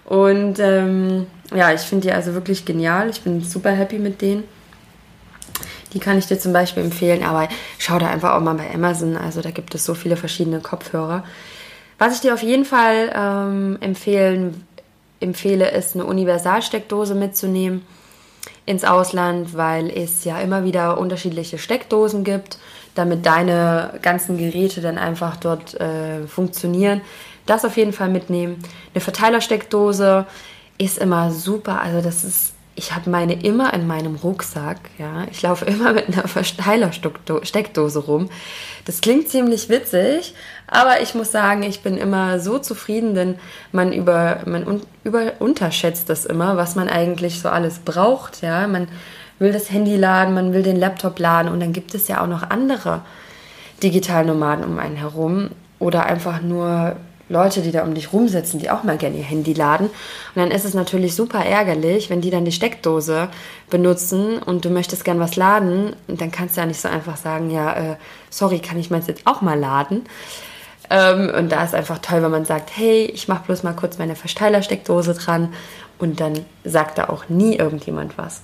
Und 0.04 0.58
ähm, 0.58 1.26
ja, 1.54 1.72
ich 1.72 1.82
finde 1.82 2.08
die 2.08 2.12
also 2.12 2.32
wirklich 2.32 2.64
genial. 2.64 3.10
Ich 3.10 3.20
bin 3.20 3.42
super 3.42 3.70
happy 3.70 3.98
mit 3.98 4.22
denen. 4.22 4.44
Die 5.94 6.00
kann 6.00 6.18
ich 6.18 6.26
dir 6.26 6.38
zum 6.38 6.52
Beispiel 6.52 6.82
empfehlen, 6.82 7.22
aber 7.22 7.48
schau 7.78 7.98
da 7.98 8.08
einfach 8.08 8.34
auch 8.34 8.40
mal 8.40 8.54
bei 8.54 8.72
Amazon. 8.72 9.16
Also 9.16 9.40
da 9.40 9.50
gibt 9.50 9.74
es 9.74 9.84
so 9.84 9.94
viele 9.94 10.16
verschiedene 10.16 10.60
Kopfhörer. 10.60 11.24
Was 11.98 12.14
ich 12.14 12.20
dir 12.20 12.34
auf 12.34 12.42
jeden 12.42 12.64
Fall 12.64 13.12
ähm, 13.14 13.78
empfehlen, 13.80 14.66
empfehle, 15.20 15.70
ist 15.70 15.94
eine 15.94 16.04
Universalsteckdose 16.04 17.14
mitzunehmen 17.14 17.84
ins 18.66 18.84
Ausland, 18.84 19.56
weil 19.56 19.90
es 19.90 20.24
ja 20.24 20.38
immer 20.40 20.62
wieder 20.64 20.98
unterschiedliche 20.98 21.58
Steckdosen 21.58 22.22
gibt, 22.22 22.58
damit 22.94 23.24
deine 23.24 23.98
ganzen 24.02 24.36
Geräte 24.36 24.80
dann 24.80 24.98
einfach 24.98 25.36
dort 25.36 25.74
äh, 25.80 26.26
funktionieren. 26.26 27.00
Das 27.46 27.64
auf 27.64 27.78
jeden 27.78 27.94
Fall 27.94 28.10
mitnehmen. 28.10 28.62
Eine 28.92 29.00
Verteilersteckdose 29.00 30.26
ist 30.76 30.98
immer 30.98 31.30
super. 31.30 31.80
Also 31.80 32.02
das 32.02 32.24
ist, 32.24 32.52
ich 32.78 32.94
habe 32.94 33.10
meine 33.10 33.42
immer 33.42 33.74
in 33.74 33.88
meinem 33.88 34.14
Rucksack. 34.14 34.78
Ja, 34.98 35.26
ich 35.30 35.42
laufe 35.42 35.64
immer 35.66 35.92
mit 35.92 36.08
einer 36.08 36.28
Verteilersteckdose 36.28 37.98
rum. 37.98 38.30
Das 38.84 39.00
klingt 39.00 39.28
ziemlich 39.28 39.68
witzig, 39.68 40.34
aber 40.68 41.02
ich 41.02 41.14
muss 41.14 41.32
sagen, 41.32 41.64
ich 41.64 41.82
bin 41.82 41.98
immer 41.98 42.38
so 42.38 42.58
zufrieden, 42.58 43.14
denn 43.14 43.34
man 43.72 43.92
über 43.92 44.40
man 44.46 44.66
un, 44.66 44.82
über 45.04 45.32
unterschätzt 45.40 46.08
das 46.08 46.24
immer, 46.24 46.56
was 46.56 46.76
man 46.76 46.88
eigentlich 46.88 47.40
so 47.40 47.48
alles 47.48 47.80
braucht. 47.80 48.42
Ja, 48.42 48.66
man 48.68 48.86
will 49.40 49.52
das 49.52 49.70
Handy 49.70 49.96
laden, 49.96 50.34
man 50.34 50.52
will 50.52 50.62
den 50.62 50.78
Laptop 50.78 51.18
laden 51.18 51.50
und 51.50 51.60
dann 51.60 51.72
gibt 51.72 51.94
es 51.94 52.08
ja 52.08 52.22
auch 52.22 52.26
noch 52.28 52.48
andere 52.48 53.02
Digitalnomaden 53.82 54.64
um 54.64 54.78
einen 54.78 54.96
herum 54.96 55.50
oder 55.78 56.06
einfach 56.06 56.42
nur 56.42 56.96
Leute, 57.28 57.60
die 57.60 57.72
da 57.72 57.82
um 57.82 57.94
dich 57.94 58.12
rumsitzen, 58.12 58.58
die 58.58 58.70
auch 58.70 58.84
mal 58.84 58.96
gerne 58.96 59.18
ihr 59.18 59.24
Handy 59.24 59.52
laden. 59.52 59.88
Und 59.88 60.36
dann 60.36 60.50
ist 60.50 60.64
es 60.64 60.74
natürlich 60.74 61.14
super 61.14 61.44
ärgerlich, 61.44 62.10
wenn 62.10 62.20
die 62.20 62.30
dann 62.30 62.44
die 62.44 62.52
Steckdose 62.52 63.28
benutzen 63.70 64.38
und 64.38 64.64
du 64.64 64.70
möchtest 64.70 65.04
gern 65.04 65.20
was 65.20 65.36
laden. 65.36 65.94
Und 66.06 66.20
dann 66.20 66.30
kannst 66.30 66.56
du 66.56 66.60
ja 66.60 66.66
nicht 66.66 66.80
so 66.80 66.88
einfach 66.88 67.16
sagen, 67.16 67.50
ja, 67.50 67.92
äh, 67.92 67.96
sorry, 68.30 68.60
kann 68.60 68.78
ich 68.78 68.90
meins 68.90 69.06
jetzt 69.06 69.26
auch 69.26 69.42
mal 69.42 69.58
laden? 69.58 70.06
Ähm, 70.90 71.30
und 71.36 71.52
da 71.52 71.64
ist 71.64 71.74
einfach 71.74 71.98
toll, 71.98 72.22
wenn 72.22 72.30
man 72.30 72.44
sagt, 72.44 72.70
hey, 72.74 73.04
ich 73.04 73.28
mache 73.28 73.44
bloß 73.44 73.62
mal 73.62 73.74
kurz 73.74 73.98
meine 73.98 74.16
Verteilersteckdose 74.16 75.14
dran. 75.14 75.52
Und 75.98 76.20
dann 76.20 76.44
sagt 76.64 76.98
da 76.98 77.08
auch 77.08 77.28
nie 77.28 77.56
irgendjemand 77.56 78.16
was. 78.16 78.40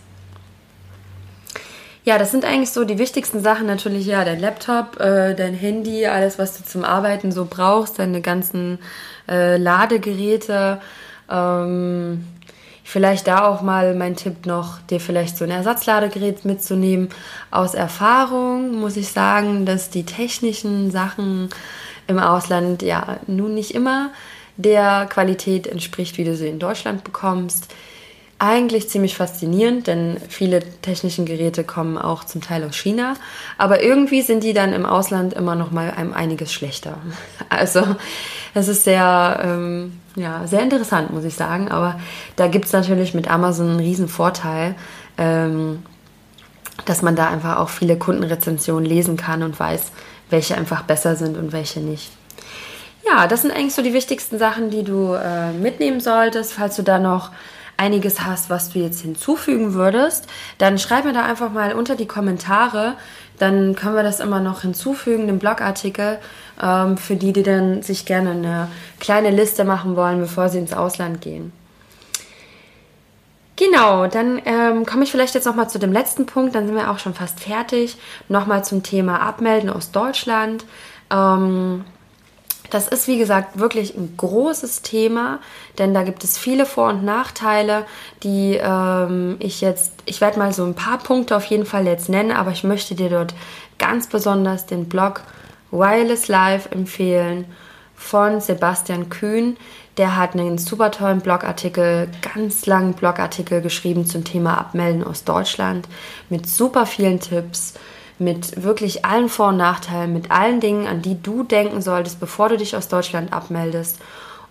Ja, 2.05 2.19
das 2.19 2.31
sind 2.31 2.45
eigentlich 2.45 2.71
so 2.71 2.85
die 2.85 2.99
wichtigsten 2.99 3.41
Sachen 3.41 3.67
natürlich, 3.67 4.05
ja, 4.07 4.27
dein 4.27 4.39
Laptop, 4.39 5.01
äh, 5.01 5.35
dein 5.35 5.55
Handy, 5.55 6.07
alles, 6.07 6.39
was 6.39 6.59
du 6.59 6.63
zum 6.65 6.85
Arbeiten 6.85 7.33
so 7.33 7.47
brauchst, 7.49 7.99
deine 7.99 8.21
ganzen 8.21 8.79
äh, 9.27 9.57
Ladegeräte. 9.57 10.83
Ähm, 11.31 12.27
vielleicht 12.85 13.27
da 13.27 13.47
auch 13.47 13.63
mal 13.63 13.95
mein 13.95 14.17
Tipp 14.17 14.45
noch, 14.45 14.83
dir 14.83 15.01
vielleicht 15.01 15.39
so 15.39 15.45
ein 15.45 15.51
Ersatzladegerät 15.51 16.45
mitzunehmen. 16.45 17.09
Aus 17.51 17.73
Erfahrung 17.73 18.79
muss 18.79 18.99
ich 18.99 19.09
sagen, 19.09 19.65
dass 19.65 19.89
die 19.89 20.05
technischen 20.05 20.91
Sachen 20.91 21.49
im 22.07 22.19
Ausland 22.19 22.83
ja 22.83 23.17
nun 23.27 23.55
nicht 23.55 23.75
immer 23.75 24.11
der 24.59 25.07
Qualität 25.07 25.67
entspricht, 25.67 26.19
wie 26.19 26.25
du 26.25 26.37
sie 26.37 26.49
in 26.49 26.59
Deutschland 26.59 27.03
bekommst. 27.03 27.73
Eigentlich 28.39 28.89
ziemlich 28.89 29.17
faszinierend, 29.17 29.87
denn 29.87 30.17
viele 30.29 30.61
technische 30.83 31.25
Geräte 31.25 31.65
kommen 31.65 31.97
auch 31.97 32.25
zum 32.25 32.41
Teil 32.41 32.65
aus 32.65 32.77
China, 32.77 33.15
aber 33.59 33.83
irgendwie 33.83 34.23
sind 34.23 34.43
die 34.43 34.53
dann 34.53 34.73
im 34.73 34.85
Ausland 34.85 35.35
immer 35.35 35.55
noch 35.55 35.71
mal 35.71 35.93
einiges 36.15 36.53
schlechter. 36.53 36.99
Also 37.49 37.97
es 38.55 38.67
ist 38.67 38.85
sehr, 38.85 39.41
ähm, 39.45 40.01
ja, 40.17 40.47
sehr 40.47 40.61
interessant, 40.61 41.13
muss 41.13 41.25
ich 41.25 41.35
sagen, 41.35 41.71
aber 41.71 42.01
da 42.35 42.49
gibt 42.49 42.65
es 42.65 42.73
natürlich 42.73 43.15
mit 43.15 43.31
Amazon 43.31 43.71
einen 43.71 43.81
riesen 43.81 44.09
Vorteil, 44.09 44.75
ähm, 45.17 45.85
dass 46.85 47.03
man 47.03 47.15
da 47.15 47.29
einfach 47.29 47.59
auch 47.59 47.69
viele 47.69 47.97
Kundenrezensionen 47.97 48.85
lesen 48.85 49.17
kann 49.17 49.45
und 49.45 49.59
weiß, 49.59 49.93
welche 50.31 50.57
einfach 50.57 50.83
besser 50.83 51.15
sind 51.15 51.37
und 51.37 51.53
welche 51.53 51.81
nicht. 51.81 52.11
Ja, 53.07 53.27
das 53.27 53.43
sind 53.43 53.51
eigentlich 53.51 53.75
so 53.75 53.83
die 53.83 53.93
wichtigsten 53.93 54.39
Sachen, 54.39 54.71
die 54.71 54.83
du 54.83 55.13
äh, 55.13 55.53
mitnehmen 55.53 56.01
solltest. 56.01 56.55
Falls 56.55 56.77
du 56.77 56.83
da 56.83 56.99
noch 56.99 57.31
einiges 57.77 58.25
hast, 58.25 58.51
was 58.51 58.71
du 58.71 58.79
jetzt 58.79 59.01
hinzufügen 59.03 59.75
würdest, 59.75 60.27
dann 60.59 60.79
schreib 60.79 61.05
mir 61.05 61.13
da 61.13 61.25
einfach 61.25 61.51
mal 61.51 61.75
unter 61.75 61.97
die 61.97 62.07
Kommentare. 62.07 62.95
Dann 63.39 63.75
können 63.75 63.97
wir 63.97 64.05
das 64.05 64.21
immer 64.21 64.41
noch 64.41 64.63
hinzufügen, 64.63 65.27
den 65.27 65.39
Blogartikel, 65.39 66.19
ähm, 66.63 66.97
für 66.97 67.17
die, 67.17 67.33
die 67.33 67.43
dann 67.43 67.83
sich 67.83 68.07
gerne 68.07 68.31
eine 68.31 68.69
kleine 69.01 69.31
Liste 69.31 69.65
machen 69.65 69.97
wollen, 69.97 70.21
bevor 70.21 70.49
sie 70.49 70.59
ins 70.59 70.73
Ausland 70.73 71.21
gehen. 71.21 71.53
Genau, 73.57 74.07
dann 74.09 74.41
ähm, 74.47 74.85
komme 74.85 75.05
ich 75.05 75.13
vielleicht 75.13 75.35
jetzt 75.35 75.45
nochmal 75.45 75.71
zu 75.71 75.79
dem 75.79 75.93
letzten 75.93 76.27
Punkt, 76.27 76.55
dann 76.55 76.67
sind 76.67 76.75
wir 76.75 76.91
auch 76.91 76.99
schon 76.99 77.15
fast 77.15 77.41
fertig. 77.41 77.97
Nochmal 78.29 78.65
zum 78.65 78.83
Thema 78.83 79.21
Abmelden 79.21 79.71
aus 79.71 79.93
Deutschland. 79.93 80.65
Ähm, 81.11 81.85
das 82.71 82.89
ist, 82.89 83.07
wie 83.09 83.19
gesagt, 83.19 83.59
wirklich 83.59 83.95
ein 83.95 84.15
großes 84.17 84.83
Thema, 84.83 85.41
denn 85.79 85.95
da 85.95 86.03
gibt 86.03 86.25
es 86.25 86.39
viele 86.39 86.67
Vor- 86.67 86.89
und 86.89 87.05
Nachteile, 87.05 87.85
die 88.23 88.59
ähm, 88.61 89.37
ich 89.39 89.61
jetzt, 89.61 89.93
ich 90.07 90.21
werde 90.21 90.39
mal 90.39 90.53
so 90.53 90.65
ein 90.65 90.75
paar 90.75 90.99
Punkte 90.99 91.37
auf 91.37 91.45
jeden 91.45 91.67
Fall 91.67 91.87
jetzt 91.87 92.09
nennen, 92.09 92.33
aber 92.33 92.51
ich 92.51 92.65
möchte 92.65 92.95
dir 92.95 93.11
dort 93.11 93.35
ganz 93.79 94.07
besonders 94.07 94.67
den 94.67 94.89
Blog 94.89 95.23
Wireless 95.71 96.29
Live 96.29 96.71
empfehlen 96.71 97.47
von 97.97 98.41
Sebastian 98.41 99.09
Kühn. 99.09 99.57
Der 99.97 100.17
hat 100.17 100.35
einen 100.35 100.59
super 100.59 100.91
tollen 100.91 101.21
Blogartikel, 101.21 102.09
ganz 102.35 102.67
langen 102.67 102.95
Blogartikel 102.95 103.61
geschrieben 103.61 104.07
zum 104.07 104.25
Thema 104.25 104.59
Abmelden 104.59 105.05
aus 105.05 105.25
Deutschland 105.25 105.89
mit 106.29 106.49
super 106.49 106.87
vielen 106.87 107.21
Tipps 107.21 107.75
mit 108.19 108.63
wirklich 108.63 109.05
allen 109.05 109.29
Vor- 109.29 109.49
und 109.49 109.57
Nachteilen, 109.57 110.13
mit 110.13 110.31
allen 110.31 110.61
Dingen, 110.61 110.87
an 110.87 111.03
die 111.03 111.21
du 111.21 111.43
denken 111.43 111.83
solltest, 111.83 112.21
bevor 112.21 112.49
du 112.49 112.57
dich 112.57 112.77
aus 112.77 112.89
Deutschland 112.89 113.33
abmeldest. 113.33 113.99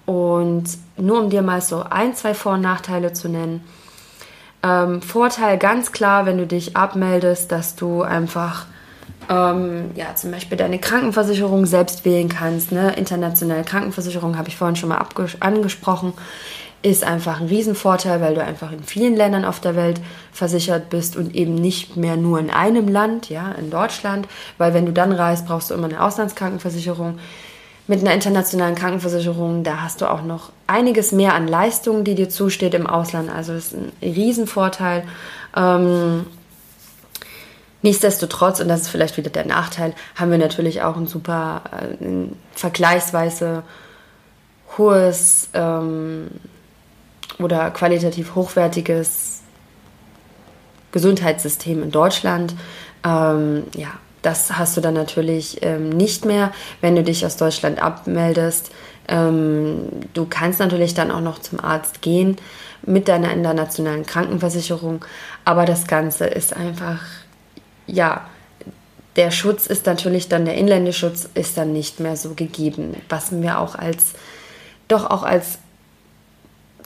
Und 0.06 0.66
nur 0.98 1.22
um 1.22 1.30
dir 1.30 1.42
mal 1.42 1.62
so 1.62 1.84
ein, 1.90 2.14
zwei 2.14 2.34
Vor- 2.34 2.54
und 2.54 2.62
Nachteile 2.62 3.14
zu 3.14 3.30
nennen. 3.30 3.64
Ähm, 4.62 5.02
Vorteil 5.02 5.58
ganz 5.58 5.92
klar, 5.92 6.26
wenn 6.26 6.38
du 6.38 6.48
dich 6.48 6.76
abmeldest, 6.76 7.52
dass 7.52 7.76
du 7.76 8.02
einfach 8.02 8.66
ähm, 9.30 9.92
ja, 9.96 10.16
zum 10.16 10.32
Beispiel 10.32 10.58
deine 10.58 10.80
Krankenversicherung 10.80 11.66
selbst 11.66 12.06
wählen 12.06 12.30
kannst. 12.30 12.72
Ne? 12.72 12.94
Internationale 12.94 13.64
Krankenversicherung 13.64 14.38
habe 14.38 14.50
ich 14.50 14.58
vorhin 14.58 14.76
schon 14.76 14.90
mal 14.90 15.06
angesprochen 15.40 16.14
ist 16.84 17.06
einfach 17.06 17.40
ein 17.40 17.48
Riesenvorteil, 17.48 18.20
weil 18.20 18.36
du 18.36 18.44
einfach 18.44 18.74
in 18.74 18.84
vielen 18.84 19.16
Ländern 19.16 19.46
auf 19.46 19.62
der 19.62 19.76
Welt 19.76 20.02
versichert 20.34 20.90
bist 20.90 21.16
und 21.16 21.34
eben 21.34 21.56
nicht 21.56 21.96
mehr 21.96 22.18
nur 22.18 22.40
in 22.40 22.50
einem 22.50 22.90
Land, 22.90 23.30
ja, 23.30 23.54
in 23.54 23.72
Deutschland, 23.72 24.28
weil 24.58 24.74
wenn 24.74 24.86
du 24.86 24.92
dann 24.92 25.14
reist, 25.14 25.48
brauchst 25.48 25.70
du 25.70 25.74
immer 25.74 25.88
eine 25.88 26.04
Auslandskrankenversicherung. 26.04 27.20
Mit 27.86 28.00
einer 28.00 28.14
internationalen 28.14 28.76
Krankenversicherung, 28.76 29.64
da 29.64 29.82
hast 29.82 30.02
du 30.02 30.10
auch 30.10 30.24
noch 30.24 30.52
einiges 30.68 31.12
mehr 31.12 31.34
an 31.34 31.50
Leistungen, 31.50 32.06
die 32.06 32.16
dir 32.16 32.30
zusteht 32.30 32.74
im 32.74 32.88
Ausland. 32.88 33.30
Also 33.30 33.54
das 33.54 33.68
ist 33.68 33.74
ein 33.74 33.92
Riesenvorteil. 34.02 35.04
Ähm, 35.56 36.26
nichtsdestotrotz, 37.82 38.62
und 38.62 38.70
das 38.70 38.82
ist 38.82 38.90
vielleicht 38.90 39.18
wieder 39.18 39.30
der 39.30 39.46
Nachteil, 39.46 39.94
haben 40.16 40.32
wir 40.32 40.38
natürlich 40.38 40.82
auch 40.82 40.96
ein 40.96 41.08
super, 41.08 41.62
äh, 41.72 42.04
ein 42.04 42.38
vergleichsweise 42.54 43.64
hohes 44.78 45.50
ähm, 45.54 46.28
oder 47.40 47.72
qualitativ 47.72 48.36
hochwertiges 48.36 49.42
Gesundheitssystem 50.92 51.84
in 51.84 51.92
Deutschland. 51.92 52.56
Ähm, 53.04 53.64
ja, 53.76 53.90
das 54.22 54.58
hast 54.58 54.78
du 54.78 54.82
dann 54.82 54.94
natürlich 54.94 55.60
ähm, 55.62 55.90
nicht 55.90 56.26
mehr, 56.26 56.52
wenn 56.82 56.96
du 56.96 57.04
dich 57.04 57.26
aus 57.26 57.36
Deutschland 57.36 57.82
abmeldest. 57.82 58.72
Ähm, 59.08 59.88
du 60.14 60.26
kannst 60.26 60.60
natürlich 60.60 60.94
dann 60.94 61.12
auch 61.12 61.22
noch 61.22 61.40
zum 61.40 61.60
Arzt 61.60 62.02
gehen 62.02 62.38
mit 62.86 63.08
deiner 63.08 63.32
internationalen 63.32 64.06
Krankenversicherung, 64.06 65.04
aber 65.46 65.66
das 65.66 65.88
Ganze 65.88 66.26
ist 66.26 66.56
einfach, 66.56 67.02
ja, 67.88 68.26
der 69.16 69.32
Schutz 69.32 69.68
ist 69.68 69.86
natürlich 69.86 70.28
dann, 70.28 70.46
der 70.46 70.56
Inländeschutz 70.56 71.30
ist 71.34 71.58
dann 71.58 71.72
nicht 71.72 72.00
mehr 72.00 72.16
so 72.16 72.34
gegeben, 72.34 72.96
was 73.10 73.32
wir 73.32 73.60
auch 73.60 73.76
als, 73.76 74.14
doch 74.88 75.10
auch 75.10 75.24
als 75.24 75.60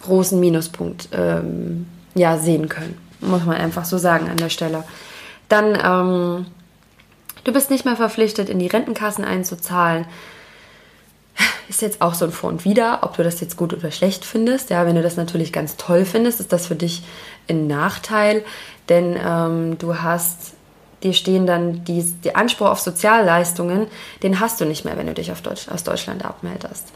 großen 0.01 0.39
Minuspunkt 0.39 1.09
ähm, 1.11 1.87
ja, 2.15 2.37
sehen 2.37 2.69
können. 2.69 2.97
Muss 3.19 3.45
man 3.45 3.57
einfach 3.57 3.85
so 3.85 3.97
sagen 3.97 4.29
an 4.29 4.37
der 4.37 4.49
Stelle. 4.49 4.83
Dann, 5.49 5.77
ähm, 5.83 6.45
du 7.43 7.53
bist 7.53 7.69
nicht 7.71 7.85
mehr 7.85 7.95
verpflichtet, 7.95 8.49
in 8.49 8.59
die 8.59 8.67
Rentenkassen 8.67 9.23
einzuzahlen. 9.23 10.05
Ist 11.69 11.81
jetzt 11.81 12.01
auch 12.01 12.13
so 12.13 12.25
ein 12.25 12.31
Vor 12.31 12.49
und 12.49 12.65
Wider, 12.65 12.99
ob 13.01 13.17
du 13.17 13.23
das 13.23 13.41
jetzt 13.41 13.57
gut 13.57 13.73
oder 13.73 13.91
schlecht 13.91 14.25
findest. 14.25 14.69
Ja, 14.69 14.85
wenn 14.85 14.95
du 14.95 15.01
das 15.01 15.17
natürlich 15.17 15.51
ganz 15.51 15.75
toll 15.75 16.05
findest, 16.05 16.39
ist 16.39 16.53
das 16.53 16.67
für 16.67 16.75
dich 16.75 17.03
ein 17.49 17.67
Nachteil, 17.67 18.43
denn 18.89 19.17
ähm, 19.21 19.77
du 19.77 20.01
hast, 20.01 20.53
dir 21.03 21.13
stehen 21.13 21.45
dann 21.45 21.83
die, 21.83 22.03
die 22.23 22.35
Anspruch 22.35 22.67
auf 22.67 22.79
Sozialleistungen, 22.79 23.87
den 24.23 24.39
hast 24.39 24.61
du 24.61 24.65
nicht 24.65 24.85
mehr, 24.85 24.97
wenn 24.97 25.07
du 25.07 25.13
dich 25.13 25.31
Deutsch, 25.43 25.67
aus 25.69 25.83
Deutschland 25.83 26.23
abmeldest. 26.25 26.87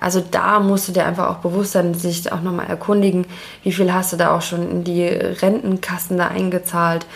Also 0.00 0.24
da 0.28 0.60
musst 0.60 0.88
du 0.88 0.92
dir 0.92 1.04
einfach 1.04 1.28
auch 1.28 1.38
bewusst 1.38 1.72
sein, 1.72 1.92
sich 1.92 2.32
auch 2.32 2.40
nochmal 2.40 2.66
erkundigen, 2.66 3.26
wie 3.62 3.72
viel 3.72 3.92
hast 3.92 4.12
du 4.12 4.16
da 4.16 4.34
auch 4.34 4.40
schon 4.40 4.68
in 4.70 4.84
die 4.84 5.04
Rentenkassen 5.04 6.16
da 6.16 6.28
eingezahlt. 6.28 7.06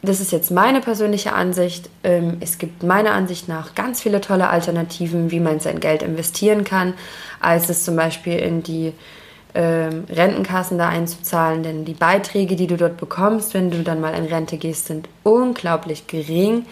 Das 0.00 0.20
ist 0.20 0.30
jetzt 0.30 0.52
meine 0.52 0.80
persönliche 0.80 1.32
Ansicht. 1.32 1.90
Ähm, 2.04 2.36
es 2.38 2.58
gibt 2.58 2.84
meiner 2.84 3.10
Ansicht 3.12 3.48
nach 3.48 3.74
ganz 3.74 4.00
viele 4.00 4.20
tolle 4.20 4.48
Alternativen, 4.48 5.32
wie 5.32 5.40
man 5.40 5.58
sein 5.58 5.80
Geld 5.80 6.02
investieren 6.02 6.62
kann, 6.62 6.94
als 7.40 7.68
es 7.68 7.84
zum 7.84 7.96
Beispiel 7.96 8.38
in 8.38 8.62
die 8.62 8.92
ähm, 9.56 10.04
Rentenkassen 10.08 10.78
da 10.78 10.88
einzuzahlen, 10.88 11.64
denn 11.64 11.84
die 11.84 11.94
Beiträge, 11.94 12.54
die 12.54 12.68
du 12.68 12.76
dort 12.76 12.96
bekommst, 12.96 13.54
wenn 13.54 13.72
du 13.72 13.82
dann 13.82 14.00
mal 14.00 14.14
in 14.14 14.26
Rente 14.26 14.56
gehst, 14.56 14.86
sind 14.86 15.08
unglaublich 15.24 16.06
gering. 16.06 16.64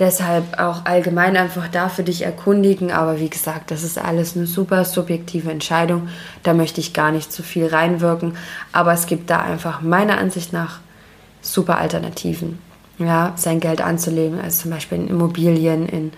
Deshalb 0.00 0.58
auch 0.58 0.86
allgemein 0.86 1.36
einfach 1.36 1.68
da 1.68 1.90
für 1.90 2.02
dich 2.02 2.22
erkundigen. 2.22 2.90
Aber 2.90 3.20
wie 3.20 3.28
gesagt, 3.28 3.70
das 3.70 3.82
ist 3.82 3.98
alles 3.98 4.34
eine 4.34 4.46
super 4.46 4.86
subjektive 4.86 5.50
Entscheidung. 5.50 6.08
Da 6.42 6.54
möchte 6.54 6.80
ich 6.80 6.94
gar 6.94 7.12
nicht 7.12 7.30
zu 7.30 7.42
viel 7.42 7.66
reinwirken. 7.66 8.34
Aber 8.72 8.94
es 8.94 9.04
gibt 9.04 9.28
da 9.28 9.40
einfach 9.40 9.82
meiner 9.82 10.16
Ansicht 10.16 10.54
nach 10.54 10.80
super 11.42 11.76
Alternativen. 11.76 12.58
Ja, 12.96 13.34
sein 13.36 13.60
Geld 13.60 13.82
anzulegen, 13.82 14.40
also 14.40 14.62
zum 14.62 14.70
Beispiel 14.70 14.98
in 14.98 15.08
Immobilien, 15.08 15.86
in 15.86 16.12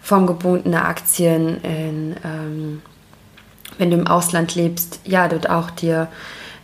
formgebundene 0.00 0.84
Aktien, 0.84 1.62
in, 1.62 2.16
ähm, 2.24 2.82
wenn 3.78 3.90
du 3.90 3.96
im 3.96 4.06
Ausland 4.06 4.54
lebst, 4.54 5.00
ja, 5.04 5.28
dort 5.28 5.48
auch 5.50 5.70
dir 5.70 6.08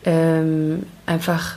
ähm, 0.05 0.85
einfach 1.07 1.57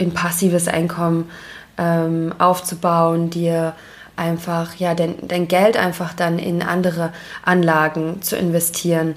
ein 0.00 0.12
passives 0.12 0.66
Einkommen 0.66 1.30
ähm, 1.78 2.32
aufzubauen, 2.38 3.30
dir 3.30 3.74
einfach 4.16 4.76
ja 4.76 4.94
dein, 4.94 5.16
dein 5.26 5.48
Geld 5.48 5.76
einfach 5.76 6.14
dann 6.14 6.38
in 6.38 6.62
andere 6.62 7.12
Anlagen 7.42 8.22
zu 8.22 8.36
investieren 8.36 9.16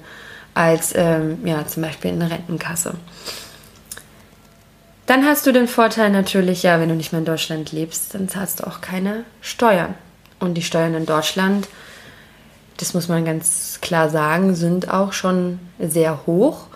als 0.54 0.92
ähm, 0.96 1.38
ja 1.46 1.66
zum 1.66 1.82
Beispiel 1.82 2.12
in 2.12 2.22
eine 2.22 2.32
Rentenkasse. 2.32 2.94
Dann 5.06 5.24
hast 5.24 5.46
du 5.46 5.52
den 5.52 5.68
Vorteil 5.68 6.10
natürlich, 6.10 6.64
ja, 6.64 6.80
wenn 6.80 6.90
du 6.90 6.94
nicht 6.94 7.12
mehr 7.12 7.20
in 7.20 7.24
Deutschland 7.24 7.72
lebst, 7.72 8.14
dann 8.14 8.28
zahlst 8.28 8.60
du 8.60 8.66
auch 8.66 8.82
keine 8.82 9.24
Steuern. 9.40 9.94
Und 10.38 10.54
die 10.54 10.62
Steuern 10.62 10.94
in 10.94 11.06
Deutschland, 11.06 11.66
das 12.76 12.92
muss 12.92 13.08
man 13.08 13.24
ganz 13.24 13.78
klar 13.80 14.10
sagen, 14.10 14.54
sind 14.54 14.90
auch 14.90 15.14
schon 15.14 15.60
sehr 15.78 16.26
hoch. 16.26 16.66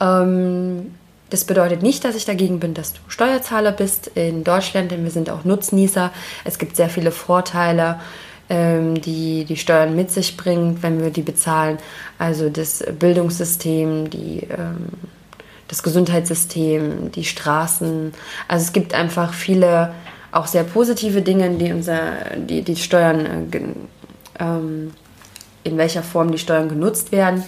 Ähm, 0.00 0.96
das 1.30 1.44
bedeutet 1.44 1.82
nicht, 1.82 2.04
dass 2.04 2.14
ich 2.14 2.24
dagegen 2.24 2.60
bin, 2.60 2.74
dass 2.74 2.92
du 2.92 3.00
Steuerzahler 3.08 3.72
bist 3.72 4.08
in 4.14 4.44
Deutschland, 4.44 4.90
denn 4.90 5.02
wir 5.02 5.10
sind 5.10 5.28
auch 5.28 5.44
Nutznießer. 5.44 6.12
Es 6.44 6.58
gibt 6.58 6.76
sehr 6.76 6.88
viele 6.88 7.10
Vorteile, 7.10 8.00
ähm, 8.48 9.00
die 9.00 9.44
die 9.44 9.56
Steuern 9.56 9.96
mit 9.96 10.10
sich 10.10 10.36
bringen, 10.36 10.78
wenn 10.82 11.02
wir 11.02 11.10
die 11.10 11.22
bezahlen. 11.22 11.78
Also 12.18 12.48
das 12.48 12.84
Bildungssystem, 12.98 14.08
die, 14.08 14.46
ähm, 14.50 14.88
das 15.66 15.82
Gesundheitssystem, 15.82 17.10
die 17.10 17.24
Straßen. 17.24 18.12
Also 18.46 18.64
es 18.64 18.72
gibt 18.72 18.94
einfach 18.94 19.34
viele 19.34 19.94
auch 20.30 20.46
sehr 20.46 20.64
positive 20.64 21.22
Dinge, 21.22 21.50
die 21.50 21.72
unser, 21.72 22.12
die, 22.36 22.62
die 22.62 22.76
Steuern, 22.76 23.50
äh, 23.50 23.60
ähm, 24.38 24.92
in 25.64 25.76
welcher 25.76 26.04
Form 26.04 26.30
die 26.30 26.38
Steuern 26.38 26.68
genutzt 26.68 27.10
werden. 27.10 27.42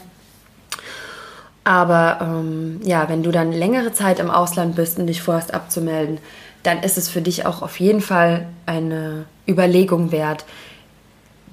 Aber 1.69 2.21
ähm, 2.23 2.81
ja, 2.83 3.11
wenn 3.11 3.23
du 3.23 3.31
dann 3.31 3.53
längere 3.53 3.93
Zeit 3.93 4.21
im 4.21 4.31
Ausland 4.31 4.75
bist 4.75 4.99
und 4.99 5.07
dich 5.07 5.21
vorhast 5.21 5.53
abzumelden, 5.53 6.17
dann 6.63 6.83
ist 6.83 6.97
es 6.97 7.11
für 7.11 7.21
dich 7.21 7.45
auch 7.45 7.61
auf 7.61 7.79
jeden 7.79 8.01
Fall 8.01 8.47
eine 8.65 9.27
Überlegung 9.47 10.11
wert, 10.11 10.47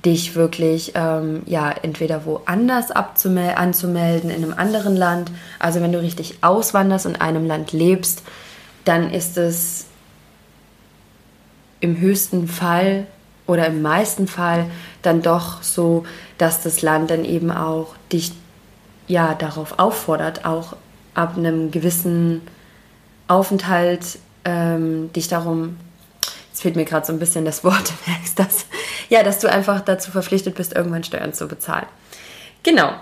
dich 0.06 0.34
wirklich 0.34 0.94
ähm, 0.96 1.42
ja 1.48 1.70
entweder 1.70 2.26
woanders 2.26 2.92
anzumelden 2.92 4.30
in 4.30 4.42
einem 4.42 4.54
anderen 4.54 4.96
Land. 4.96 5.32
Also 5.60 5.82
wenn 5.82 5.92
du 5.92 6.00
richtig 6.00 6.38
auswanderst 6.40 7.08
und 7.08 7.16
in 7.16 7.22
einem 7.22 7.46
Land 7.46 7.74
lebst, 7.74 8.24
dann 8.86 9.12
ist 9.12 9.38
es 9.38 9.88
im 11.82 12.00
höchsten 12.00 12.48
Fall 12.48 13.06
oder 13.48 13.68
im 13.68 13.82
meisten 13.82 14.30
Fall 14.30 14.68
dann 15.02 15.22
doch 15.22 15.62
so, 15.62 16.06
dass 16.38 16.64
das 16.64 16.82
Land 16.82 17.12
dann 17.12 17.26
eben 17.26 17.52
auch 17.52 17.96
dich 18.14 18.32
ja 19.08 19.34
darauf 19.36 19.80
auffordert, 19.80 20.46
auch 20.46 20.76
ab 21.14 21.38
einem 21.38 21.72
gewissen 21.72 22.42
Aufenthalt 23.28 24.20
ähm, 24.44 25.12
dich 25.14 25.28
darum 25.28 25.78
Jetzt 26.56 26.62
fehlt 26.62 26.78
mir 26.78 26.86
gerade 26.86 27.06
so 27.06 27.12
ein 27.12 27.20
bisschen 27.20 27.44
das 27.44 27.66
Wort, 27.66 27.92
merkst 28.08 28.40
das? 28.40 28.66
Ja, 29.10 29.24
dass 29.24 29.40
du 29.40 29.52
einfach 29.52 29.82
dazu 29.82 30.10
verpflichtet 30.10 30.56
bist, 30.56 30.74
irgendwann 30.74 31.04
Steuern 31.04 31.34
zu 31.34 31.50
bezahlen. 31.50 31.86
Genau. 32.64 32.94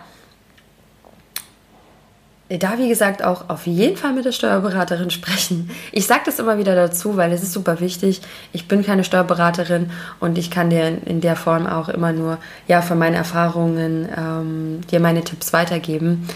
Da, 2.59 2.77
wie 2.77 2.89
gesagt, 2.89 3.23
auch 3.23 3.49
auf 3.49 3.65
jeden 3.65 3.97
Fall 3.97 4.13
mit 4.13 4.25
der 4.25 4.31
Steuerberaterin 4.31 5.09
sprechen. 5.09 5.71
Ich 5.91 6.05
sage 6.05 6.21
das 6.25 6.39
immer 6.39 6.57
wieder 6.57 6.75
dazu, 6.75 7.17
weil 7.17 7.31
es 7.31 7.41
ist 7.41 7.53
super 7.53 7.79
wichtig. 7.79 8.21
Ich 8.51 8.67
bin 8.67 8.83
keine 8.83 9.03
Steuerberaterin 9.03 9.89
und 10.19 10.37
ich 10.37 10.51
kann 10.51 10.69
dir 10.69 10.97
in 11.05 11.19
der 11.21 11.35
Form 11.35 11.65
auch 11.65 11.89
immer 11.89 12.11
nur 12.11 12.37
ja, 12.67 12.81
von 12.81 12.99
meinen 12.99 13.15
Erfahrungen 13.15 14.07
ähm, 14.15 14.81
dir 14.91 14.99
meine 14.99 15.23
Tipps 15.23 15.51
weitergeben. 15.51 16.27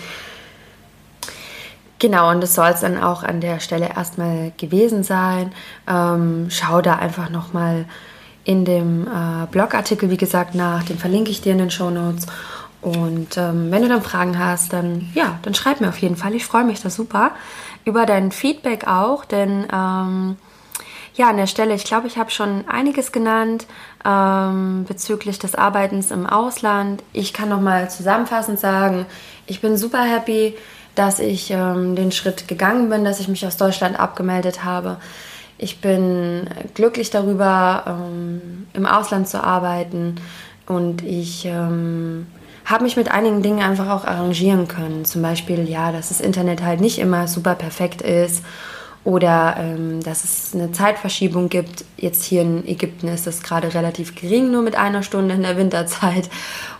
Genau, 1.99 2.31
und 2.31 2.41
das 2.41 2.55
soll 2.55 2.69
es 2.69 2.81
dann 2.81 3.01
auch 3.01 3.23
an 3.23 3.41
der 3.41 3.59
Stelle 3.59 3.89
erstmal 3.95 4.51
gewesen 4.57 5.03
sein. 5.03 5.51
Ähm, 5.87 6.47
schau 6.49 6.81
da 6.81 6.95
einfach 6.95 7.29
nochmal 7.29 7.85
in 8.43 8.65
dem 8.65 9.07
äh, 9.07 9.45
Blogartikel, 9.51 10.09
wie 10.09 10.17
gesagt, 10.17 10.55
nach. 10.55 10.83
Den 10.83 10.97
verlinke 10.97 11.31
ich 11.31 11.41
dir 11.41 11.51
in 11.51 11.57
den 11.57 11.71
Show 11.71 11.89
Notes. 11.89 12.27
Und 12.81 13.37
ähm, 13.37 13.71
wenn 13.71 13.81
du 13.81 13.89
dann 13.89 14.01
Fragen 14.01 14.37
hast, 14.37 14.73
dann 14.73 15.09
ja, 15.13 15.39
dann 15.41 15.53
schreib 15.53 15.81
mir 15.81 15.89
auf 15.89 15.97
jeden 15.97 16.15
Fall. 16.15 16.35
Ich 16.35 16.45
freue 16.45 16.63
mich 16.63 16.81
da 16.81 16.89
super 16.89 17.31
über 17.85 18.05
dein 18.05 18.31
Feedback 18.31 18.87
auch, 18.87 19.25
denn 19.25 19.67
ähm, 19.73 20.37
ja, 21.15 21.29
an 21.29 21.37
der 21.37 21.47
Stelle, 21.47 21.73
ich 21.73 21.83
glaube, 21.83 22.05
ich 22.07 22.17
habe 22.17 22.29
schon 22.29 22.67
einiges 22.67 23.11
genannt 23.11 23.65
ähm, 24.05 24.85
bezüglich 24.87 25.39
des 25.39 25.55
Arbeitens 25.55 26.11
im 26.11 26.27
Ausland. 26.27 27.01
Ich 27.13 27.33
kann 27.33 27.49
nochmal 27.49 27.89
zusammenfassend 27.89 28.59
sagen, 28.59 29.07
ich 29.47 29.61
bin 29.61 29.77
super 29.77 30.03
happy 30.03 30.55
dass 30.97 31.19
ich 31.19 31.51
ähm, 31.51 31.95
den 31.95 32.11
Schritt 32.11 32.47
gegangen 32.47 32.89
bin, 32.89 33.05
dass 33.05 33.19
ich 33.19 33.27
mich 33.27 33.45
aus 33.45 33.55
Deutschland 33.55 33.99
abgemeldet 33.99 34.63
habe. 34.63 34.97
Ich 35.59 35.79
bin 35.79 36.49
glücklich 36.73 37.11
darüber, 37.11 37.83
ähm, 37.85 38.67
im 38.73 38.85
Ausland 38.87 39.27
zu 39.27 39.43
arbeiten 39.43 40.15
und 40.65 41.03
ich 41.03 41.45
ähm, 41.45 42.25
habe 42.67 42.83
mich 42.83 42.97
mit 42.97 43.09
einigen 43.09 43.41
Dingen 43.41 43.63
einfach 43.63 43.89
auch 43.89 44.03
arrangieren 44.03 44.67
können. 44.67 45.05
Zum 45.05 45.21
Beispiel, 45.21 45.69
ja, 45.69 45.93
dass 45.93 46.09
das 46.09 46.19
Internet 46.19 46.61
halt 46.61 46.81
nicht 46.81 46.99
immer 46.99 47.27
super 47.27 47.55
perfekt 47.55 48.01
ist 48.01 48.43
oder 49.05 49.55
ähm, 49.57 50.03
dass 50.03 50.25
es 50.25 50.53
eine 50.53 50.73
Zeitverschiebung 50.73 51.47
gibt. 51.47 51.85
Jetzt 51.95 52.25
hier 52.25 52.41
in 52.41 52.67
Ägypten 52.67 53.07
ist 53.07 53.25
das 53.25 53.41
gerade 53.41 53.73
relativ 53.73 54.15
gering, 54.15 54.51
nur 54.51 54.63
mit 54.63 54.75
einer 54.75 55.01
Stunde 55.01 55.33
in 55.33 55.43
der 55.43 55.55
Winterzeit. 55.55 56.29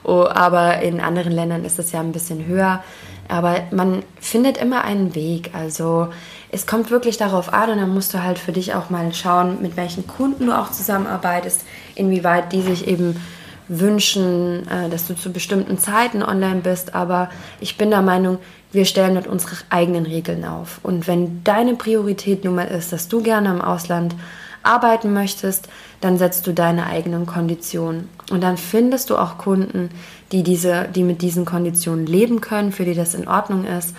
Oh, 0.04 0.26
aber 0.30 0.82
in 0.82 1.00
anderen 1.00 1.32
Ländern 1.32 1.64
ist 1.64 1.80
es 1.80 1.94
ja 1.94 2.02
ein 2.02 2.12
bisschen 2.12 2.46
höher. 2.46 2.84
Aber 3.30 3.62
man 3.72 4.04
findet 4.20 4.58
immer 4.58 4.84
einen 4.84 5.16
Weg. 5.16 5.52
Also 5.54 6.10
es 6.52 6.68
kommt 6.68 6.92
wirklich 6.92 7.18
darauf 7.18 7.54
an 7.54 7.70
und 7.70 7.78
dann 7.78 7.94
musst 7.94 8.14
du 8.14 8.24
halt 8.24 8.40
für 8.40 8.52
dich 8.52 8.74
auch 8.74 8.90
mal 8.90 9.14
schauen, 9.14 9.62
mit 9.62 9.78
welchen 9.78 10.06
Kunden 10.06 10.48
du 10.48 10.58
auch 10.58 10.72
zusammenarbeitest, 10.72 11.64
inwieweit 11.96 12.52
die 12.52 12.62
sich 12.62 12.88
eben 12.88 13.22
wünschen, 13.68 14.68
äh, 14.68 14.90
dass 14.90 15.08
du 15.08 15.16
zu 15.16 15.32
bestimmten 15.32 15.78
Zeiten 15.78 16.24
online 16.24 16.62
bist. 16.62 16.96
Aber 16.96 17.30
ich 17.60 17.78
bin 17.78 17.90
der 17.90 18.02
Meinung, 18.02 18.40
wir 18.72 18.86
stellen 18.86 19.16
dort 19.16 19.28
unsere 19.28 19.56
eigenen 19.70 20.06
Regeln 20.06 20.46
auf. 20.46 20.80
Und 20.84 21.08
wenn 21.08 21.44
deine 21.44 21.76
Priorität 21.76 22.44
nun 22.44 22.56
mal 22.56 22.68
ist, 22.68 22.92
dass 22.92 23.08
du 23.08 23.22
gerne 23.22 23.50
im 23.50 23.62
Ausland 23.62 24.16
arbeiten 24.64 25.14
möchtest, 25.14 25.70
dann 26.02 26.18
setzt 26.18 26.46
du 26.46 26.54
deine 26.54 26.86
eigenen 26.86 27.26
Konditionen. 27.26 28.10
Und 28.30 28.42
dann 28.42 28.58
findest 28.58 29.10
du 29.10 29.18
auch 29.18 29.38
Kunden, 29.38 29.90
die, 30.32 30.44
diese, 30.44 30.88
die 30.94 31.04
mit 31.04 31.22
diesen 31.22 31.46
Konditionen 31.46 32.06
leben 32.06 32.42
können, 32.42 32.72
für 32.72 32.86
die 32.86 32.94
das 32.94 33.14
in 33.14 33.28
Ordnung 33.28 33.66
ist. 33.66 33.96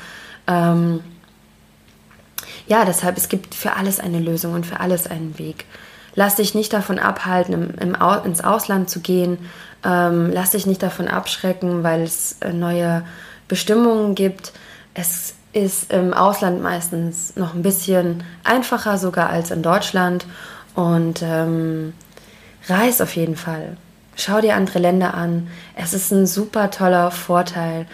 Ähm, 0.47 1.01
ja, 2.67 2.85
deshalb, 2.85 3.17
es 3.17 3.29
gibt 3.31 3.55
für 3.55 3.77
alles 3.77 3.99
eine 3.99 4.21
Lösung 4.21 4.53
und 4.53 4.67
für 4.67 4.81
alles 4.81 5.07
einen 5.07 5.39
Weg. 5.39 5.65
Lass 6.19 6.35
dich 6.35 6.53
nicht 6.53 6.73
davon 6.73 6.99
abhalten, 6.99 7.55
im, 7.55 7.75
im, 7.77 7.97
ins 8.25 8.43
Ausland 8.43 8.91
zu 8.91 8.99
gehen. 8.99 9.39
Ähm, 9.85 10.33
lass 10.33 10.51
dich 10.51 10.67
nicht 10.67 10.83
davon 10.83 11.07
abschrecken, 11.07 11.85
weil 11.85 12.03
es 12.03 12.39
äh, 12.41 12.53
neue 12.53 13.05
Bestimmungen 13.47 14.17
gibt. 14.17 14.53
Es 14.95 15.35
ist 15.53 15.93
im 15.93 16.13
Ausland 16.13 16.61
meistens 16.61 17.37
noch 17.37 17.55
ein 17.55 17.63
bisschen 17.63 18.25
einfacher 18.43 18.99
sogar 18.99 19.31
als 19.31 19.53
in 19.53 19.63
Deutschland. 19.63 20.27
Und 20.75 21.23
ähm, 21.23 21.93
reis 22.67 23.01
auf 23.01 23.15
jeden 23.15 23.37
Fall. 23.37 23.77
Schau 24.17 24.41
dir 24.41 24.57
andere 24.57 24.81
Länder 24.81 25.15
an. 25.15 25.47
Es 25.77 25.95
ist 25.95 26.11
ein 26.11 26.27
super 26.27 26.73
toller 26.73 27.13
Vorteil 27.13 27.87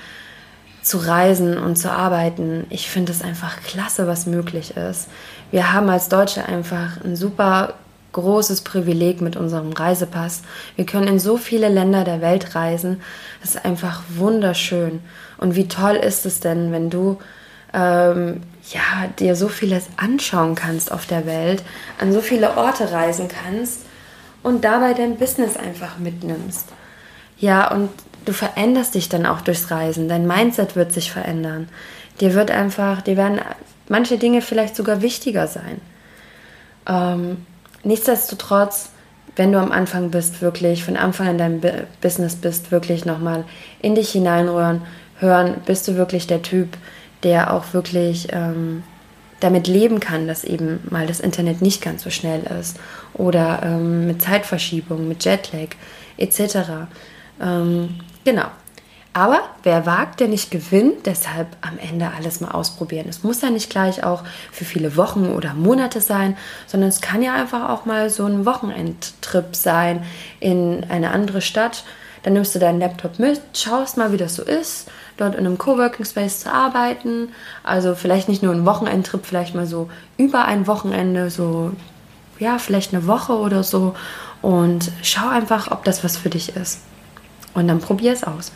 zu 0.81 0.97
reisen 0.97 1.59
und 1.59 1.77
zu 1.77 1.93
arbeiten. 1.93 2.65
Ich 2.71 2.89
finde 2.89 3.13
es 3.13 3.21
einfach 3.21 3.61
klasse, 3.65 4.07
was 4.07 4.25
möglich 4.25 4.79
ist. 4.79 5.09
Wir 5.51 5.75
haben 5.75 5.91
als 5.91 6.09
Deutsche 6.09 6.47
einfach 6.47 7.05
ein 7.05 7.17
super 7.17 7.75
großes 8.15 8.63
Privileg 8.63 9.21
mit 9.21 9.37
unserem 9.37 9.73
Reisepass. 9.73 10.43
Wir 10.77 10.87
können 10.87 11.09
in 11.09 11.19
so 11.19 11.37
viele 11.37 11.69
Länder 11.69 12.05
der 12.05 12.23
Welt 12.23 12.55
reisen. 12.55 13.03
Das 13.43 13.55
ist 13.55 13.65
einfach 13.65 14.03
wunderschön. 14.09 15.01
Und 15.37 15.55
wie 15.57 15.69
toll 15.69 15.97
ist 15.97 16.25
es 16.25 16.41
denn, 16.41 16.73
wenn 16.73 16.89
du 16.89 17.19
ähm, 17.75 18.41
ja, 18.73 19.09
dir 19.19 19.37
so 19.37 19.49
vieles 19.49 19.89
anschauen 19.97 20.55
kannst 20.55 20.91
auf 20.91 21.07
der 21.07 21.27
Welt, 21.27 21.63
an 22.01 22.13
so 22.13 22.21
viele 22.21 22.57
Orte 22.57 22.91
reisen 22.93 23.29
kannst 23.29 23.81
und 24.43 24.65
dabei 24.65 24.95
dein 24.95 25.17
Business 25.17 25.57
einfach 25.57 25.99
mitnimmst. 25.99 26.69
Ja, 27.39 27.71
und 27.71 27.91
du 28.25 28.33
veränderst 28.33 28.95
dich 28.95 29.09
dann 29.09 29.27
auch 29.27 29.43
durchs 29.43 29.71
Reisen. 29.71 30.09
Dein 30.09 30.27
Mindset 30.27 30.77
wird 30.77 30.93
sich 30.93 31.13
verändern. 31.13 31.69
Dir 32.21 32.35
wird 32.35 32.51
einfach, 32.51 33.03
dir 33.03 33.17
werden 33.17 33.41
manche 33.89 34.19
Dinge 34.19 34.41
vielleicht 34.41 34.77
sogar 34.77 35.03
wichtiger 35.03 35.47
sein. 35.47 35.81
Ähm, 36.87 37.39
nichtsdestotrotz, 37.85 38.91
wenn 39.37 39.53
du 39.53 39.59
am 39.59 39.73
Anfang 39.73 40.11
bist, 40.11 40.43
wirklich 40.43 40.85
von 40.85 40.97
Anfang 40.97 41.29
an 41.29 41.39
deinem 41.39 41.61
Business 42.01 42.37
bist, 42.37 42.71
wirklich 42.71 43.05
nochmal 43.05 43.45
in 43.81 43.95
dich 43.95 44.11
hineinrühren, 44.11 44.83
hören, 45.19 45.57
bist 45.67 45.89
du 45.89 45.97
wirklich 45.97 46.27
der 46.27 46.43
Typ, 46.43 46.77
der 47.23 47.53
auch 47.53 47.73
wirklich 47.73 48.29
ähm, 48.33 48.83
damit 49.41 49.67
leben 49.67 50.01
kann, 50.01 50.27
dass 50.27 50.45
eben 50.45 50.81
mal 50.91 51.07
das 51.07 51.21
Internet 51.21 51.63
nicht 51.63 51.83
ganz 51.83 52.03
so 52.03 52.11
schnell 52.11 52.43
ist 52.61 52.79
oder 53.13 53.61
ähm, 53.63 54.07
mit 54.07 54.23
Zeitverschiebung, 54.23 55.09
mit 55.09 55.25
Jetlag 55.25 55.69
etc. 56.17 56.89
Ähm, 57.41 57.97
genau. 58.25 58.47
Aber 59.17 59.43
wer 59.63 59.87
wagt, 59.87 60.19
der 60.19 60.27
nicht 60.27 60.51
gewinnt, 60.51 61.07
deshalb 61.07 61.47
am 61.61 61.79
Ende 61.79 62.11
alles 62.17 62.41
mal 62.41 62.51
ausprobieren. 62.51 63.07
Es 63.09 63.23
muss 63.23 63.43
ja 63.43 63.51
nicht 63.51 63.71
gleich 63.71 64.03
auch 64.03 64.25
für 64.51 64.65
viele 64.65 64.97
Wochen 64.97 65.33
oder 65.33 65.55
Monate 65.55 66.01
sein, 66.01 66.37
sondern 66.67 66.89
es 66.89 67.01
kann 67.01 67.23
ja 67.23 67.33
einfach 67.33 67.71
auch 67.71 67.85
mal 67.85 68.11
so 68.11 68.25
ein 68.25 68.45
Wochenendtrip 68.45 69.55
sein 69.55 70.05
in 70.41 70.85
eine 70.89 71.13
andere 71.13 71.43
Stadt. 71.43 71.85
Dann 72.25 72.33
nimmst 72.33 72.57
du 72.57 72.59
deinen 72.59 72.81
Laptop 72.81 73.21
mit, 73.21 73.41
schaust 73.53 73.97
mal, 73.97 74.11
wie 74.11 74.17
das 74.17 74.35
so 74.35 74.43
ist, 74.43 74.91
dort 75.17 75.37
in 75.37 75.47
einem 75.47 75.59
Coworking 75.59 76.05
Space 76.05 76.41
zu 76.41 76.53
arbeiten. 76.53 77.29
Also 77.63 77.95
vielleicht 77.95 78.29
nicht 78.29 78.43
nur 78.43 78.53
ein 78.53 78.67
Wochenendtrip, 78.67 79.25
vielleicht 79.25 79.55
mal 79.55 79.67
so 79.67 79.89
über 80.17 80.45
ein 80.47 80.67
Wochenende, 80.67 81.31
so 81.31 81.71
ja, 82.41 82.59
vielleicht 82.59 82.93
eine 82.93 83.07
Woche 83.07 83.35
oder 83.35 83.63
so. 83.63 83.95
Und 84.43 84.91
schau 85.03 85.29
einfach, 85.29 85.71
ob 85.71 85.85
das 85.85 86.03
was 86.03 86.17
für 86.17 86.31
dich 86.31 86.57
ist. 86.57 86.81
Und 87.55 87.69
dann 87.69 87.79
probier 87.79 88.13
es 88.13 88.25
aus. 88.25 88.51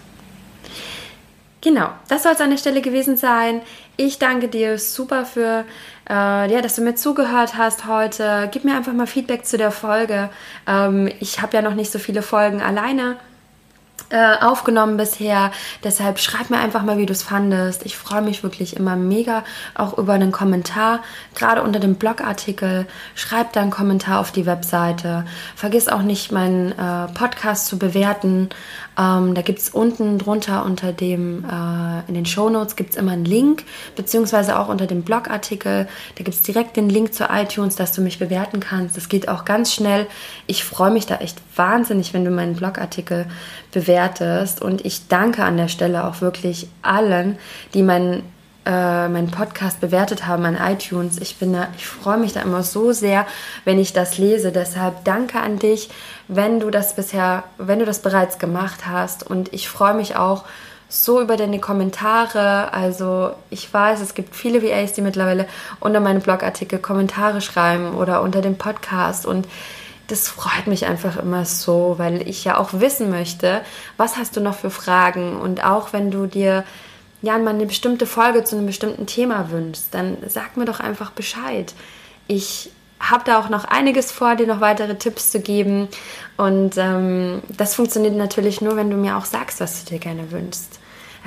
Genau, 1.61 1.89
das 2.09 2.23
soll 2.23 2.33
es 2.33 2.41
an 2.41 2.51
der 2.51 2.57
Stelle 2.57 2.81
gewesen 2.81 3.17
sein. 3.17 3.63
Ich 3.97 4.19
danke 4.21 4.47
dir 4.47 4.79
super 4.79 5.25
für, 5.27 5.65
äh, 6.09 6.53
ja, 6.53 6.61
dass 6.63 6.77
du 6.77 6.83
mir 6.83 6.95
zugehört 6.95 7.57
hast 7.57 7.87
heute. 7.87 8.49
Gib 8.53 8.65
mir 8.65 8.77
einfach 8.77 8.93
mal 8.93 9.09
Feedback 9.09 9.45
zu 9.45 9.59
der 9.59 9.73
Folge. 9.73 10.31
Ähm, 10.69 11.11
ich 11.19 11.43
habe 11.43 11.57
ja 11.57 11.63
noch 11.63 11.75
nicht 11.75 11.91
so 11.91 11.99
viele 11.99 12.23
Folgen 12.23 12.63
alleine 12.63 13.17
äh, 14.11 14.37
aufgenommen 14.41 14.97
bisher. 14.97 15.51
Deshalb 15.85 16.19
schreib 16.19 16.51
mir 16.51 16.59
einfach 16.59 16.83
mal, 16.83 16.99
wie 16.99 17.07
du 17.07 17.13
es 17.13 17.23
fandest. 17.23 17.85
Ich 17.85 17.97
freue 17.97 18.23
mich 18.23 18.43
wirklich 18.43 18.77
immer 18.77 18.97
mega 18.97 19.45
auch 19.75 19.99
über 19.99 20.15
einen 20.15 20.33
Kommentar, 20.33 21.01
gerade 21.35 21.63
unter 21.63 21.79
dem 21.81 21.97
Blogartikel. 21.97 22.87
Schreib 23.15 23.53
da 23.53 23.61
einen 23.61 23.71
Kommentar 23.71 24.21
auf 24.21 24.33
die 24.33 24.47
Webseite. 24.47 25.27
Vergiss 25.57 25.89
auch 25.89 26.03
nicht, 26.03 26.33
meinen 26.33 26.73
äh, 26.73 27.09
Podcast 27.13 27.67
zu 27.67 27.79
bewerten. 27.79 28.49
Ähm, 28.99 29.35
da 29.35 29.43
gibt 29.43 29.61
es 29.61 29.69
unten 29.69 30.19
drunter 30.19 30.65
unter 30.65 30.93
dem, 30.93 31.45
äh, 31.45 32.09
in 32.09 32.15
den 32.15 32.27
Show 32.27 32.51
Notes 32.51 32.75
gibt 32.75 32.91
es 32.91 32.97
immer 32.97 33.13
einen 33.13 33.25
Link, 33.25 33.65
beziehungsweise 33.95 34.59
auch 34.59 34.69
unter 34.69 34.87
dem 34.87 35.03
Blogartikel. 35.03 35.87
Da 36.17 36.25
gibt 36.25 36.37
es 36.37 36.43
direkt 36.43 36.77
den 36.77 36.89
Link 36.89 37.15
zu 37.15 37.25
iTunes, 37.31 37.77
dass 37.77 37.93
du 37.93 38.01
mich 38.01 38.19
bewerten 38.19 38.59
kannst. 38.59 38.97
Das 38.97 39.09
geht 39.09 39.29
auch 39.29 39.45
ganz 39.45 39.73
schnell. 39.73 40.07
Ich 40.49 40.65
freue 40.65 40.91
mich 40.91 41.07
da 41.07 41.17
echt 41.17 41.41
wahnsinnig, 41.55 42.13
wenn 42.13 42.25
du 42.25 42.33
meinen 42.33 42.57
Blogartikel 42.57 43.27
bewertest. 43.73 44.61
Und 44.61 44.85
ich 44.85 45.07
danke 45.07 45.45
an 45.45 45.57
der 45.57 45.69
Stelle 45.69 46.05
auch 46.05 46.21
wirklich 46.21 46.69
allen, 46.83 47.39
die 47.75 47.83
meinen 47.83 48.25
äh, 48.69 49.09
meinen 49.09 49.31
Podcast 49.31 49.81
bewertet 49.81 50.27
haben 50.27 50.45
an 50.45 50.59
iTunes. 50.61 51.19
Ich 51.23 51.37
bin 51.37 51.55
da, 51.55 51.69
ich 51.79 51.87
freue 51.87 52.19
mich 52.19 52.35
da 52.35 52.43
immer 52.43 52.63
so 52.63 52.93
sehr, 52.93 53.27
wenn 53.65 53.79
ich 53.79 53.95
das 53.95 54.19
lese. 54.19 54.53
Deshalb 54.53 55.05
danke 55.05 55.41
an 55.41 55.59
dich, 55.59 55.89
wenn 56.29 56.61
du 56.61 56.70
das 56.70 56.95
bisher, 56.95 57.45
wenn 57.57 57.79
du 57.79 57.85
das 57.85 58.01
bereits 58.01 58.39
gemacht 58.39 58.87
hast. 58.87 59.29
Und 59.29 59.53
ich 59.53 59.68
freue 59.68 59.95
mich 59.95 60.16
auch 60.16 60.45
so 60.89 61.20
über 61.20 61.37
deine 61.37 61.59
Kommentare. 61.59 62.72
Also 62.72 63.33
ich 63.51 63.72
weiß, 63.72 64.01
es 64.01 64.14
gibt 64.14 64.37
viele 64.37 64.62
VAs, 64.62 64.93
die 64.93 65.03
mittlerweile 65.03 65.47
unter 65.81 66.01
meinen 66.01 66.20
Blogartikel 66.20 66.79
Kommentare 66.79 67.41
schreiben 67.41 67.95
oder 67.95 68.22
unter 68.22 68.41
dem 68.41 68.57
Podcast 68.57 69.26
und 69.26 69.47
das 70.07 70.26
freut 70.26 70.66
mich 70.66 70.87
einfach 70.87 71.18
immer 71.18 71.45
so, 71.45 71.97
weil 71.99 72.26
ich 72.26 72.43
ja 72.43 72.57
auch 72.57 72.70
wissen 72.72 73.11
möchte, 73.11 73.61
was 73.99 74.16
hast 74.16 74.37
du 74.37 74.41
noch 74.41 74.55
für 74.55 74.70
Fragen 74.70 75.39
und 75.39 75.62
auch 75.62 75.93
wenn 75.93 76.11
du 76.11 76.24
dir 76.24 76.64
ja, 77.20 77.37
mal 77.37 77.51
eine 77.51 77.66
bestimmte 77.66 78.07
Folge 78.07 78.45
zu 78.45 78.57
einem 78.57 78.66
bestimmten 78.66 79.07
Thema 79.07 79.51
wünschst, 79.51 79.93
dann 79.93 80.16
sag 80.26 80.57
mir 80.57 80.64
doch 80.64 80.81
einfach 80.81 81.11
Bescheid. 81.11 81.74
Ich 82.26 82.70
habe 83.01 83.25
da 83.25 83.39
auch 83.39 83.49
noch 83.49 83.65
einiges 83.65 84.13
vor, 84.13 84.35
dir 84.35 84.47
noch 84.47 84.61
weitere 84.61 84.97
Tipps 84.97 85.31
zu 85.31 85.41
geben. 85.41 85.89
Und 86.37 86.77
ähm, 86.77 87.43
das 87.57 87.75
funktioniert 87.75 88.15
natürlich 88.15 88.61
nur, 88.61 88.77
wenn 88.77 88.91
du 88.91 88.97
mir 88.97 89.17
auch 89.17 89.25
sagst, 89.25 89.61
was 89.61 89.85
du 89.85 89.91
dir 89.91 89.99
gerne 89.99 90.31
wünschst. 90.31 90.79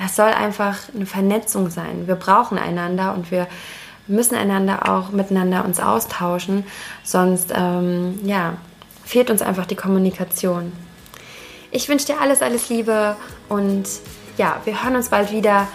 Es 0.04 0.16
soll 0.16 0.30
einfach 0.30 0.78
eine 0.96 1.06
Vernetzung 1.06 1.70
sein. 1.70 2.08
Wir 2.08 2.16
brauchen 2.16 2.58
einander 2.58 3.14
und 3.14 3.32
wir 3.32 3.48
müssen 4.08 4.36
einander 4.36 4.90
auch 4.90 5.12
miteinander 5.12 5.64
uns 5.64 5.80
austauschen. 5.80 6.66
Sonst, 7.04 7.54
ähm, 7.56 8.20
ja, 8.24 8.58
fehlt 9.06 9.30
uns 9.30 9.42
einfach 9.42 9.66
die 9.66 9.76
Kommunikation. 9.76 10.72
Ich 11.72 11.88
wünsche 11.88 12.08
dir 12.08 12.20
alles, 12.20 12.42
alles 12.42 12.70
Liebe 12.70 13.16
und 13.48 13.86
ja, 14.38 14.58
wir 14.66 14.84
hören 14.84 14.96
uns 14.96 15.10
bald 15.10 15.32
wieder. 15.32 15.68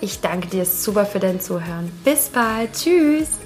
Ich 0.00 0.20
danke 0.20 0.48
dir 0.48 0.64
super 0.64 1.06
für 1.06 1.20
dein 1.20 1.40
Zuhören. 1.40 1.90
Bis 2.04 2.28
bald. 2.28 2.72
Tschüss. 2.72 3.45